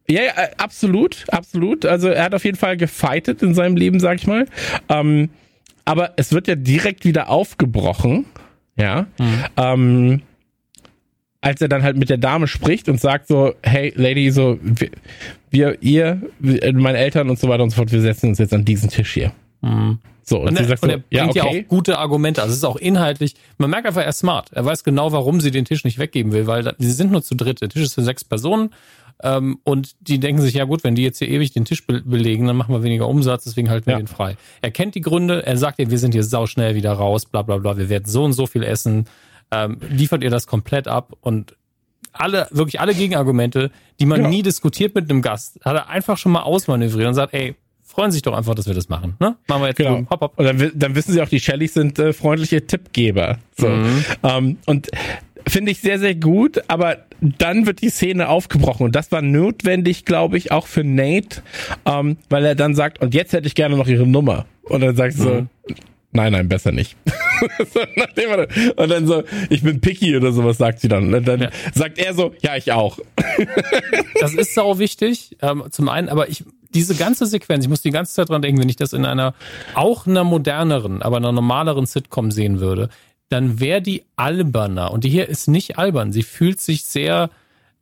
Ja, 0.10 0.22
ja, 0.22 0.32
äh, 0.36 0.50
absolut, 0.58 1.26
absolut. 1.30 1.86
Also 1.86 2.10
er 2.10 2.24
hat 2.24 2.36
auf 2.36 2.44
jeden 2.44 2.58
Fall 2.58 2.78
gefightet 2.78 3.42
in 3.42 3.54
seinem 3.54 3.78
Leben, 3.78 4.00
sag 4.00 4.16
ich 4.18 4.28
mal. 4.28 4.48
Ähm, 4.90 5.30
aber 5.86 6.14
es 6.18 6.34
wird 6.34 6.48
ja 6.48 6.56
direkt 6.56 7.06
wieder 7.06 7.30
aufgebrochen, 7.30 8.26
ja. 8.76 9.08
Mhm. 9.18 9.44
Ähm, 9.58 10.22
als 11.42 11.60
er 11.62 11.68
dann 11.68 11.84
halt 11.84 11.98
mit 11.98 12.10
der 12.10 12.18
Dame 12.18 12.48
spricht 12.48 12.88
und 12.88 13.02
sagt 13.02 13.28
so, 13.28 13.54
hey 13.64 13.92
Lady, 13.96 14.32
so 14.32 14.58
wir, 14.62 14.92
wir 15.52 15.78
ihr, 15.82 16.22
meine 16.40 16.98
Eltern 16.98 17.30
und 17.30 17.38
so 17.38 17.50
weiter 17.50 17.64
und 17.64 17.72
so 17.72 17.76
fort, 17.76 17.92
wir 17.92 18.02
setzen 18.02 18.30
uns 18.30 18.40
jetzt 18.40 18.54
an 18.54 18.64
diesen 18.64 18.90
Tisch 18.90 19.14
hier. 19.14 19.34
Mhm. 19.62 20.00
So, 20.26 20.40
und, 20.40 20.50
und, 20.50 20.58
er, 20.58 20.66
sagt 20.66 20.84
und 20.84 20.90
er 20.90 20.98
bringt 21.00 21.12
ja, 21.12 21.26
okay. 21.28 21.38
ja 21.40 21.44
auch 21.44 21.68
gute 21.68 21.98
Argumente. 21.98 22.42
Also 22.42 22.54
es 22.54 22.60
ist 22.60 22.64
auch 22.64 22.78
inhaltlich, 22.78 23.36
man 23.58 23.70
merkt 23.70 23.86
einfach, 23.86 24.04
er 24.04 24.10
ist 24.10 24.20
smart. 24.20 24.52
Er 24.54 24.64
weiß 24.64 24.86
genau, 24.86 25.12
warum 25.12 25.42
sie 25.42 25.52
den 25.52 25.66
Tisch 25.66 25.84
nicht 25.84 26.00
weggeben 26.00 26.32
will, 26.32 26.48
weil 26.48 26.74
sie 26.78 26.92
sind 26.92 27.12
nur 27.12 27.24
zu 27.24 27.36
dritt. 27.36 27.62
Der 27.62 27.68
Tisch 27.68 27.84
ist 27.84 27.96
für 27.96 28.04
sechs 28.04 28.24
Personen 28.24 28.70
ähm, 29.22 29.60
und 29.64 29.96
die 30.02 30.20
denken 30.20 30.42
sich, 30.42 30.54
ja 30.54 30.66
gut, 30.66 30.84
wenn 30.84 30.96
die 30.96 31.04
jetzt 31.04 31.20
hier 31.20 31.30
ewig 31.30 31.52
den 31.52 31.66
Tisch 31.66 31.86
be 31.86 32.02
belegen, 32.02 32.48
dann 32.48 32.56
machen 32.56 32.74
wir 32.74 32.84
weniger 32.84 33.08
Umsatz, 33.08 33.44
deswegen 33.44 33.70
halten 33.70 33.86
wir 33.86 33.94
ja. 33.94 34.00
den 34.00 34.08
frei. 34.08 34.38
Er 34.62 34.72
kennt 34.72 34.96
die 34.96 35.02
Gründe, 35.02 35.46
er 35.46 35.58
sagt 35.58 35.80
ihr, 35.80 35.92
wir 35.92 36.00
sind 36.00 36.14
hier 36.14 36.24
sauschnell 36.24 36.76
wieder 36.76 36.94
raus, 36.94 37.26
bla 37.26 37.42
bla 37.42 37.58
bla, 37.58 37.78
wir 37.78 37.90
werden 37.90 38.06
so 38.06 38.24
und 38.24 38.34
so 38.34 38.48
viel 38.48 38.64
essen, 38.64 39.06
ähm, 39.52 39.78
liefert 39.90 40.24
ihr 40.24 40.30
das 40.30 40.48
komplett 40.48 40.88
ab 40.88 41.14
und 41.22 41.56
alle, 42.12 42.48
wirklich 42.52 42.80
alle 42.80 42.94
Gegenargumente, 42.94 43.72
die 44.00 44.06
man 44.06 44.22
ja. 44.22 44.28
nie 44.30 44.44
diskutiert 44.44 44.96
mit 44.96 45.10
einem 45.10 45.22
Gast, 45.22 45.60
hat 45.66 45.76
er 45.76 45.90
einfach 45.90 46.18
schon 46.18 46.32
mal 46.32 46.42
ausmanövriert 46.42 47.08
und 47.08 47.16
sagt, 47.16 47.34
ey, 47.34 47.56
freuen 47.94 48.12
sich 48.12 48.22
doch 48.22 48.34
einfach, 48.34 48.56
dass 48.56 48.66
wir 48.66 48.74
das 48.74 48.90
machen. 48.90 49.16
Ne? 49.20 49.36
Machen 49.48 49.62
wir 49.62 49.68
jetzt 49.68 49.78
genau. 49.78 50.06
hopp, 50.10 50.22
hopp. 50.22 50.40
Und 50.40 50.46
dann, 50.46 50.72
dann 50.74 50.96
wissen 50.96 51.12
sie 51.12 51.22
auch, 51.22 51.30
die 51.30 51.40
Shellys 51.40 51.74
sind 51.74 52.00
äh, 52.00 52.14
freundliche 52.14 52.66
Tippgeber. 52.66 53.38
So. 53.58 53.70
Mhm. 53.70 54.06
Ähm, 54.24 54.58
und 54.66 54.90
finde 55.48 55.72
ich 55.72 55.80
sehr, 55.80 56.00
sehr 56.00 56.16
gut, 56.16 56.62
aber 56.68 56.98
dann 57.22 57.66
wird 57.66 57.82
die 57.82 57.90
Szene 57.90 58.30
aufgebrochen 58.30 58.86
und 58.86 58.96
das 58.96 59.12
war 59.12 59.22
notwendig, 59.22 60.06
glaube 60.06 60.38
ich, 60.38 60.52
auch 60.52 60.68
für 60.68 60.84
Nate, 60.84 61.42
ähm, 61.86 62.18
weil 62.30 62.46
er 62.46 62.56
dann 62.56 62.76
sagt, 62.76 63.02
und 63.02 63.14
jetzt 63.14 63.34
hätte 63.34 63.48
ich 63.48 63.56
gerne 63.56 63.78
noch 63.78 63.88
ihre 63.88 64.08
Nummer. 64.08 64.46
Und 64.64 64.82
dann 64.82 64.96
sagst 64.96 65.20
du 65.20 65.24
mhm. 65.24 65.28
so, 65.68 65.76
nein, 66.12 66.32
nein, 66.32 66.48
besser 66.48 66.72
nicht. 66.72 66.96
und 68.76 68.90
dann 68.90 69.08
so, 69.08 69.24
ich 69.50 69.62
bin 69.64 69.82
picky 69.82 70.16
oder 70.16 70.32
sowas 70.32 70.58
sagt 70.58 70.80
sie 70.80 70.88
dann. 70.88 71.14
Und 71.14 71.28
dann 71.28 71.42
ja. 71.42 71.50
sagt 71.74 71.98
er 71.98 72.14
so, 72.14 72.34
ja, 72.42 72.56
ich 72.56 72.72
auch. 72.72 73.00
das 74.20 74.34
ist 74.34 74.54
sau 74.54 74.80
wichtig, 74.80 75.38
ähm, 75.42 75.64
zum 75.70 75.90
einen, 75.90 76.10
aber 76.10 76.30
ich, 76.30 76.44
diese 76.74 76.96
ganze 76.96 77.26
Sequenz, 77.26 77.66
ich 77.66 77.70
muss 77.70 77.82
die 77.82 77.92
ganze 77.92 78.14
Zeit 78.14 78.30
dran 78.30 78.42
denken, 78.42 78.62
wenn 78.62 78.70
ich 78.70 78.76
das 78.76 78.94
in 78.94 79.06
einer, 79.06 79.34
auch 79.76 80.08
einer 80.08 80.24
moderneren, 80.24 81.02
aber 81.02 81.18
einer 81.18 81.32
normaleren 81.32 81.86
Sitcom 81.86 82.32
sehen 82.32 82.60
würde, 82.60 82.90
dann 83.34 83.60
wäre 83.60 83.82
die 83.82 84.04
alberner. 84.16 84.92
Und 84.92 85.04
die 85.04 85.10
hier 85.10 85.28
ist 85.28 85.48
nicht 85.48 85.80
albern. 85.80 86.14
Sie 86.14 86.24
fühlt 86.24 86.62
sich 86.62 86.86
sehr 86.86 87.32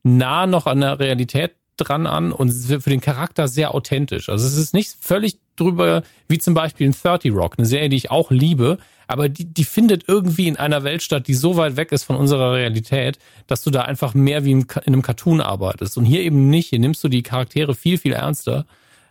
nah 0.02 0.48
noch 0.48 0.66
an 0.66 0.80
der 0.80 1.00
Realität 1.00 1.52
dran 1.78 2.08
an 2.08 2.32
und 2.32 2.52
für 2.52 2.90
den 2.90 3.02
Charakter 3.02 3.48
sehr 3.48 3.74
authentisch. 3.74 4.30
Also 4.30 4.48
es 4.48 4.56
ist 4.56 4.74
nicht 4.74 4.96
völlig 5.00 5.40
drüber, 5.58 6.04
wie 6.28 6.38
zum 6.38 6.54
Beispiel 6.54 6.88
in 6.88 6.94
30 6.94 7.34
Rock, 7.34 7.56
eine 7.58 7.68
Serie, 7.68 7.90
die 7.90 7.98
ich 7.98 8.12
auch 8.12 8.32
liebe, 8.32 8.78
aber 9.08 9.28
die, 9.28 9.46
die 9.46 9.64
findet 9.66 10.08
irgendwie 10.08 10.48
in 10.48 10.56
einer 10.56 10.84
Welt 10.84 11.04
statt, 11.04 11.28
die 11.28 11.34
so 11.34 11.58
weit 11.58 11.76
weg 11.76 11.92
ist 11.92 12.04
von 12.04 12.16
unserer 12.16 12.54
Realität, 12.54 13.20
dass 13.48 13.62
du 13.62 13.72
da 13.72 13.82
einfach 13.82 14.14
mehr 14.14 14.46
wie 14.46 14.52
in 14.52 14.66
einem 14.86 15.02
Cartoon 15.02 15.42
arbeitest. 15.42 15.98
Und 15.98 16.06
hier 16.06 16.22
eben 16.22 16.50
nicht. 16.50 16.70
Hier 16.70 16.80
nimmst 16.80 17.04
du 17.04 17.10
die 17.10 17.24
Charaktere 17.24 17.76
viel, 17.76 17.98
viel 17.98 18.14
ernster 18.14 18.66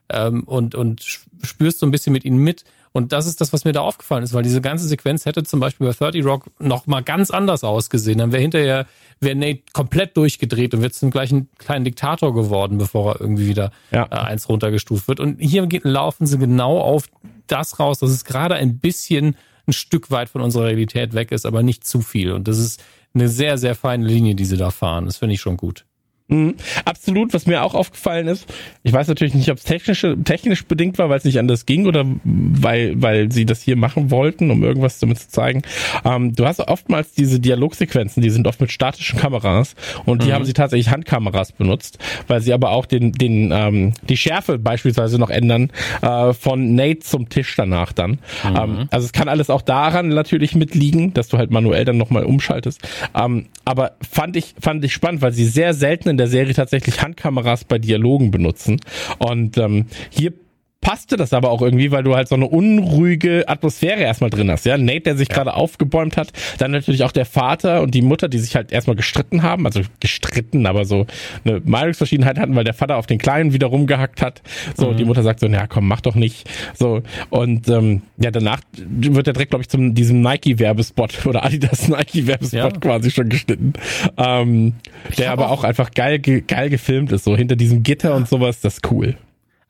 ähm, 0.08 0.44
und, 0.44 0.74
und 0.74 1.02
spürst 1.42 1.80
so 1.80 1.86
ein 1.86 1.90
bisschen 1.90 2.14
mit 2.14 2.24
ihnen 2.24 2.38
mit. 2.38 2.64
Und 2.92 3.12
das 3.12 3.26
ist 3.26 3.40
das, 3.40 3.52
was 3.52 3.64
mir 3.64 3.72
da 3.72 3.80
aufgefallen 3.80 4.24
ist, 4.24 4.34
weil 4.34 4.42
diese 4.42 4.60
ganze 4.60 4.88
Sequenz 4.88 5.24
hätte 5.24 5.44
zum 5.44 5.60
Beispiel 5.60 5.86
bei 5.86 5.92
30 5.92 6.24
Rock 6.24 6.46
noch 6.58 6.86
mal 6.86 7.02
ganz 7.02 7.30
anders 7.30 7.62
ausgesehen. 7.62 8.18
Dann 8.18 8.32
wäre 8.32 8.42
hinterher, 8.42 8.86
wäre 9.20 9.36
Nate 9.36 9.62
komplett 9.72 10.16
durchgedreht 10.16 10.74
und 10.74 10.82
wird 10.82 10.94
zum 10.94 11.10
gleichen 11.10 11.48
kleinen 11.58 11.84
Diktator 11.84 12.34
geworden, 12.34 12.78
bevor 12.78 13.14
er 13.14 13.20
irgendwie 13.20 13.46
wieder 13.46 13.70
ja. 13.92 14.06
äh, 14.10 14.16
eins 14.16 14.48
runtergestuft 14.48 15.06
wird. 15.06 15.20
Und 15.20 15.40
hier 15.40 15.68
laufen 15.82 16.26
sie 16.26 16.38
genau 16.38 16.78
auf 16.78 17.04
das 17.46 17.78
raus, 17.78 18.00
dass 18.00 18.10
es 18.10 18.24
gerade 18.24 18.56
ein 18.56 18.78
bisschen 18.78 19.36
ein 19.68 19.72
Stück 19.72 20.10
weit 20.10 20.28
von 20.28 20.40
unserer 20.40 20.66
Realität 20.66 21.14
weg 21.14 21.30
ist, 21.30 21.46
aber 21.46 21.62
nicht 21.62 21.86
zu 21.86 22.00
viel. 22.00 22.32
Und 22.32 22.48
das 22.48 22.58
ist 22.58 22.82
eine 23.14 23.28
sehr, 23.28 23.56
sehr 23.58 23.74
feine 23.76 24.04
Linie, 24.04 24.34
die 24.34 24.44
sie 24.44 24.56
da 24.56 24.70
fahren. 24.70 25.06
Das 25.06 25.16
finde 25.16 25.34
ich 25.34 25.40
schon 25.40 25.56
gut. 25.56 25.84
Mhm. 26.30 26.54
Absolut, 26.84 27.34
was 27.34 27.46
mir 27.46 27.62
auch 27.62 27.74
aufgefallen 27.74 28.28
ist, 28.28 28.46
ich 28.82 28.92
weiß 28.92 29.08
natürlich 29.08 29.34
nicht, 29.34 29.50
ob 29.50 29.58
es 29.58 29.64
technisch, 29.64 30.06
technisch 30.24 30.64
bedingt 30.64 30.98
war, 30.98 31.10
weil 31.10 31.18
es 31.18 31.24
nicht 31.24 31.38
anders 31.38 31.66
ging 31.66 31.86
oder 31.86 32.04
weil, 32.24 33.00
weil 33.02 33.30
sie 33.32 33.44
das 33.44 33.62
hier 33.62 33.76
machen 33.76 34.10
wollten, 34.10 34.50
um 34.50 34.62
irgendwas 34.62 34.98
damit 34.98 35.18
zu 35.18 35.28
zeigen. 35.28 35.62
Ähm, 36.04 36.34
du 36.34 36.46
hast 36.46 36.60
oftmals 36.60 37.12
diese 37.12 37.40
Dialogsequenzen, 37.40 38.22
die 38.22 38.30
sind 38.30 38.46
oft 38.46 38.60
mit 38.60 38.70
statischen 38.70 39.18
Kameras 39.18 39.74
und 40.04 40.22
die 40.22 40.28
mhm. 40.28 40.32
haben 40.32 40.44
sie 40.44 40.52
tatsächlich 40.52 40.90
Handkameras 40.90 41.52
benutzt, 41.52 41.98
weil 42.28 42.40
sie 42.40 42.52
aber 42.52 42.70
auch 42.70 42.86
den, 42.86 43.12
den, 43.12 43.50
ähm, 43.52 43.92
die 44.08 44.16
Schärfe 44.16 44.58
beispielsweise 44.58 45.18
noch 45.18 45.30
ändern 45.30 45.70
äh, 46.02 46.32
von 46.32 46.74
Nate 46.74 47.00
zum 47.00 47.28
Tisch 47.28 47.54
danach 47.56 47.92
dann. 47.92 48.12
Mhm. 48.12 48.56
Ähm, 48.56 48.88
also 48.90 49.04
es 49.04 49.12
kann 49.12 49.28
alles 49.28 49.50
auch 49.50 49.62
daran 49.62 50.08
natürlich 50.08 50.54
mitliegen, 50.54 51.12
dass 51.12 51.28
du 51.28 51.38
halt 51.38 51.50
manuell 51.50 51.84
dann 51.84 51.96
nochmal 51.96 52.24
umschaltest. 52.24 52.80
Ähm, 53.14 53.46
aber 53.64 53.92
fand 54.08 54.36
ich, 54.36 54.54
fand 54.60 54.84
ich 54.84 54.92
spannend, 54.92 55.22
weil 55.22 55.32
sie 55.32 55.44
sehr 55.44 55.74
selten 55.74 56.08
in 56.08 56.16
der 56.20 56.28
Serie 56.28 56.54
tatsächlich 56.54 57.00
Handkameras 57.02 57.64
bei 57.64 57.78
Dialogen 57.78 58.30
benutzen. 58.30 58.80
Und 59.18 59.56
ähm, 59.56 59.86
hier 60.10 60.34
passte 60.80 61.16
das 61.16 61.32
aber 61.32 61.50
auch 61.50 61.60
irgendwie, 61.60 61.90
weil 61.90 62.02
du 62.02 62.16
halt 62.16 62.28
so 62.28 62.34
eine 62.34 62.46
unruhige 62.46 63.48
Atmosphäre 63.48 64.00
erstmal 64.00 64.30
drin 64.30 64.50
hast. 64.50 64.64
Ja, 64.64 64.78
Nate, 64.78 65.00
der 65.00 65.16
sich 65.16 65.28
ja. 65.28 65.34
gerade 65.34 65.54
aufgebäumt 65.54 66.16
hat, 66.16 66.32
dann 66.58 66.70
natürlich 66.70 67.04
auch 67.04 67.12
der 67.12 67.26
Vater 67.26 67.82
und 67.82 67.94
die 67.94 68.02
Mutter, 68.02 68.28
die 68.28 68.38
sich 68.38 68.56
halt 68.56 68.72
erstmal 68.72 68.96
gestritten 68.96 69.42
haben, 69.42 69.66
also 69.66 69.82
gestritten, 70.00 70.66
aber 70.66 70.84
so 70.86 71.06
eine 71.44 71.60
Meinungsverschiedenheit 71.64 72.38
hatten, 72.38 72.54
weil 72.56 72.64
der 72.64 72.74
Vater 72.74 72.96
auf 72.96 73.06
den 73.06 73.18
Kleinen 73.18 73.52
wieder 73.52 73.66
rumgehackt 73.66 74.22
hat. 74.22 74.42
So, 74.74 74.92
mhm. 74.92 74.96
die 74.96 75.04
Mutter 75.04 75.22
sagt 75.22 75.40
so, 75.40 75.48
na 75.48 75.66
komm, 75.66 75.86
mach 75.86 76.00
doch 76.00 76.14
nicht. 76.14 76.48
So, 76.74 77.02
und 77.28 77.68
ähm, 77.68 78.02
ja, 78.16 78.30
danach 78.30 78.60
wird 78.76 79.26
er 79.26 79.32
direkt, 79.34 79.50
glaube 79.50 79.62
ich, 79.62 79.68
zum 79.68 79.94
diesem 79.94 80.22
Nike-Werbespot 80.22 81.26
oder 81.26 81.44
Adidas 81.44 81.88
Nike-Werbespot 81.88 82.54
ja. 82.74 82.80
quasi 82.80 83.10
schon 83.10 83.28
geschnitten. 83.28 83.74
Ähm, 84.16 84.74
der 85.18 85.32
aber 85.32 85.50
auch, 85.50 85.60
auch 85.60 85.64
einfach 85.64 85.90
geil, 85.90 86.18
geil 86.20 86.70
gefilmt 86.70 87.12
ist, 87.12 87.24
so 87.24 87.36
hinter 87.36 87.56
diesem 87.56 87.82
Gitter 87.82 88.14
und 88.14 88.28
sowas, 88.28 88.60
das 88.60 88.78
ist 88.78 88.90
cool 88.90 89.16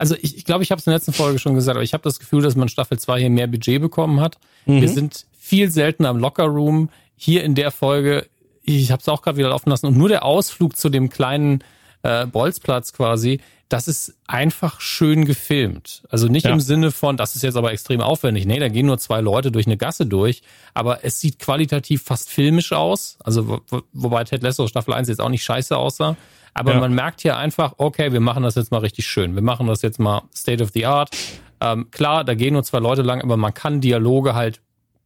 also 0.01 0.15
ich 0.15 0.23
glaube, 0.23 0.37
ich, 0.39 0.45
glaub, 0.47 0.63
ich 0.63 0.71
habe 0.71 0.79
es 0.79 0.87
in 0.87 0.93
der 0.93 0.97
letzten 0.97 1.13
Folge 1.13 1.39
schon 1.39 1.55
gesagt, 1.55 1.77
aber 1.77 1.85
ich 1.85 1.93
habe 1.93 2.03
das 2.03 2.19
Gefühl, 2.19 2.41
dass 2.41 2.57
man 2.57 2.71
Staffel 2.71 2.99
2 2.99 3.21
hier 3.21 3.31
mehr 3.31 3.47
Budget 3.47 3.83
bekommen 3.83 4.21
hat. 4.21 4.39
Mhm. 4.65 4.81
Wir 4.81 4.89
sind 4.89 5.27
viel 5.39 5.71
seltener 5.71 6.09
im 6.09 6.17
Lockerroom. 6.17 6.89
Hier 7.17 7.45
in 7.45 7.55
der 7.55 7.71
Folge, 7.71 8.27
ich 8.63 8.91
habe 8.93 9.03
es 9.03 9.09
auch 9.11 9.21
gerade 9.21 9.37
wieder 9.37 9.51
laufen 9.51 9.69
lassen 9.69 9.85
und 9.87 9.99
nur 9.99 10.09
der 10.09 10.25
Ausflug 10.25 10.75
zu 10.75 10.89
dem 10.89 11.11
kleinen 11.11 11.63
äh, 12.03 12.25
Bolzplatz 12.25 12.95
quasi, 12.95 13.41
das 13.69 13.89
ist 13.89 14.15
einfach 14.27 14.81
schön 14.81 15.27
gefilmt. 15.27 16.03
Also 16.09 16.29
nicht 16.29 16.47
ja. 16.47 16.53
im 16.53 16.61
Sinne 16.61 16.93
von, 16.93 17.19
das 17.19 17.37
ist 17.37 17.43
jetzt 17.43 17.57
aber 17.57 17.71
extrem 17.71 18.01
aufwendig. 18.01 18.47
Nee, 18.47 18.59
da 18.59 18.69
gehen 18.69 18.87
nur 18.87 18.97
zwei 18.97 19.21
Leute 19.21 19.53
durch 19.53 19.67
eine 19.67 19.77
Gasse 19.77 20.07
durch, 20.07 20.41
aber 20.73 21.05
es 21.05 21.21
sieht 21.21 21.39
qualitativ 21.39 22.03
fast 22.03 22.31
filmisch 22.31 22.73
aus. 22.73 23.19
Also 23.23 23.49
wo, 23.49 23.83
wobei 23.93 24.25
Ted 24.25 24.43
Lasso 24.43 24.67
Staffel 24.67 24.95
1 24.95 25.09
jetzt 25.09 25.21
auch 25.21 25.29
nicht 25.29 25.45
scheiße 25.45 25.77
aussah. 25.77 26.17
Aber 26.55 26.75
ja. 26.75 26.81
man 26.81 26.95
merkt 26.95 27.21
hier 27.21 27.37
einfach, 27.37 27.75
okay, 27.79 28.13
wir 28.13 28.21
machen 28.21 28.43
das 28.43 28.55
jetzt 28.55 28.71
mal 28.71 28.79
richtig 28.79 29.07
schön. 29.07 29.35
Wir 29.35 29.43
machen 29.43 29.67
das 29.67 29.83
jetzt 29.83 29.99
mal 29.99 30.23
State 30.35 30.63
of 30.63 30.71
the 30.75 30.87
Art. 30.87 31.11
Ähm, 31.61 31.91
klar, 31.91 32.25
da 32.25 32.35
gehen 32.35 32.55
nur 32.55 32.65
zwei 32.65 32.79
Leute 32.79 33.03
lang, 33.03 33.23
aber 33.23 33.37
man 33.37 33.55
kann 33.55 33.81
Dialoge 33.81 34.35
halt 34.35 34.61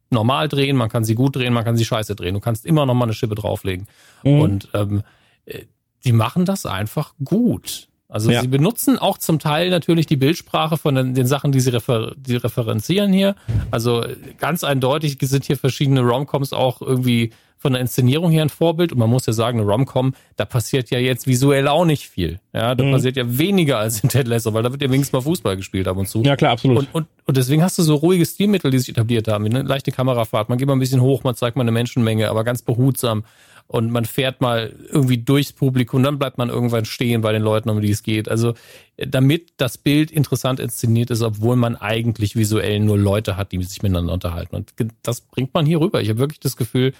normal 0.09 0.47
drehen, 0.47 0.77
man 0.77 0.89
kann 0.89 1.03
sie 1.03 1.15
gut 1.15 1.35
drehen, 1.35 1.53
man 1.53 1.63
kann 1.63 1.77
sie 1.77 1.85
scheiße 1.85 2.15
drehen. 2.15 2.33
Du 2.33 2.39
kannst 2.39 2.65
immer 2.65 2.85
noch 2.85 2.93
mal 2.93 3.05
eine 3.05 3.13
Schippe 3.13 3.35
drauflegen. 3.35 3.87
Mhm. 4.23 4.41
Und 4.41 4.69
ähm, 4.73 5.03
äh, 5.45 5.63
die 6.03 6.13
machen 6.13 6.45
das 6.45 6.65
einfach 6.65 7.13
gut. 7.23 7.89
Also 8.07 8.31
ja. 8.31 8.41
sie 8.41 8.47
benutzen 8.47 8.99
auch 8.99 9.17
zum 9.17 9.39
Teil 9.39 9.69
natürlich 9.71 10.05
die 10.05 10.15
Bildsprache 10.15 10.77
von 10.77 10.95
den, 10.95 11.13
den 11.15 11.25
Sachen, 11.25 11.51
die 11.51 11.59
sie 11.59 11.71
refer 11.71 12.13
die 12.15 12.35
referenzieren 12.35 13.11
hier. 13.11 13.35
Also 13.71 14.05
ganz 14.37 14.63
eindeutig 14.63 15.17
sind 15.21 15.43
hier 15.43 15.57
verschiedene 15.57 16.01
Romcoms 16.01 16.53
auch 16.53 16.81
irgendwie 16.81 17.31
von 17.65 17.73
der 17.73 17.81
Inszenierung 17.81 18.29
her 18.29 18.43
ein 18.43 18.49
Vorbild. 18.49 18.91
Und 18.91 18.99
man 18.99 19.09
muss 19.09 19.25
ja 19.25 19.33
sagen, 19.33 19.59
eine 19.59 19.67
Romcom, 19.67 20.13
da 20.35 20.45
passiert 20.45 20.91
ja 20.91 20.99
jetzt 20.99 21.25
visuell 21.25 21.67
auch 21.67 21.83
nicht 21.83 22.07
viel. 22.07 22.39
Ja, 22.53 22.75
da 22.75 22.83
mhm. 22.83 22.91
passiert 22.91 23.17
ja 23.17 23.23
weniger 23.39 23.79
als 23.79 24.01
in 24.01 24.09
Ted 24.09 24.27
Lasso, 24.27 24.53
weil 24.53 24.61
da 24.61 24.71
wird 24.71 24.83
ja 24.83 24.91
wenigstens 24.91 25.13
mal 25.13 25.21
Fußball 25.21 25.57
gespielt 25.57 25.87
ab 25.87 25.97
und 25.97 26.07
zu. 26.07 26.21
Ja, 26.21 26.35
klar, 26.35 26.51
absolut. 26.51 26.77
Und, 26.77 26.93
und, 26.93 27.07
und 27.25 27.37
deswegen 27.37 27.63
hast 27.63 27.79
du 27.79 27.81
so 27.81 27.95
ruhige 27.95 28.23
Stilmittel, 28.23 28.69
die 28.69 28.77
sich 28.77 28.89
etabliert 28.89 29.27
haben. 29.27 29.45
Eine 29.45 29.63
leichte 29.63 29.91
Kamerafahrt, 29.91 30.47
man 30.47 30.59
geht 30.59 30.67
mal 30.67 30.75
ein 30.75 30.79
bisschen 30.79 31.01
hoch, 31.01 31.23
man 31.23 31.33
zeigt 31.33 31.57
mal 31.57 31.63
eine 31.63 31.71
Menschenmenge, 31.71 32.29
aber 32.29 32.43
ganz 32.43 32.61
behutsam 32.61 33.23
und 33.65 33.89
man 33.89 34.05
fährt 34.05 34.41
mal 34.41 34.75
irgendwie 34.91 35.17
durchs 35.17 35.51
Publikum, 35.51 36.03
dann 36.03 36.19
bleibt 36.19 36.37
man 36.37 36.49
irgendwann 36.49 36.85
stehen 36.85 37.21
bei 37.21 37.31
den 37.31 37.41
Leuten, 37.41 37.69
um 37.69 37.81
die 37.81 37.89
es 37.89 38.03
geht. 38.03 38.29
Also 38.29 38.53
damit 38.97 39.53
das 39.57 39.79
Bild 39.79 40.11
interessant 40.11 40.59
inszeniert 40.59 41.09
ist, 41.09 41.23
obwohl 41.23 41.55
man 41.55 41.75
eigentlich 41.75 42.35
visuell 42.35 42.79
nur 42.79 42.99
Leute 42.99 43.37
hat, 43.37 43.53
die 43.53 43.63
sich 43.63 43.81
miteinander 43.81 44.13
unterhalten. 44.13 44.55
Und 44.55 44.71
das 45.01 45.21
bringt 45.21 45.55
man 45.55 45.65
hier 45.65 45.79
rüber. 45.79 45.99
Ich 46.01 46.09
habe 46.09 46.19
wirklich 46.19 46.39
das 46.39 46.57
Gefühl, 46.57 46.93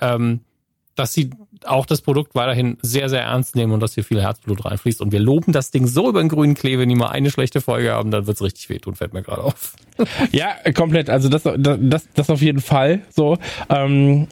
ähm, 0.00 0.40
dass 0.94 1.14
sie 1.14 1.30
auch 1.64 1.86
das 1.86 2.02
Produkt 2.02 2.34
weiterhin 2.34 2.76
sehr, 2.82 3.08
sehr 3.08 3.22
ernst 3.22 3.56
nehmen 3.56 3.72
und 3.72 3.80
dass 3.80 3.94
hier 3.94 4.04
viel 4.04 4.20
Herzblut 4.20 4.64
reinfließt. 4.64 5.00
Und 5.00 5.12
wir 5.12 5.20
loben 5.20 5.52
das 5.52 5.70
Ding 5.70 5.86
so 5.86 6.08
über 6.08 6.20
den 6.20 6.28
grünen 6.28 6.54
Klee, 6.54 6.78
wenn 6.78 6.88
die 6.88 6.94
mal 6.94 7.08
eine 7.08 7.30
schlechte 7.30 7.60
Folge 7.60 7.92
haben, 7.92 8.10
dann 8.10 8.26
wird's 8.26 8.42
richtig 8.42 8.68
wehtun, 8.68 8.94
fällt 8.94 9.14
mir 9.14 9.22
gerade 9.22 9.42
auf. 9.42 9.74
Ja, 10.32 10.56
komplett. 10.74 11.08
Also 11.08 11.28
das, 11.28 11.42
das, 11.44 12.08
das 12.14 12.30
auf 12.30 12.40
jeden 12.40 12.60
Fall 12.60 13.02
so. 13.10 13.38
Ähm, 13.68 14.26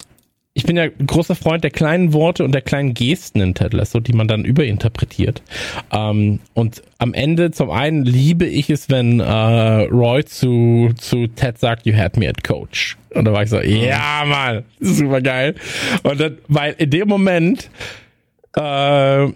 ich 0.61 0.67
bin 0.67 0.77
ja 0.77 0.89
großer 0.89 1.35
Freund 1.35 1.65
der 1.65 1.71
kleinen 1.71 2.13
Worte 2.13 2.45
und 2.45 2.53
der 2.53 2.61
kleinen 2.61 2.93
Gesten 2.93 3.41
in 3.41 3.55
Ted 3.55 3.73
Lasso, 3.73 3.99
die 3.99 4.13
man 4.13 4.29
dann 4.29 4.45
überinterpretiert. 4.45 5.41
Ähm, 5.91 6.41
und 6.53 6.83
am 6.99 7.15
Ende, 7.15 7.51
zum 7.51 7.71
einen 7.71 8.05
liebe 8.05 8.45
ich 8.45 8.69
es, 8.69 8.91
wenn 8.91 9.21
äh, 9.21 9.25
Roy 9.25 10.23
zu, 10.27 10.91
zu 10.99 11.29
Ted 11.29 11.59
sagt, 11.59 11.87
you 11.87 11.97
had 11.97 12.19
me 12.19 12.29
at 12.29 12.45
coach. 12.45 12.99
Und 13.15 13.25
da 13.25 13.33
war 13.33 13.43
ich 13.43 13.49
so, 13.49 13.59
ja, 13.59 14.23
Mann, 14.27 14.65
super 14.81 15.23
geil. 15.23 15.55
Und 16.03 16.21
dann, 16.21 16.37
weil 16.47 16.75
in 16.77 16.91
dem 16.91 17.09
Moment 17.09 17.71
äh, 18.55 19.29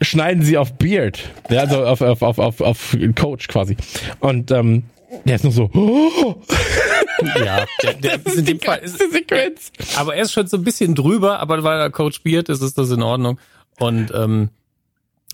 schneiden 0.00 0.44
sie 0.44 0.56
auf 0.58 0.74
Beard, 0.74 1.28
ja, 1.50 1.62
also 1.62 1.84
auf, 1.84 2.00
auf, 2.02 2.22
auf, 2.22 2.38
auf, 2.38 2.60
auf 2.60 2.96
Coach 3.16 3.48
quasi. 3.48 3.76
Und 4.20 4.52
ähm, 4.52 4.84
der 5.24 5.34
ist 5.34 5.42
nur 5.42 5.52
so, 5.52 5.70
oh. 5.74 6.36
Ja, 7.22 7.64
der, 7.82 7.94
der 7.94 8.26
ist 8.26 8.36
in 8.36 8.44
dem 8.44 8.60
Fall 8.60 8.78
ist, 8.78 8.98
Sequenz. 8.98 9.72
Aber 9.96 10.14
er 10.16 10.22
ist 10.22 10.32
schon 10.32 10.46
so 10.46 10.56
ein 10.56 10.64
bisschen 10.64 10.94
drüber, 10.94 11.40
aber 11.40 11.62
weil 11.62 11.78
er 11.78 11.90
Coach 11.90 12.22
Beard 12.22 12.48
ist, 12.48 12.62
ist 12.62 12.78
das 12.78 12.90
in 12.90 13.02
Ordnung. 13.02 13.38
Und 13.78 14.12
ähm, 14.14 14.50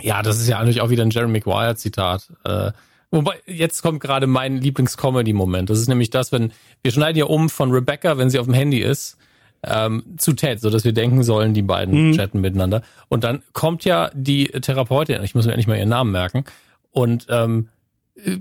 ja, 0.01 0.22
das 0.22 0.41
ist 0.41 0.49
ja 0.49 0.59
eigentlich 0.59 0.81
auch 0.81 0.91
wieder 0.91 1.05
ein 1.05 1.11
Jeremy 1.11 1.39
Maguire 1.39 1.76
Zitat. 1.76 2.31
Äh, 2.45 2.72
wobei, 3.11 3.41
jetzt 3.47 3.83
kommt 3.83 4.01
gerade 4.01 4.26
mein 4.26 4.59
Lieblings-Comedy-Moment. 4.59 5.70
Das 5.70 5.78
ist 5.78 5.89
nämlich 5.89 6.11
das, 6.11 6.33
wenn 6.33 6.53
wir 6.83 6.91
schneiden 6.91 7.18
ja 7.18 7.24
um 7.26 7.51
von 7.51 7.70
Rebecca, 7.70 8.18
wenn 8.18 8.31
sie 8.31 8.39
auf 8.39 8.47
dem 8.47 8.55
Handy 8.55 8.81
ist, 8.81 9.16
ähm, 9.62 10.03
zu 10.16 10.33
Ted, 10.33 10.61
so 10.61 10.70
dass 10.70 10.85
wir 10.85 10.93
denken 10.93 11.22
sollen, 11.22 11.55
die 11.55 11.62
beiden 11.62 12.09
mhm. 12.09 12.12
chatten 12.16 12.41
miteinander. 12.41 12.83
Und 13.09 13.24
dann 13.24 13.43
kommt 13.53 13.85
ja 13.85 14.11
die 14.14 14.47
Therapeutin, 14.47 15.22
ich 15.22 15.35
muss 15.35 15.45
mir 15.45 15.53
endlich 15.53 15.66
mal 15.66 15.76
ihren 15.76 15.91
Namen 15.91 16.12
merken, 16.12 16.45
und 16.93 17.26
ähm, 17.28 17.68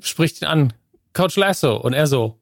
spricht 0.02 0.42
ihn 0.42 0.48
an, 0.48 0.74
Coach 1.14 1.36
Lasso, 1.36 1.76
und 1.76 1.94
er 1.94 2.08
so, 2.08 2.39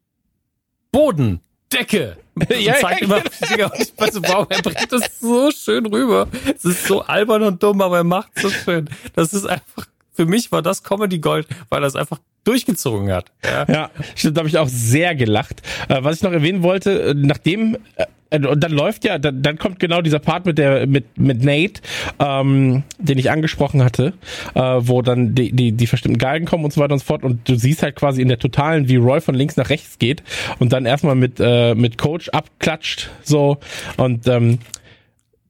Boden, 0.92 1.42
Decke. 1.72 2.18
ja, 2.60 2.76
zeigt 2.76 3.02
ja, 3.02 3.08
immer 3.08 3.22
Finger 3.32 3.72
und 3.74 3.82
ich 3.82 3.94
weiß 3.98 4.14
so, 4.14 4.22
wow, 4.24 4.48
er 4.50 4.62
bringt 4.62 4.92
das 4.92 5.20
so 5.20 5.52
schön 5.52 5.86
rüber. 5.86 6.28
Es 6.56 6.66
ist 6.66 6.86
so 6.86 7.02
albern 7.02 7.44
und 7.44 7.62
dumm, 7.64 7.82
aber 7.82 7.98
er 7.98 8.04
macht 8.04 8.32
es 8.36 8.44
so 8.44 8.50
schön. 8.50 8.90
Das 9.16 9.34
ist 9.34 9.46
einfach, 9.46 9.88
für 10.14 10.26
mich 10.26 10.52
war 10.52 10.62
das 10.62 10.84
Comedy 10.84 11.20
Gold, 11.20 11.48
weil 11.70 11.84
er 11.84 11.88
es 11.88 11.96
einfach 11.96 12.20
durchgezogen 12.44 13.12
hat. 13.12 13.32
Ja, 13.44 13.66
ja 13.68 13.92
stimmt, 14.16 14.38
da 14.38 14.42
habe 14.42 14.50
ich 14.50 14.58
auch 14.58 14.70
sehr 14.70 15.16
gelacht. 15.16 15.62
Äh, 15.90 16.04
was 16.04 16.18
ich 16.18 16.24
noch 16.24 16.32
erwähnen 16.32 16.64
wollte, 16.64 17.02
äh, 17.02 17.14
nachdem 17.16 17.76
äh, 17.96 18.06
und 18.32 18.62
dann 18.62 18.72
läuft 18.72 19.06
ja, 19.06 19.18
dann, 19.18 19.42
dann 19.42 19.58
kommt 19.58 19.80
genau 19.80 20.02
dieser 20.02 20.20
Part 20.20 20.46
mit 20.46 20.58
der 20.58 20.86
mit 20.88 21.18
mit 21.18 21.44
Nate, 21.44 21.82
ähm, 22.20 22.84
den 23.00 23.18
ich 23.18 23.32
angesprochen 23.32 23.84
hatte, 23.84 24.14
äh, 24.54 24.62
wo 24.62 25.02
dann 25.02 25.34
die, 25.34 25.52
die 25.52 25.72
die 25.72 25.88
verstimmten 25.88 26.18
Galgen 26.18 26.46
kommen 26.46 26.66
und 26.66 26.74
so 26.74 26.82
weiter 26.82 26.94
und 26.94 27.00
so 27.00 27.06
fort. 27.06 27.24
Und 27.24 27.48
du 27.48 27.56
siehst 27.56 27.84
halt 27.84 27.96
quasi 27.96 28.22
in 28.22 28.28
der 28.28 28.40
totalen, 28.40 28.90
wie 28.90 28.98
Roy 28.98 29.22
von 29.22 29.36
links 29.36 29.56
nach 29.56 29.70
rechts 29.70 29.98
geht 30.00 30.24
und 30.60 30.74
dann 30.74 30.86
erstmal 30.86 31.16
mit 31.16 31.40
äh, 31.40 31.74
mit 31.76 31.98
Coach 31.98 32.30
abklatscht 32.30 33.10
so. 33.24 33.58
Und 33.98 34.28
ähm, 34.28 34.60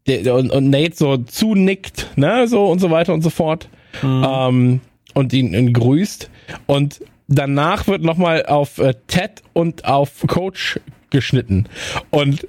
der, 0.07 0.35
und, 0.35 0.51
und 0.51 0.69
Nate 0.69 0.95
so 0.95 1.17
zunickt, 1.17 2.11
ne, 2.15 2.47
so 2.47 2.67
und 2.67 2.79
so 2.79 2.91
weiter 2.91 3.13
und 3.13 3.21
so 3.21 3.29
fort. 3.29 3.69
Mhm. 4.01 4.25
ähm, 4.27 4.81
und 5.13 5.33
ihn, 5.33 5.53
ihn 5.53 5.73
grüßt. 5.73 6.29
Und 6.67 7.01
danach 7.27 7.87
wird 7.87 8.03
nochmal 8.03 8.45
auf 8.45 8.77
äh, 8.77 8.93
Ted 9.07 9.41
und 9.53 9.85
auf 9.85 10.23
Coach 10.27 10.79
geschnitten. 11.09 11.67
Und 12.09 12.47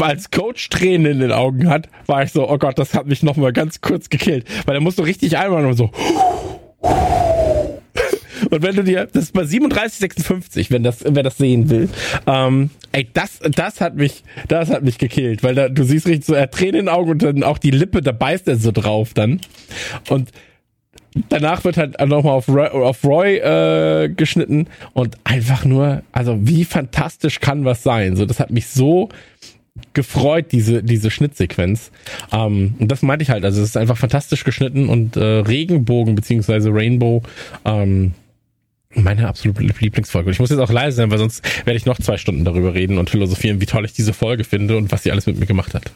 als 0.00 0.30
Coach 0.30 0.68
Tränen 0.68 1.12
in 1.12 1.20
den 1.20 1.32
Augen 1.32 1.68
hat, 1.68 1.88
war 2.06 2.22
ich 2.22 2.32
so, 2.32 2.48
oh 2.48 2.58
Gott, 2.58 2.78
das 2.78 2.94
hat 2.94 3.06
mich 3.06 3.22
nochmal 3.22 3.52
ganz 3.52 3.80
kurz 3.80 4.10
gekillt. 4.10 4.46
Weil 4.66 4.74
er 4.76 4.80
muss 4.80 4.96
so 4.96 5.02
richtig 5.02 5.36
einmal 5.38 5.64
und 5.64 5.74
so. 5.74 5.90
Und 8.50 8.62
wenn 8.62 8.76
du 8.76 8.84
dir, 8.84 9.06
das 9.06 9.24
ist 9.24 9.32
bei 9.32 9.42
37,56, 9.42 10.70
wenn 10.70 10.82
das, 10.82 11.04
wer 11.06 11.22
das 11.22 11.36
sehen 11.36 11.68
will, 11.68 11.88
ähm, 12.26 12.70
ey, 12.92 13.08
das, 13.12 13.40
das 13.40 13.80
hat 13.80 13.96
mich, 13.96 14.22
das 14.48 14.70
hat 14.70 14.82
mich 14.84 14.98
gekillt, 14.98 15.42
weil 15.42 15.54
da, 15.54 15.68
du 15.68 15.84
siehst 15.84 16.06
richtig 16.06 16.26
so, 16.26 16.34
er 16.34 16.50
Tränen 16.50 16.74
in 16.74 16.86
den 16.86 16.88
Augen 16.88 17.10
und 17.10 17.22
dann 17.22 17.42
auch 17.42 17.58
die 17.58 17.70
Lippe, 17.70 18.02
da 18.02 18.12
beißt 18.12 18.46
er 18.48 18.56
so 18.56 18.72
drauf 18.72 19.14
dann. 19.14 19.40
Und 20.08 20.30
danach 21.28 21.64
wird 21.64 21.76
halt 21.76 21.98
nochmal 22.00 22.34
auf 22.34 22.48
Roy, 22.48 22.68
auf 22.68 23.04
Roy 23.04 23.36
äh, 23.38 24.08
geschnitten 24.08 24.68
und 24.92 25.16
einfach 25.24 25.64
nur, 25.64 26.02
also 26.12 26.38
wie 26.40 26.64
fantastisch 26.64 27.40
kann 27.40 27.64
was 27.64 27.82
sein? 27.82 28.16
So, 28.16 28.26
das 28.26 28.40
hat 28.40 28.50
mich 28.50 28.68
so 28.68 29.08
gefreut, 29.92 30.52
diese, 30.52 30.82
diese 30.82 31.10
Schnittsequenz. 31.10 31.90
Ähm, 32.32 32.74
und 32.78 32.90
das 32.90 33.02
meinte 33.02 33.22
ich 33.22 33.30
halt, 33.30 33.44
also 33.44 33.60
es 33.60 33.70
ist 33.70 33.76
einfach 33.76 33.96
fantastisch 33.96 34.44
geschnitten 34.44 34.88
und 34.88 35.16
äh, 35.16 35.24
Regenbogen 35.24 36.14
beziehungsweise 36.14 36.72
Rainbow 36.72 37.22
ähm, 37.64 38.12
meine 38.94 39.28
absolute 39.28 39.62
Lieblingsfolge. 39.62 40.28
Und 40.28 40.32
ich 40.32 40.38
muss 40.38 40.50
jetzt 40.50 40.58
auch 40.58 40.72
leise 40.72 40.96
sein, 40.96 41.10
weil 41.10 41.18
sonst 41.18 41.44
werde 41.66 41.76
ich 41.76 41.84
noch 41.84 41.98
zwei 41.98 42.16
Stunden 42.16 42.44
darüber 42.44 42.74
reden 42.74 42.98
und 42.98 43.10
philosophieren, 43.10 43.60
wie 43.60 43.66
toll 43.66 43.84
ich 43.84 43.92
diese 43.92 44.14
Folge 44.14 44.44
finde 44.44 44.76
und 44.76 44.90
was 44.90 45.02
sie 45.02 45.12
alles 45.12 45.26
mit 45.26 45.38
mir 45.38 45.46
gemacht 45.46 45.74
hat. 45.74 45.90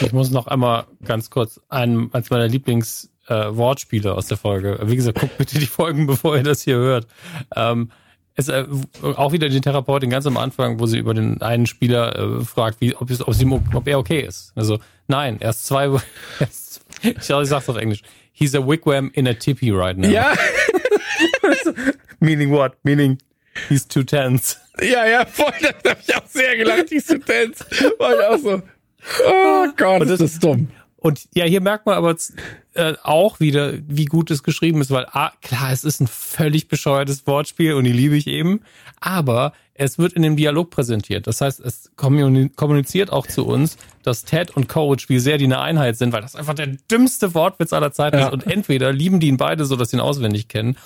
Ich 0.00 0.12
muss 0.12 0.30
noch 0.30 0.46
einmal 0.46 0.84
ganz 1.04 1.30
kurz 1.30 1.60
einen 1.68 2.10
als 2.12 2.30
meiner 2.30 2.48
Lieblings 2.48 3.10
äh, 3.28 3.56
Wortspiele 3.56 4.14
aus 4.14 4.26
der 4.26 4.36
Folge. 4.36 4.78
Wie 4.82 4.96
gesagt, 4.96 5.20
guckt 5.20 5.38
bitte 5.38 5.58
die 5.58 5.66
Folgen, 5.66 6.06
bevor 6.08 6.36
ihr 6.36 6.42
das 6.42 6.62
hier 6.62 6.76
hört. 6.76 7.06
Ähm, 7.54 7.90
es 8.36 8.48
äh, 8.48 8.66
auch 9.02 9.32
wieder 9.32 9.48
die 9.48 9.60
Therapeutin 9.60 10.10
ganz 10.10 10.26
am 10.26 10.36
Anfang, 10.36 10.80
wo 10.80 10.86
sie 10.86 10.98
über 10.98 11.14
den 11.14 11.40
einen 11.40 11.66
Spieler 11.66 12.18
äh, 12.18 12.44
fragt, 12.44 12.80
wie, 12.80 12.94
ob, 12.96 13.10
es, 13.10 13.26
ob, 13.26 13.34
sie, 13.34 13.46
ob 13.46 13.86
er 13.86 13.98
okay 13.98 14.20
ist. 14.20 14.52
Also 14.56 14.78
nein, 15.06 15.38
erst 15.40 15.66
zwei. 15.66 15.88
ich, 16.40 17.16
ich 17.16 17.22
sag's 17.22 17.68
auf 17.68 17.76
Englisch. 17.76 18.02
He's 18.32 18.54
a 18.54 18.66
wigwam 18.66 19.10
in 19.14 19.28
a 19.28 19.34
tippy 19.34 19.70
right 19.70 19.96
now. 19.96 20.08
Ja. 20.08 20.34
Meaning 22.20 22.50
what? 22.50 22.74
Meaning 22.82 23.18
he's 23.68 23.86
too 23.86 24.02
tense. 24.02 24.56
Ja, 24.80 25.06
ja, 25.06 25.24
voll. 25.24 25.52
Da 25.84 25.90
hab 25.90 26.00
ich 26.00 26.16
auch 26.16 26.26
sehr 26.26 26.56
gelacht. 26.56 26.88
He's 26.88 27.06
too 27.06 27.18
tense. 27.18 27.64
War 27.98 28.14
ich 28.14 28.26
auch 28.26 28.38
so. 28.38 28.62
Oh 29.26 29.66
Gott, 29.76 30.02
das, 30.02 30.10
ist 30.10 30.20
das 30.20 30.38
dumm. 30.40 30.68
Und 31.04 31.28
ja, 31.34 31.44
hier 31.44 31.60
merkt 31.60 31.84
man 31.84 31.96
aber 31.96 32.16
äh, 32.72 32.94
auch 33.02 33.38
wieder, 33.38 33.74
wie 33.86 34.06
gut 34.06 34.30
es 34.30 34.42
geschrieben 34.42 34.80
ist, 34.80 34.90
weil 34.90 35.04
ah, 35.12 35.32
klar, 35.42 35.70
es 35.70 35.84
ist 35.84 36.00
ein 36.00 36.06
völlig 36.06 36.66
bescheuertes 36.68 37.26
Wortspiel 37.26 37.74
und 37.74 37.84
die 37.84 37.92
liebe 37.92 38.16
ich 38.16 38.26
eben, 38.26 38.62
aber 39.00 39.52
es 39.74 39.98
wird 39.98 40.14
in 40.14 40.22
dem 40.22 40.34
Dialog 40.34 40.70
präsentiert. 40.70 41.26
Das 41.26 41.42
heißt, 41.42 41.60
es 41.60 41.90
kommuniziert 41.94 43.12
auch 43.12 43.26
zu 43.26 43.44
uns, 43.44 43.76
dass 44.02 44.24
Ted 44.24 44.56
und 44.56 44.66
Coach, 44.66 45.10
wie 45.10 45.18
sehr 45.18 45.36
die 45.36 45.44
eine 45.44 45.60
Einheit 45.60 45.98
sind, 45.98 46.14
weil 46.14 46.22
das 46.22 46.36
einfach 46.36 46.54
der 46.54 46.68
dümmste 46.68 47.34
Wortwitz 47.34 47.74
aller 47.74 47.92
Zeiten 47.92 48.16
ja. 48.16 48.28
ist. 48.28 48.32
Und 48.32 48.46
entweder 48.46 48.90
lieben 48.90 49.20
die 49.20 49.28
ihn 49.28 49.36
beide 49.36 49.66
so, 49.66 49.76
dass 49.76 49.90
sie 49.90 49.98
ihn 49.98 50.00
auswendig 50.00 50.48
kennen, 50.48 50.78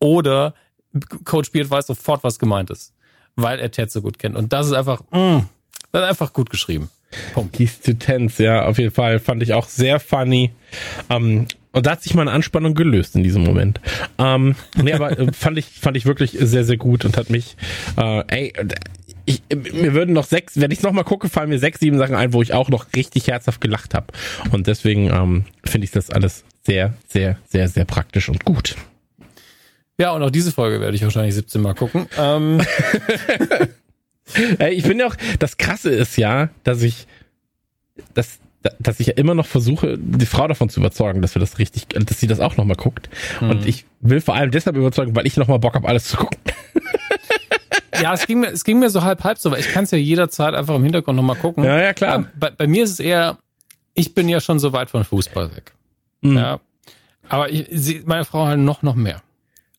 oder 0.00 0.54
Coach 1.24 1.52
Beard 1.52 1.70
weiß 1.70 1.86
sofort, 1.86 2.24
was 2.24 2.40
gemeint 2.40 2.70
ist. 2.70 2.94
weil 3.36 3.58
er 3.58 3.70
Ted 3.70 3.90
so 3.90 4.02
gut 4.02 4.18
kennt. 4.18 4.36
Und 4.36 4.52
das 4.52 4.66
ist 4.66 4.72
einfach, 4.72 5.02
mh, 5.10 5.46
das 5.92 6.02
ist 6.02 6.08
einfach 6.08 6.32
gut 6.32 6.50
geschrieben. 6.50 6.90
Punkt. 7.34 7.56
He's 7.56 7.80
too 7.80 7.94
tense, 7.94 8.42
ja, 8.42 8.66
auf 8.66 8.78
jeden 8.78 8.94
Fall. 8.94 9.18
Fand 9.18 9.42
ich 9.42 9.52
auch 9.52 9.68
sehr 9.68 10.00
funny. 10.00 10.50
Ähm, 11.10 11.46
und 11.72 11.86
da 11.86 11.92
hat 11.92 12.02
sich 12.02 12.14
meine 12.14 12.30
Anspannung 12.30 12.74
gelöst 12.74 13.16
in 13.16 13.22
diesem 13.22 13.44
Moment. 13.44 13.80
Ähm, 14.18 14.54
nee, 14.80 14.92
aber 14.92 15.18
äh, 15.18 15.32
fand 15.32 15.58
ich, 15.58 15.66
fand 15.66 15.96
ich 15.96 16.06
wirklich 16.06 16.36
sehr, 16.38 16.64
sehr 16.64 16.76
gut 16.76 17.04
und 17.04 17.16
hat 17.16 17.30
mich, 17.30 17.56
äh, 17.96 18.22
ey, 18.28 18.52
ich, 19.24 19.42
mir 19.50 19.94
würden 19.94 20.12
noch 20.12 20.24
sechs, 20.24 20.60
wenn 20.60 20.70
ich 20.70 20.82
nochmal 20.82 21.04
gucke, 21.04 21.28
fallen 21.28 21.48
mir 21.48 21.58
sechs, 21.58 21.80
sieben 21.80 21.98
Sachen 21.98 22.14
ein, 22.14 22.32
wo 22.32 22.42
ich 22.42 22.52
auch 22.52 22.68
noch 22.68 22.86
richtig 22.94 23.28
herzhaft 23.28 23.60
gelacht 23.60 23.94
habe. 23.94 24.06
Und 24.50 24.66
deswegen 24.66 25.10
ähm, 25.10 25.44
finde 25.64 25.84
ich 25.86 25.90
das 25.90 26.10
alles 26.10 26.44
sehr, 26.62 26.94
sehr, 27.08 27.38
sehr, 27.48 27.68
sehr 27.68 27.84
praktisch 27.84 28.28
und 28.28 28.44
gut. 28.44 28.76
Ja, 29.98 30.12
und 30.12 30.22
auch 30.22 30.30
diese 30.30 30.52
Folge 30.52 30.80
werde 30.80 30.96
ich 30.96 31.02
wahrscheinlich 31.02 31.34
17 31.34 31.60
Mal 31.60 31.74
gucken. 31.74 32.06
Ähm. 32.18 32.60
ich 34.70 34.82
finde 34.84 35.06
auch, 35.06 35.16
das 35.38 35.56
Krasse 35.56 35.90
ist 35.90 36.16
ja, 36.16 36.50
dass 36.64 36.82
ich, 36.82 37.06
dass, 38.14 38.38
dass 38.78 39.00
ich 39.00 39.08
ja 39.08 39.14
immer 39.14 39.34
noch 39.34 39.46
versuche, 39.46 39.98
die 39.98 40.26
Frau 40.26 40.46
davon 40.46 40.68
zu 40.68 40.80
überzeugen, 40.80 41.22
dass 41.22 41.34
wir 41.34 41.40
das 41.40 41.58
richtig, 41.58 41.88
dass 41.88 42.20
sie 42.20 42.26
das 42.26 42.40
auch 42.40 42.56
nochmal 42.56 42.76
guckt. 42.76 43.10
Mhm. 43.40 43.50
Und 43.50 43.66
ich 43.66 43.84
will 44.00 44.20
vor 44.20 44.34
allem 44.34 44.50
deshalb 44.50 44.76
überzeugen, 44.76 45.14
weil 45.16 45.26
ich 45.26 45.36
nochmal 45.36 45.58
Bock 45.58 45.74
habe, 45.74 45.88
alles 45.88 46.04
zu 46.04 46.16
gucken. 46.16 46.38
ja, 48.00 48.14
es 48.14 48.26
ging 48.26 48.40
mir, 48.40 48.48
es 48.48 48.64
ging 48.64 48.78
mir 48.78 48.90
so 48.90 49.02
halb 49.02 49.24
halb 49.24 49.38
so, 49.38 49.50
weil 49.50 49.60
ich 49.60 49.68
kann 49.68 49.84
es 49.84 49.90
ja 49.90 49.98
jederzeit 49.98 50.54
einfach 50.54 50.76
im 50.76 50.84
Hintergrund 50.84 51.16
nochmal 51.16 51.36
gucken. 51.36 51.64
Ja, 51.64 51.80
ja, 51.80 51.92
klar. 51.92 52.16
Ähm, 52.16 52.28
bei, 52.34 52.50
bei, 52.50 52.66
mir 52.66 52.84
ist 52.84 52.90
es 52.90 53.00
eher, 53.00 53.38
ich 53.94 54.14
bin 54.14 54.28
ja 54.28 54.40
schon 54.40 54.58
so 54.58 54.72
weit 54.72 54.90
von 54.90 55.04
Fußball 55.04 55.54
weg. 55.56 55.72
Mhm. 56.20 56.36
Ja. 56.36 56.60
Aber 57.28 57.50
ich, 57.50 57.66
sie, 57.70 58.02
meine 58.04 58.24
Frau 58.24 58.46
halt 58.46 58.60
noch, 58.60 58.82
noch 58.82 58.94
mehr. 58.94 59.22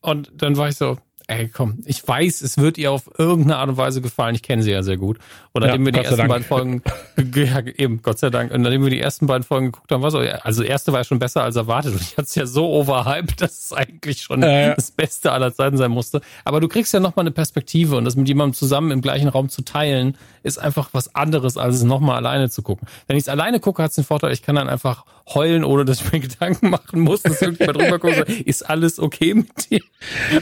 Und 0.02 0.32
dann 0.36 0.58
war 0.58 0.68
ich 0.68 0.76
so, 0.76 0.98
ey, 1.28 1.48
komm, 1.48 1.80
ich 1.86 2.06
weiß, 2.08 2.42
es 2.42 2.58
wird 2.58 2.78
ihr 2.78 2.92
auf 2.92 3.10
irgendeine 3.18 3.58
Art 3.58 3.70
und 3.70 3.78
Weise 3.78 4.02
gefallen. 4.02 4.36
Ich 4.36 4.42
kenne 4.42 4.64
sie 4.64 4.72
ja 4.72 4.84
sehr 4.84 4.98
gut. 4.98 5.18
Und 5.52 5.64
nachdem 5.64 5.82
ja, 5.82 5.86
wir 5.86 5.92
die 5.94 6.00
ersten 6.00 6.18
Dank. 6.18 6.30
beiden 6.30 6.46
Folgen, 6.46 6.82
ja, 7.36 7.60
eben, 7.60 8.02
Gott 8.02 8.20
sei 8.20 8.30
Dank, 8.30 8.52
und 8.52 8.62
nachdem 8.62 8.84
wir 8.84 8.90
die 8.90 9.00
ersten 9.00 9.28
beiden 9.28 9.44
Folgen 9.44 9.68
geguckt 9.68 9.92
haben, 9.92 10.02
war 10.02 10.12
so, 10.12 10.20
also 10.20 10.64
erste 10.64 10.92
war 10.92 11.02
ja 11.02 11.04
schon 11.04 11.20
besser 11.20 11.44
als 11.44 11.56
erwartet. 11.56 11.94
Und 11.94 12.02
ich 12.02 12.12
hatte 12.12 12.24
es 12.24 12.36
ja 12.36 12.46
so 12.46 12.70
overhyped, 12.70 13.42
dass 13.42 13.66
es 13.66 13.74
eigentlich 13.74 14.22
schon 14.22 14.44
äh, 14.44 14.76
das 14.76 14.92
Beste 14.92 15.32
aller 15.32 15.54
Zeiten 15.54 15.78
sein 15.78 15.92
musste. 15.92 16.22
Aber 16.44 16.60
du 16.60 16.68
kriegst 16.68 16.94
ja 16.94 17.00
nochmal 17.00 17.24
eine 17.24 17.32
Perspektive 17.32 17.96
und 17.98 18.06
das 18.06 18.16
mit 18.16 18.28
jemandem 18.28 18.54
zusammen 18.54 18.92
im 18.92 19.02
gleichen 19.02 19.28
Raum 19.28 19.50
zu 19.50 19.64
teilen, 19.64 20.18
ist 20.44 20.60
einfach 20.60 20.90
was 20.92 21.16
anderes, 21.16 21.58
als 21.58 21.76
es 21.76 21.84
nochmal 21.84 22.18
alleine 22.18 22.50
zu 22.50 22.62
gucken. 22.62 22.88
Wenn 23.08 23.18
ich 23.18 23.24
es 23.24 23.30
alleine 23.30 23.60
gucke, 23.60 23.82
hat 23.82 23.92
es 23.92 23.96
den 23.96 24.04
Vorteil, 24.04 24.34
ich 24.34 24.42
kann 24.42 24.56
dann 24.56 24.70
einfach 24.70 25.06
heulen, 25.34 25.64
ohne 25.64 25.86
dass 25.86 26.02
ich 26.02 26.12
mir 26.12 26.20
Gedanken 26.22 26.70
machen 26.70 27.00
muss, 27.00 27.22
dass 27.22 27.42
irgendwie 27.42 27.66
mal 27.66 27.74
drüber 27.74 28.00
gucke, 28.00 28.22
ist 28.46 28.70
alles 28.70 29.00
okay 29.00 29.34
mit 29.34 29.70
dir? 29.70 29.82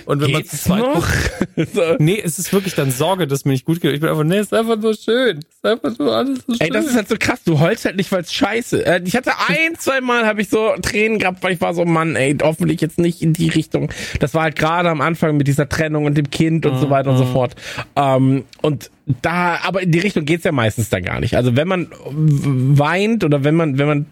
Und 0.05 0.21
wenn 0.21 0.31
man 0.31 0.43
noch? 0.77 1.07
Nee, 1.99 2.21
es 2.23 2.39
ist 2.39 2.53
wirklich 2.53 2.75
dann 2.75 2.91
Sorge, 2.91 3.27
dass 3.27 3.45
mir 3.45 3.51
nicht 3.51 3.65
gut 3.65 3.81
geht. 3.81 3.93
Ich 3.93 3.99
bin 3.99 4.09
einfach, 4.09 4.23
nee, 4.23 4.37
es 4.37 4.47
ist 4.47 4.53
einfach 4.53 4.77
so 4.81 4.93
schön. 4.93 5.39
Es 5.39 5.55
ist 5.55 5.65
einfach 5.65 5.91
so 5.95 6.11
alles 6.11 6.39
so 6.47 6.53
schön. 6.53 6.61
Ey, 6.61 6.69
das 6.69 6.85
ist 6.85 6.95
halt 6.95 7.07
so 7.07 7.15
krass. 7.19 7.43
Du 7.43 7.59
heulst 7.59 7.85
halt 7.85 7.97
nicht, 7.97 8.11
weil 8.11 8.21
es 8.21 8.33
scheiße. 8.33 8.85
Äh, 8.85 9.01
ich 9.05 9.15
hatte 9.15 9.31
ein, 9.47 9.75
zwei 9.77 10.01
Mal 10.01 10.25
habe 10.25 10.41
ich 10.41 10.49
so 10.49 10.73
Tränen 10.81 11.19
gehabt, 11.19 11.43
weil 11.43 11.53
ich 11.53 11.61
war 11.61 11.73
so, 11.73 11.85
Mann, 11.85 12.15
ey, 12.15 12.35
hoffentlich 12.41 12.81
jetzt 12.81 12.99
nicht 12.99 13.21
in 13.21 13.33
die 13.33 13.49
Richtung. 13.49 13.91
Das 14.19 14.33
war 14.33 14.43
halt 14.43 14.55
gerade 14.55 14.89
am 14.89 15.01
Anfang 15.01 15.37
mit 15.37 15.47
dieser 15.47 15.69
Trennung 15.69 16.05
und 16.05 16.17
dem 16.17 16.29
Kind 16.29 16.65
und 16.65 16.75
mhm. 16.75 16.79
so 16.79 16.89
weiter 16.89 17.11
und 17.11 17.17
so 17.17 17.25
mhm. 17.25 17.33
fort. 17.33 17.55
Ähm, 17.95 18.45
und 18.61 18.89
da, 19.21 19.59
aber 19.63 19.81
in 19.81 19.91
die 19.91 19.99
Richtung 19.99 20.25
geht's 20.25 20.43
ja 20.43 20.51
meistens 20.51 20.89
dann 20.89 21.03
gar 21.03 21.19
nicht. 21.19 21.35
Also 21.35 21.55
wenn 21.55 21.67
man 21.67 21.87
weint 22.05 23.23
oder 23.23 23.43
wenn 23.43 23.55
man, 23.55 23.77
wenn 23.77 23.87
man 23.87 24.05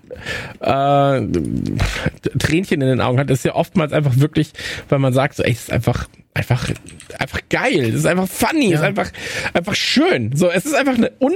äh, 0.59 2.37
Tränchen 2.37 2.81
in 2.81 2.87
den 2.87 3.01
Augen 3.01 3.19
hat, 3.19 3.29
ist 3.29 3.45
ja 3.45 3.55
oftmals 3.55 3.93
einfach 3.93 4.17
wirklich, 4.17 4.51
weil 4.89 4.99
man 4.99 5.13
sagt, 5.13 5.35
so, 5.35 5.43
ey, 5.43 5.51
es 5.51 5.63
ist 5.63 5.71
einfach 5.71 6.07
einfach, 6.33 6.69
einfach 7.17 7.39
geil. 7.49 7.89
Es 7.89 7.95
ist 7.95 8.05
einfach 8.05 8.27
funny. 8.27 8.69
Ja. 8.69 8.75
Es 8.75 8.79
ist 8.81 8.85
einfach, 8.85 9.11
einfach 9.53 9.75
schön. 9.75 10.35
So, 10.35 10.49
es 10.49 10.65
ist 10.65 10.75
einfach 10.75 10.95
eine 10.95 11.11
un, 11.19 11.33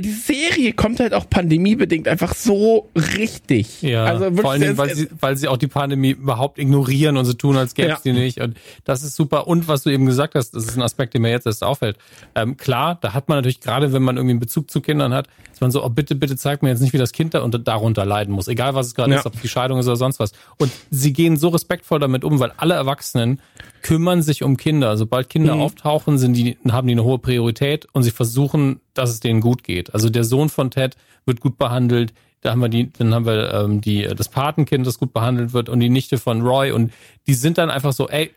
die 0.00 0.10
Serie 0.10 0.72
kommt 0.72 1.00
halt 1.00 1.14
auch 1.14 1.28
pandemiebedingt 1.30 2.08
einfach 2.08 2.34
so 2.34 2.90
richtig. 2.96 3.82
Ja. 3.82 4.04
Also 4.04 4.24
wirklich, 4.24 4.40
vor 4.40 4.50
allen 4.50 4.60
Dingen, 4.60 4.78
weil 4.78 4.94
sie, 4.94 5.08
weil 5.20 5.36
sie 5.36 5.48
auch 5.48 5.56
die 5.56 5.68
Pandemie 5.68 6.10
überhaupt 6.10 6.58
ignorieren 6.58 7.16
und 7.16 7.24
so 7.24 7.32
tun, 7.32 7.56
als 7.56 7.74
gäbe 7.74 7.92
es 7.92 8.04
ja. 8.04 8.12
die 8.12 8.18
nicht. 8.18 8.40
Und 8.40 8.56
das 8.84 9.02
ist 9.02 9.16
super. 9.16 9.46
Und 9.46 9.68
was 9.68 9.82
du 9.82 9.90
eben 9.90 10.06
gesagt 10.06 10.34
hast, 10.34 10.50
das 10.54 10.64
ist 10.64 10.76
ein 10.76 10.82
Aspekt, 10.82 11.14
der 11.14 11.20
mir 11.20 11.30
jetzt 11.30 11.46
erst 11.46 11.62
auffällt. 11.62 11.96
Ähm, 12.34 12.56
klar, 12.56 12.98
da 13.00 13.14
hat 13.14 13.28
man 13.28 13.38
natürlich 13.38 13.60
gerade, 13.60 13.92
wenn 13.92 14.02
man 14.02 14.16
irgendwie 14.16 14.32
einen 14.32 14.40
Bezug 14.40 14.70
zu 14.70 14.80
Kindern 14.80 15.14
hat, 15.14 15.28
ist 15.52 15.62
man 15.62 15.70
so, 15.70 15.82
oh, 15.82 15.88
bitte, 15.88 16.14
bitte 16.14 16.36
zeig 16.36 16.62
mir 16.62 16.68
jetzt 16.68 16.80
nicht, 16.80 16.92
wie 16.92 16.98
das 16.98 17.12
Kind 17.12 17.32
da 17.32 17.40
und 17.40 17.66
darunter 17.66 18.04
leiden 18.04 18.34
muss. 18.34 18.46
Egal, 18.46 18.74
was 18.74 18.88
es 18.88 18.94
gerade 18.94 19.12
ja. 19.12 19.20
ist, 19.20 19.26
ob 19.26 19.40
die 19.40 19.48
Scheidung 19.48 19.78
ist 19.78 19.86
oder 19.86 19.96
sonst 19.96 20.20
was. 20.20 20.32
Und 20.58 20.70
sie 20.90 21.14
gehen 21.14 21.38
so 21.38 21.48
respektvoll 21.48 21.98
damit 21.98 22.24
um, 22.24 22.40
weil 22.40 22.52
alle 22.58 22.74
Erwachsenen 22.74 23.40
kümmern 23.80 24.15
sich 24.22 24.42
um 24.42 24.56
Kinder. 24.56 24.96
Sobald 24.96 25.28
Kinder 25.28 25.56
mhm. 25.56 25.62
auftauchen, 25.62 26.18
sind 26.18 26.34
die, 26.34 26.56
haben 26.68 26.86
die 26.86 26.94
eine 26.94 27.04
hohe 27.04 27.18
Priorität 27.18 27.86
und 27.92 28.02
sie 28.02 28.10
versuchen, 28.10 28.80
dass 28.94 29.10
es 29.10 29.20
denen 29.20 29.40
gut 29.40 29.62
geht. 29.62 29.94
Also 29.94 30.10
der 30.10 30.24
Sohn 30.24 30.48
von 30.48 30.70
Ted 30.70 30.96
wird 31.24 31.40
gut 31.40 31.58
behandelt. 31.58 32.12
Da 32.40 32.50
haben 32.50 32.60
wir 32.60 32.68
die, 32.68 32.92
dann 32.92 33.14
haben 33.14 33.26
wir 33.26 33.52
ähm, 33.52 33.80
die, 33.80 34.02
das 34.02 34.28
Patenkind, 34.28 34.86
das 34.86 34.98
gut 34.98 35.12
behandelt 35.12 35.52
wird 35.52 35.68
und 35.68 35.80
die 35.80 35.88
Nichte 35.88 36.18
von 36.18 36.42
Roy 36.42 36.70
und 36.70 36.92
die 37.26 37.34
sind 37.34 37.58
dann 37.58 37.70
einfach 37.70 37.92
so, 37.92 38.08
ey, 38.08 38.30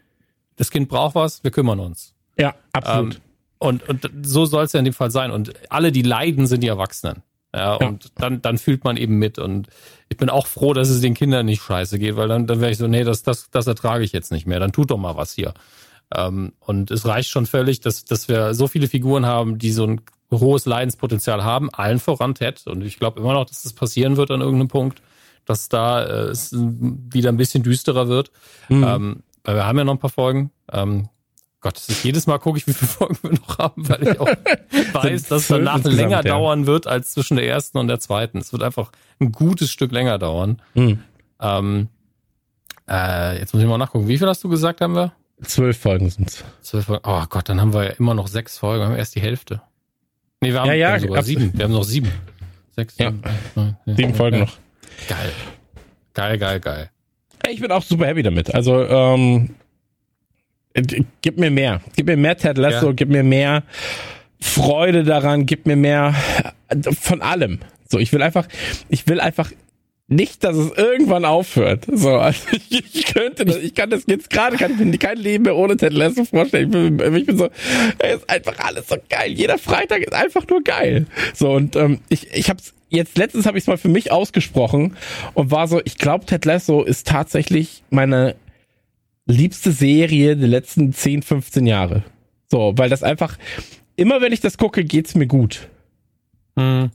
das 0.56 0.72
Kind 0.72 0.90
braucht 0.90 1.16
was, 1.16 1.44
wir 1.44 1.52
kümmern 1.52 1.80
uns. 1.80 2.14
Ja, 2.38 2.56
absolut. 2.74 3.16
Ähm, 3.16 3.22
und, 3.60 3.90
und 3.90 4.10
so 4.24 4.46
soll 4.46 4.64
es 4.64 4.74
ja 4.74 4.80
in 4.80 4.86
dem 4.86 4.94
Fall 4.94 5.12
sein. 5.12 5.32
Und 5.32 5.54
alle, 5.70 5.92
die 5.92 6.02
leiden, 6.02 6.48
sind 6.48 6.64
die 6.64 6.68
Erwachsenen. 6.68 7.24
Ja, 7.54 7.76
und 7.76 8.04
ja. 8.04 8.10
dann, 8.16 8.42
dann 8.42 8.58
fühlt 8.58 8.84
man 8.84 8.98
eben 8.98 9.18
mit. 9.18 9.40
Und 9.40 9.68
ich 10.08 10.18
bin 10.18 10.30
auch 10.30 10.48
froh, 10.48 10.74
dass 10.74 10.90
es 10.90 11.02
den 11.02 11.14
Kindern 11.14 11.46
nicht 11.46 11.62
scheiße 11.62 11.98
geht, 11.98 12.16
weil 12.16 12.28
dann, 12.28 12.48
dann 12.48 12.62
wäre 12.62 12.72
ich 12.72 12.78
so, 12.78 12.88
nee, 12.88 13.04
das, 13.04 13.24
das, 13.24 13.50
das 13.50 13.68
ertrage 13.68 14.04
ich 14.04 14.12
jetzt 14.12 14.32
nicht 14.32 14.46
mehr. 14.46 14.60
Dann 14.60 14.72
tut 14.72 14.92
doch 14.92 14.98
mal 14.98 15.16
was 15.18 15.34
hier. 15.34 15.54
Ähm, 16.16 16.54
und 16.60 16.92
es 16.92 17.06
reicht 17.06 17.30
schon 17.30 17.46
völlig, 17.46 17.82
dass, 17.82 18.06
dass 18.06 18.28
wir 18.28 18.54
so 18.54 18.68
viele 18.68 18.88
Figuren 18.88 19.26
haben, 19.26 19.58
die 19.58 19.72
so 19.72 19.86
ein 19.86 20.02
hohes 20.32 20.66
Leidenspotenzial 20.66 21.44
haben, 21.44 21.70
allen 21.74 22.00
voran 22.00 22.36
Ted. 22.36 22.68
Und 22.68 22.84
ich 22.84 23.00
glaube 23.00 23.20
immer 23.20 23.34
noch, 23.34 23.46
dass 23.46 23.64
das 23.64 23.74
passieren 23.74 24.18
wird 24.18 24.32
an 24.32 24.42
irgendeinem 24.42 24.68
Punkt, 24.68 25.02
dass 25.46 25.70
da 25.70 26.04
äh, 26.04 26.30
es 26.30 26.54
wieder 26.54 27.30
ein 27.30 27.38
bisschen 27.38 27.64
düsterer 27.64 28.08
wird. 28.08 28.32
Mhm. 28.70 28.84
Ähm, 28.84 29.24
weil 29.44 29.56
wir 29.56 29.66
haben 29.66 29.78
ja 29.78 29.84
noch 29.84 29.94
ein 29.94 30.00
paar 30.00 30.12
Folgen. 30.12 30.52
Ähm, 30.72 31.10
Gott, 31.62 31.78
jedes 32.04 32.26
Mal 32.26 32.38
gucke 32.38 32.58
ich, 32.58 32.68
wie 32.68 32.74
viele 32.74 32.88
Folgen 32.90 33.18
wir 33.22 33.32
noch 33.32 33.58
haben, 33.58 33.90
weil 33.90 34.08
ich 34.08 34.20
auch 34.20 34.28
weiß, 34.94 35.24
dass 35.24 35.42
es 35.44 35.48
danach 35.50 35.84
länger 35.84 36.18
ja. 36.18 36.22
dauern 36.24 36.66
wird 36.68 36.88
als 36.88 37.12
zwischen 37.12 37.36
der 37.36 37.48
ersten 37.48 37.78
und 37.78 37.88
der 37.88 38.00
zweiten. 38.00 38.38
Es 38.38 38.54
wird 38.54 38.64
einfach 38.64 38.92
ein 39.20 39.32
gutes 39.32 39.70
Stück 39.70 39.92
länger 39.92 40.18
dauern. 40.18 40.62
Mhm. 40.74 41.04
Ähm, 41.42 41.90
äh, 42.90 43.40
jetzt 43.40 43.54
muss 43.54 43.62
ich 43.62 43.70
mal 43.70 43.78
nachgucken. 43.78 44.08
Wie 44.08 44.18
viel 44.18 44.28
hast 44.28 44.44
du 44.44 44.50
gesagt, 44.50 44.82
haben 44.82 44.96
wir? 44.96 45.12
Zwölf 45.44 45.78
Folgen 45.78 46.10
sind's. 46.10 46.44
Zwölf 46.62 46.86
Folgen. 46.86 47.04
Oh 47.06 47.24
Gott, 47.30 47.50
dann 47.50 47.60
haben 47.62 47.74
wir 47.74 47.84
ja 47.84 47.90
immer 47.92 48.14
noch 48.14 48.28
sechs 48.28 48.58
Folgen. 48.58 48.84
Wir 48.84 48.88
haben 48.88 48.96
erst 48.96 49.16
die 49.16 49.22
Hälfte. 49.22 49.62
Nee, 50.42 50.54
wir 50.54 50.62
haben, 50.62 50.68
ja, 50.68 50.74
ja, 50.74 50.88
wir 50.88 50.94
haben 50.94 51.02
sogar 51.02 51.24
sieben. 51.24 51.52
Wir 51.54 51.66
haben 51.66 51.74
noch 51.74 51.84
sieben. 51.84 52.12
Sechs, 52.76 52.96
sieben, 52.96 53.22
ja. 53.24 53.30
acht, 53.30 53.56
neun, 53.56 53.78
sieben 53.86 54.16
Folgen 54.16 54.40
noch. 54.40 54.58
Geil. 55.08 55.32
Geil, 56.14 56.38
geil, 56.38 56.60
geil. 56.60 56.90
Ich 57.50 57.62
bin 57.62 57.72
auch 57.72 57.84
super 57.84 58.08
happy 58.08 58.24
damit. 58.24 58.54
Also, 58.54 58.84
ähm, 58.86 59.56
gib 61.22 61.38
mir 61.38 61.52
mehr. 61.52 61.82
Gib 61.96 62.08
mir 62.08 62.18
mehr 62.18 62.38
Ted 62.38 62.58
Lasso, 62.58 62.88
ja. 62.88 62.94
gib 62.94 63.10
mir 63.10 63.24
mehr 63.24 63.64
Freude 64.40 65.04
daran, 65.04 65.46
gib 65.46 65.66
mir 65.66 65.76
mehr 65.76 66.16
von 67.00 67.22
allem. 67.22 67.60
So, 67.90 68.00
ich 68.00 68.14
will 68.14 68.22
einfach, 68.22 68.48
ich 68.90 69.08
will 69.08 69.20
einfach 69.20 69.52
nicht, 70.10 70.44
dass 70.44 70.58
es 70.58 70.72
irgendwann 70.72 71.24
aufhört. 71.24 71.86
So, 71.92 72.18
also 72.18 72.40
ich, 72.70 72.96
ich 72.96 73.06
könnte 73.06 73.46
das, 73.46 73.58
ich 73.58 73.76
kann 73.76 73.90
das 73.90 74.04
jetzt 74.08 74.30
gerade, 74.30 74.58
kann 74.58 74.72
ich 74.72 74.80
mir 74.80 74.98
kein 74.98 75.18
Leben 75.18 75.44
mehr 75.44 75.56
ohne 75.56 75.78
Ted 75.78 75.94
Lasso 75.94 76.26
vorstellen. 76.26 76.66
Ich 76.66 76.98
bin, 76.98 77.16
ich 77.16 77.26
bin 77.26 77.38
so, 77.38 77.50
ey, 78.00 78.16
ist 78.16 78.30
einfach 78.30 78.58
alles 78.60 78.88
so 78.88 78.96
geil. 79.10 79.32
Jeder 79.32 79.58
Freitag 79.58 80.02
ist 80.02 80.14
einfach 80.14 80.48
nur 80.48 80.64
geil. 80.64 81.06
So 81.34 81.52
und 81.52 81.76
ähm, 81.76 82.00
ich, 82.10 82.34
ich 82.34 82.50
hab's 82.50 82.74
jetzt 82.90 83.18
letztens 83.20 83.46
habe 83.46 83.58
ich 83.58 83.64
es 83.66 83.68
mal 83.68 83.78
für 83.78 83.88
mich 83.88 84.12
ausgesprochen 84.12 84.98
und 85.36 85.52
war 85.52 85.68
so, 85.68 85.80
ich 85.86 85.98
glaube, 85.98 86.26
Ted 86.26 86.46
Lasso 86.46 86.82
ist 86.82 87.08
tatsächlich 87.08 87.84
meine 87.92 88.36
liebste 89.30 89.72
Serie 89.72 90.36
der 90.36 90.48
letzten 90.48 90.94
10, 90.94 91.22
15 91.22 91.66
Jahre. 91.66 92.04
So, 92.48 92.74
weil 92.76 92.90
das 92.90 93.04
einfach, 93.04 93.38
immer 93.96 94.22
wenn 94.22 94.34
ich 94.34 94.42
das 94.42 94.58
gucke, 94.58 94.84
geht's 94.84 95.16
mir 95.16 95.28
gut. 95.28 95.70
Hm. 96.58 96.92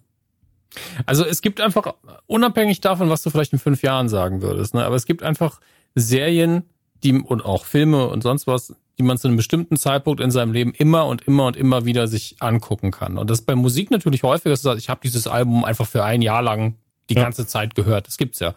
Also 1.07 1.25
es 1.25 1.41
gibt 1.41 1.61
einfach, 1.61 1.95
unabhängig 2.27 2.81
davon, 2.81 3.09
was 3.09 3.23
du 3.23 3.31
vielleicht 3.31 3.53
in 3.53 3.61
fünf 3.61 3.83
Jahren 3.83 4.09
sagen 4.09 4.43
würdest, 4.43 4.75
ne, 4.75 4.85
aber 4.85 4.97
es 4.97 5.07
gibt 5.07 5.23
einfach 5.23 5.61
Serien, 5.95 6.65
die 7.05 7.13
und 7.13 7.45
auch 7.45 7.65
Filme 7.65 8.09
und 8.09 8.23
sonst 8.23 8.47
was, 8.49 8.75
die 8.99 9.05
man 9.05 9.19
zu 9.19 9.29
einem 9.29 9.37
bestimmten 9.37 9.77
Zeitpunkt 9.77 10.21
in 10.21 10.31
seinem 10.31 10.53
Leben 10.53 10.73
immer 10.73 11.07
und 11.07 11.23
immer 11.23 11.47
und 11.47 11.57
immer 11.57 11.85
wieder 11.85 12.09
sich 12.09 12.37
angucken 12.41 12.91
kann. 12.91 13.19
Und 13.19 13.31
das 13.31 13.41
ist 13.41 13.47
bei 13.47 13.55
Musik 13.55 13.91
natürlich 13.91 14.23
häufiger, 14.23 14.51
dass 14.51 14.63
du 14.63 14.69
sagst, 14.69 14.83
ich 14.83 14.89
habe 14.89 15.01
dieses 15.03 15.27
Album 15.27 15.65
einfach 15.65 15.87
für 15.87 16.05
ein 16.05 16.23
Jahr 16.23 16.43
lang 16.43 16.75
die 17.11 17.15
ja. 17.15 17.23
ganze 17.23 17.47
Zeit 17.47 17.75
gehört. 17.75 18.07
Das 18.07 18.17
gibt's 18.17 18.41
ja. 18.41 18.55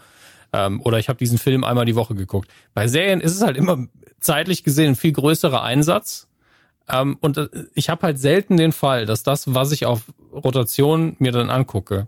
Ähm, 0.54 0.82
oder 0.82 1.00
ich 1.00 1.10
habe 1.10 1.20
diesen 1.20 1.38
Film 1.38 1.64
einmal 1.64 1.86
die 1.86 1.96
Woche 1.96 2.16
geguckt. 2.16 2.50
Bei 2.74 2.88
Serien 2.88 3.22
ist 3.22 3.36
es 3.36 3.42
halt 3.42 3.58
immer 3.58 3.88
zeitlich 4.20 4.64
gesehen 4.64 4.90
ein 4.90 4.96
viel 4.96 5.12
größerer 5.12 5.62
Einsatz. 5.62 6.28
Ähm, 6.90 7.18
und 7.20 7.38
äh, 7.38 7.50
ich 7.74 7.90
habe 7.90 8.04
halt 8.04 8.20
selten 8.20 8.58
den 8.58 8.72
Fall, 8.72 9.06
dass 9.06 9.24
das, 9.24 9.54
was 9.54 9.72
ich 9.72 9.86
auf 9.86 10.04
Rotation 10.32 11.16
mir 11.20 11.32
dann 11.32 11.50
angucke, 11.50 12.08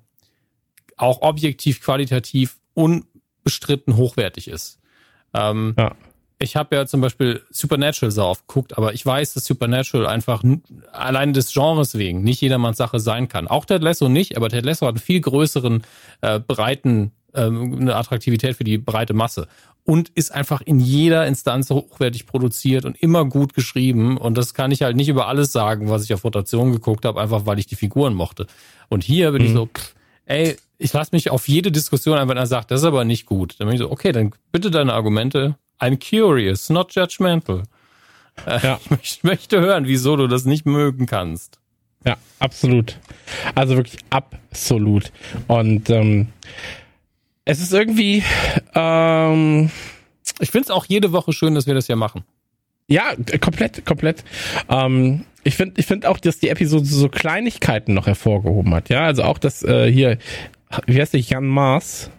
auch 0.98 1.22
objektiv, 1.22 1.82
qualitativ 1.82 2.58
unbestritten 2.74 3.96
hochwertig 3.98 4.48
ist. 4.48 4.80
Ähm, 5.34 5.76
ja. 5.78 5.96
ich 6.40 6.56
habe 6.56 6.76
ja 6.76 6.86
zum 6.86 7.02
Beispiel 7.02 7.44
Supernatural 7.52 8.12
so 8.12 8.24
aufgeguckt, 8.24 8.78
aber 8.78 8.94
ich 8.94 9.06
weiß, 9.06 9.34
dass 9.34 9.46
Supernatural 9.46 10.08
einfach 10.08 10.44
allein 10.92 11.34
des 11.34 11.54
Genres 11.54 11.96
wegen 11.96 12.24
nicht 12.24 12.42
jedermanns 12.42 12.78
Sache 12.78 13.00
sein 13.00 13.28
kann. 13.28 13.48
Auch 13.48 13.66
Ted 13.66 13.84
Lasso 13.84 14.10
nicht, 14.10 14.38
aber 14.38 14.50
Ted 14.50 14.66
Lasso 14.66 14.88
hat 14.88 14.96
einen 14.96 15.02
viel 15.02 15.22
größeren, 15.22 15.84
äh, 16.22 16.40
breiten, 16.40 17.12
eine 17.34 17.96
Attraktivität 17.96 18.56
für 18.56 18.64
die 18.64 18.78
breite 18.78 19.14
Masse 19.14 19.48
und 19.84 20.10
ist 20.10 20.32
einfach 20.32 20.62
in 20.62 20.80
jeder 20.80 21.26
Instanz 21.26 21.70
hochwertig 21.70 22.28
produziert 22.28 22.86
und 22.86 22.96
immer 23.02 23.26
gut 23.26 23.54
geschrieben. 23.54 24.18
Und 24.18 24.38
das 24.38 24.54
kann 24.54 24.72
ich 24.72 24.84
halt 24.84 24.96
nicht 24.96 25.10
über 25.10 25.28
alles 25.28 25.52
sagen, 25.52 25.90
was 25.90 26.04
ich 26.04 26.14
auf 26.14 26.24
Rotation 26.24 26.72
geguckt 26.72 27.06
habe, 27.06 27.20
einfach 27.20 27.46
weil 27.46 27.60
ich 27.60 27.66
die 27.66 27.76
Figuren 27.76 28.14
mochte. 28.14 28.46
Und 28.90 29.04
hier 29.04 29.32
bin 29.32 29.42
mhm. 29.42 29.48
ich 29.48 29.54
so, 29.54 29.66
pff, 29.66 29.96
ey, 30.26 30.58
ich 30.78 30.94
lasse 30.94 31.10
mich 31.14 31.32
auf 31.32 31.48
jede 31.48 31.72
Diskussion 31.72 32.18
einfach, 32.18 32.30
wenn 32.30 32.38
er 32.38 32.46
sagt, 32.46 32.72
das 32.72 32.82
ist 32.82 32.88
aber 32.88 33.04
nicht 33.04 33.26
gut. 33.26 33.56
Dann 33.58 33.68
bin 33.68 33.76
ich 33.76 33.82
so, 33.82 33.92
okay, 33.92 34.12
dann 34.12 34.32
bitte 34.52 34.70
deine 34.70 34.94
Argumente 34.94 35.56
I'm 35.80 35.98
curious, 35.98 36.70
not 36.70 36.94
judgmental. 36.94 37.64
Äh, 38.46 38.60
ja. 38.62 38.80
Ich 39.02 39.24
möchte 39.24 39.60
hören, 39.60 39.88
wieso 39.88 40.16
du 40.16 40.28
das 40.28 40.46
nicht 40.46 40.66
mögen 40.66 41.06
kannst. 41.06 41.60
Ja, 42.06 42.18
absolut. 42.40 42.98
Also 43.56 43.76
wirklich 43.76 43.98
absolut. 44.10 45.12
Und 45.48 45.90
ähm, 45.90 46.30
es 47.50 47.60
ist 47.60 47.74
irgendwie. 47.74 48.24
Ähm, 48.76 49.72
ich 50.39 50.52
finde 50.52 50.66
es 50.66 50.72
auch 50.72 50.86
jede 50.86 51.12
Woche 51.12 51.34
schön, 51.34 51.56
dass 51.56 51.66
wir 51.66 51.74
das 51.74 51.88
hier 51.88 51.95
machen. 51.95 52.24
Ja, 52.88 53.14
komplett, 53.39 53.86
komplett. 53.86 54.24
Ähm, 54.70 55.26
ich 55.43 55.56
finde 55.56 55.80
ich 55.80 55.86
find 55.86 56.06
auch, 56.06 56.20
dass 56.20 56.39
die 56.39 56.50
Episode 56.50 56.86
so 56.86 57.10
Kleinigkeiten 57.10 57.93
noch 57.93 58.08
hervorgehoben 58.08 58.74
hat. 58.74 58.89
Ja, 58.89 59.02
also 59.02 59.24
auch 59.24 59.38
das 59.38 59.64
äh, 59.64 59.91
hier, 59.91 60.18
wie 60.86 61.00
heißt 61.00 61.14
der, 61.14 61.20
Jan 61.22 61.47
Maas, 61.47 62.12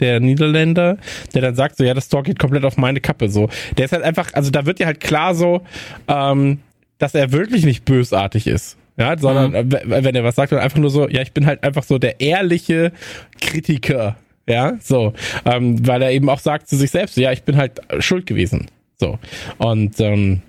der 0.00 0.20
Niederländer, 0.20 0.96
der 1.34 1.42
dann 1.42 1.54
sagt 1.54 1.76
so, 1.76 1.84
ja, 1.84 1.94
das 1.94 2.08
Tor 2.08 2.22
geht 2.22 2.38
komplett 2.38 2.64
auf 2.64 2.76
meine 2.76 3.00
Kappe, 3.00 3.28
so. 3.28 3.48
Der 3.76 3.86
ist 3.86 3.92
halt 3.92 4.04
einfach, 4.04 4.32
also 4.32 4.50
da 4.50 4.64
wird 4.64 4.80
ja 4.80 4.86
halt 4.86 5.00
klar 5.00 5.34
so, 5.34 5.62
ähm, 6.08 6.60
dass 6.98 7.14
er 7.14 7.32
wirklich 7.32 7.64
nicht 7.64 7.84
bösartig 7.84 8.46
ist. 8.46 8.78
Ja, 8.98 9.18
sondern 9.18 9.66
mhm. 9.66 9.72
wenn 9.84 10.14
er 10.14 10.24
was 10.24 10.36
sagt, 10.36 10.52
dann 10.52 10.58
einfach 10.58 10.78
nur 10.78 10.88
so, 10.88 11.06
ja, 11.08 11.20
ich 11.20 11.32
bin 11.32 11.44
halt 11.44 11.62
einfach 11.62 11.82
so 11.82 11.98
der 11.98 12.20
ehrliche 12.20 12.92
Kritiker. 13.40 14.16
Ja, 14.48 14.78
so. 14.80 15.12
Ähm, 15.44 15.86
weil 15.86 16.02
er 16.02 16.12
eben 16.12 16.28
auch 16.28 16.38
sagt 16.38 16.68
zu 16.68 16.76
sich 16.76 16.90
selbst, 16.90 17.16
ja, 17.16 17.32
ich 17.32 17.42
bin 17.42 17.56
halt 17.56 17.80
schuld 17.98 18.26
gewesen. 18.26 18.66
So. 18.96 19.18
Und 19.58 19.98
ähm, 20.00 20.42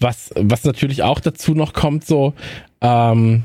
was, 0.00 0.30
was 0.34 0.64
natürlich 0.64 1.02
auch 1.02 1.20
dazu 1.20 1.54
noch 1.54 1.72
kommt, 1.72 2.04
so, 2.04 2.34
ähm, 2.80 3.44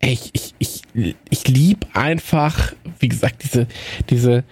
ich, 0.00 0.30
ich, 0.32 0.54
ich, 0.58 0.82
ich 1.28 1.48
lieb 1.48 1.86
einfach, 1.92 2.72
wie 3.00 3.08
gesagt, 3.08 3.42
diese, 3.42 3.66
diese 4.10 4.44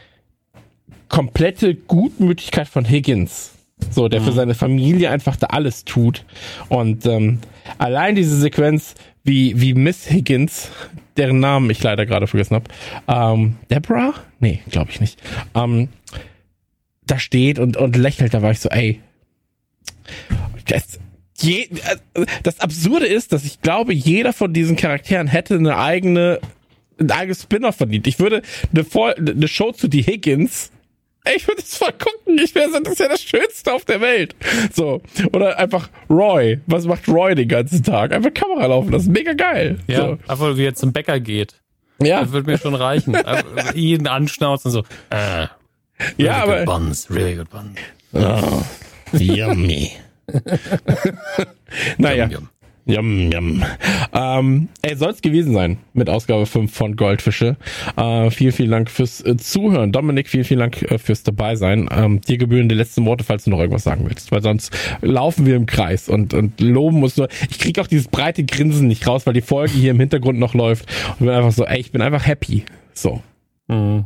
komplette 1.09 1.75
Gutmütigkeit 1.75 2.69
von 2.69 2.85
Higgins. 2.85 3.53
So, 3.91 4.09
der 4.09 4.21
mhm. 4.21 4.25
für 4.25 4.33
seine 4.33 4.55
Familie 4.55 5.11
einfach 5.11 5.37
da 5.37 5.49
alles 5.49 5.85
tut. 5.85 6.25
Und 6.69 7.07
ähm, 7.07 7.39
allein 7.79 8.15
diese 8.15 8.37
Sequenz, 8.37 8.95
wie, 9.23 9.61
wie 9.61 9.75
Miss 9.75 10.11
Higgins, 10.11 10.71
deren 11.17 11.41
Namen 11.41 11.71
ich 11.71 11.83
leider 11.83 12.07
gerade 12.07 12.27
vergessen 12.27 12.57
habe, 12.57 12.71
ähm, 13.09 13.57
Deborah? 13.71 14.15
Nee, 14.41 14.61
glaube 14.71 14.91
ich 14.91 15.01
nicht. 15.01 15.21
Ähm, 15.55 15.89
da 17.07 17.19
steht 17.19 17.59
und, 17.59 17.77
und 17.77 17.97
lächelt, 17.97 18.35
da 18.35 18.43
war 18.43 18.51
ich 18.51 18.61
so, 18.61 18.69
ey, 18.69 19.01
das, 20.67 20.99
je, 21.39 21.69
das 22.43 22.61
Absurde 22.61 23.07
ist, 23.07 23.33
dass 23.33 23.45
ich 23.45 23.61
glaube, 23.61 23.95
jeder 23.95 24.33
von 24.33 24.53
diesen 24.53 24.77
Charakteren 24.77 25.29
hätte 25.29 25.55
eine 25.55 25.79
eigene, 25.79 26.41
ein 26.99 27.11
eigenes 27.11 27.43
Spin-off 27.43 27.77
verdient. 27.77 28.07
Ich 28.07 28.19
würde 28.19 28.43
eine, 28.75 29.17
eine 29.17 29.49
Show 29.49 29.73
zu 29.73 29.89
die 29.89 30.03
Higgins 30.03 30.73
ich 31.35 31.49
würde 31.49 31.63
es 31.63 31.77
voll 31.77 31.93
gucken. 31.93 32.39
Ich 32.43 32.55
wäre 32.55 32.71
das 32.71 32.93
ist 32.93 33.01
ja 33.01 33.09
das 33.09 33.23
Schönste 33.23 33.73
auf 33.73 33.85
der 33.85 34.01
Welt. 34.01 34.35
So. 34.73 35.01
Oder 35.33 35.59
einfach 35.59 35.89
Roy. 36.09 36.61
Was 36.67 36.85
macht 36.85 37.09
Roy 37.09 37.35
den 37.35 37.49
ganzen 37.49 37.83
Tag? 37.83 38.13
Einfach 38.13 38.33
Kamera 38.33 38.67
laufen 38.67 38.93
lassen. 38.93 39.13
Mega 39.13 39.33
geil. 39.33 39.79
Ja, 39.87 39.97
so. 39.97 40.19
einfach 40.27 40.57
wie 40.57 40.65
er 40.65 40.75
zum 40.75 40.93
Bäcker 40.93 41.21
geht. 41.21 41.61
Ja. 42.01 42.21
Das 42.21 42.33
würde 42.33 42.51
mir 42.51 42.59
schon 42.59 42.75
reichen. 42.75 43.17
jeden 43.75 44.07
anschnauzen 44.07 44.71
so. 44.71 44.81
Äh, 45.11 45.17
really 45.17 45.49
ja, 46.19 46.43
aber. 46.43 46.65
Buns, 46.65 47.11
really 47.11 47.35
good 47.35 47.49
buns. 47.51 47.79
Oh, 48.13 48.63
yummy. 49.13 49.93
naja. 51.99 52.25
Yum, 52.25 52.33
yum. 52.33 52.49
Yum, 52.89 53.33
yum. 53.33 53.65
Ähm, 54.13 54.69
ey, 54.83 54.95
soll 54.95 55.11
es 55.11 55.21
gewesen 55.21 55.53
sein 55.53 55.79
mit 55.93 56.09
Ausgabe 56.09 56.47
5 56.47 56.73
von 56.73 56.95
Goldfische. 56.95 57.57
Äh, 57.97 58.31
vielen, 58.31 58.53
vielen 58.53 58.71
Dank 58.71 58.91
fürs 58.91 59.21
äh, 59.25 59.37
Zuhören. 59.37 59.91
Dominik, 59.91 60.29
vielen, 60.29 60.45
vielen 60.45 60.61
Dank 60.61 60.83
äh, 60.83 60.99
fürs 60.99 61.25
dabei 61.25 61.57
sein. 61.57 61.89
Ähm, 61.91 62.21
dir 62.21 62.39
gebühren 62.39 62.69
die 62.69 62.77
letzten 62.77 63.05
Worte, 63.05 63.25
falls 63.25 63.43
du 63.43 63.51
noch 63.51 63.59
irgendwas 63.59 63.83
sagen 63.83 64.05
willst, 64.09 64.31
weil 64.31 64.41
sonst 64.41 64.73
laufen 65.03 65.47
wir 65.47 65.57
im 65.57 65.67
Kreis 65.67 66.09
und, 66.09 66.33
und 66.33 66.61
loben 66.61 67.01
muss 67.01 67.17
nur. 67.17 67.29
Ich 67.51 67.59
krieg 67.59 67.77
auch 67.81 67.89
dieses 67.89 68.07
breite 68.07 68.45
Grinsen 68.45 68.87
nicht 68.87 69.05
raus, 69.09 69.27
weil 69.27 69.35
die 69.35 69.41
Folge 69.41 69.73
hier 69.73 69.91
im 69.91 69.99
Hintergrund 69.99 70.39
noch 70.39 70.55
läuft 70.55 70.87
und 71.19 71.27
bin 71.27 71.35
einfach 71.35 71.53
so, 71.53 71.65
ey, 71.65 71.81
ich 71.81 71.91
bin 71.91 72.03
einfach 72.03 72.25
happy. 72.25 72.65
So. 72.95 73.21
Mhm. 73.67 74.05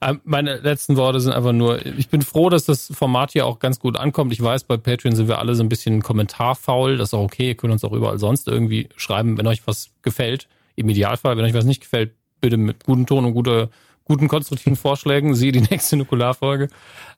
Ähm, 0.00 0.20
meine 0.24 0.56
letzten 0.58 0.96
Worte 0.96 1.20
sind 1.20 1.32
einfach 1.32 1.52
nur, 1.52 1.84
ich 1.84 2.08
bin 2.08 2.22
froh, 2.22 2.50
dass 2.50 2.64
das 2.64 2.90
Format 2.92 3.32
hier 3.32 3.46
auch 3.46 3.58
ganz 3.58 3.78
gut 3.80 3.96
ankommt. 3.96 4.32
Ich 4.32 4.42
weiß, 4.42 4.64
bei 4.64 4.76
Patreon 4.76 5.16
sind 5.16 5.28
wir 5.28 5.38
alle 5.38 5.54
so 5.54 5.62
ein 5.62 5.68
bisschen 5.68 6.02
kommentarfaul. 6.02 6.96
Das 6.96 7.10
ist 7.10 7.14
auch 7.14 7.24
okay. 7.24 7.48
Ihr 7.48 7.54
könnt 7.56 7.72
uns 7.72 7.84
auch 7.84 7.92
überall 7.92 8.18
sonst 8.18 8.48
irgendwie 8.48 8.88
schreiben, 8.96 9.38
wenn 9.38 9.46
euch 9.46 9.66
was 9.66 9.90
gefällt. 10.02 10.48
Im 10.76 10.88
Idealfall, 10.88 11.36
wenn 11.36 11.44
euch 11.44 11.54
was 11.54 11.64
nicht 11.64 11.80
gefällt, 11.80 12.12
bitte 12.40 12.56
mit 12.56 12.84
gutem 12.84 13.06
Ton 13.06 13.24
und 13.24 13.34
guter, 13.34 13.70
guten 14.04 14.28
konstruktiven 14.28 14.76
Vorschlägen. 14.76 15.34
Siehe 15.34 15.52
die 15.52 15.60
nächste 15.70 15.96
Nukularfolge. 15.96 16.68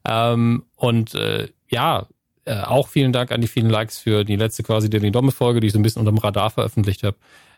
Ähm, 0.07 0.65
und 0.77 1.15
äh, 1.15 1.49
ja, 1.69 2.07
äh, 2.45 2.63
auch 2.63 2.89
vielen 2.89 3.13
Dank 3.13 3.31
an 3.31 3.41
die 3.41 3.49
vielen 3.49 3.69
Likes 3.69 3.99
für 3.99 4.25
die 4.25 4.37
letzte 4.37 4.63
quasi 4.63 4.89
die 4.89 5.11
Domme-Folge, 5.11 5.61
die 5.61 5.67
ich 5.67 5.73
so 5.75 5.79
ein 5.79 5.83
bisschen 5.83 6.01
unterm 6.01 6.19
Radar 6.19 6.51
veröffentlicht 6.51 7.03
habe. 7.03 7.17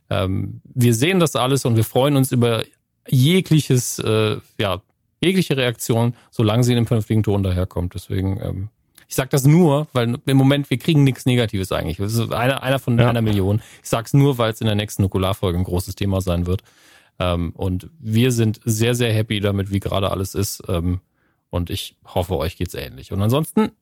Ähm, 0.08 0.60
wir 0.64 0.94
sehen 0.94 1.20
das 1.20 1.36
alles 1.36 1.64
und 1.64 1.76
wir 1.76 1.84
freuen 1.84 2.16
uns 2.16 2.32
über 2.32 2.64
jegliches, 3.08 3.98
äh, 3.98 4.36
ja, 4.58 4.82
jegliche 5.20 5.56
Reaktion, 5.56 6.14
solange 6.30 6.64
sie 6.64 6.72
in 6.72 6.78
einem 6.78 6.86
vernünftigen 6.86 7.22
Ton 7.22 7.42
daherkommt. 7.42 7.94
Deswegen, 7.94 8.40
ähm, 8.42 8.68
ich 9.08 9.14
sage 9.14 9.30
das 9.30 9.44
nur, 9.44 9.88
weil 9.92 10.18
im 10.24 10.36
Moment 10.36 10.70
wir 10.70 10.78
kriegen 10.78 11.04
nichts 11.04 11.26
Negatives 11.26 11.72
eigentlich. 11.72 11.98
Das 11.98 12.14
ist 12.14 12.32
einer, 12.32 12.62
einer 12.62 12.78
von 12.78 12.98
ja. 12.98 13.08
einer 13.08 13.22
Million. 13.22 13.60
Ich 13.82 13.88
sag's 13.88 14.14
nur, 14.14 14.38
weil 14.38 14.52
es 14.52 14.60
in 14.60 14.66
der 14.66 14.76
nächsten 14.76 15.02
Nukularfolge 15.02 15.58
ein 15.58 15.64
großes 15.64 15.96
Thema 15.96 16.20
sein 16.20 16.46
wird. 16.46 16.62
Ähm, 17.18 17.50
und 17.56 17.90
wir 17.98 18.32
sind 18.32 18.60
sehr, 18.64 18.94
sehr 18.94 19.12
happy 19.12 19.40
damit, 19.40 19.70
wie 19.70 19.80
gerade 19.80 20.10
alles 20.10 20.34
ist. 20.34 20.62
Ähm, 20.68 21.00
und 21.50 21.70
ich 21.70 21.96
hoffe, 22.06 22.36
euch 22.36 22.56
geht's 22.56 22.74
ähnlich. 22.74 23.12
Und 23.12 23.20
ansonsten 23.20 23.72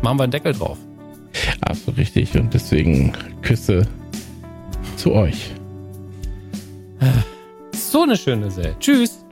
machen 0.00 0.18
wir 0.18 0.22
einen 0.22 0.32
Deckel 0.32 0.52
drauf. 0.52 0.78
Absolut 1.60 1.98
richtig. 1.98 2.34
Und 2.36 2.54
deswegen 2.54 3.12
Küsse 3.42 3.86
zu 4.96 5.12
euch. 5.12 5.52
So 7.76 8.02
eine 8.02 8.16
schöne 8.16 8.50
Serie. 8.50 8.76
Tschüss. 8.78 9.24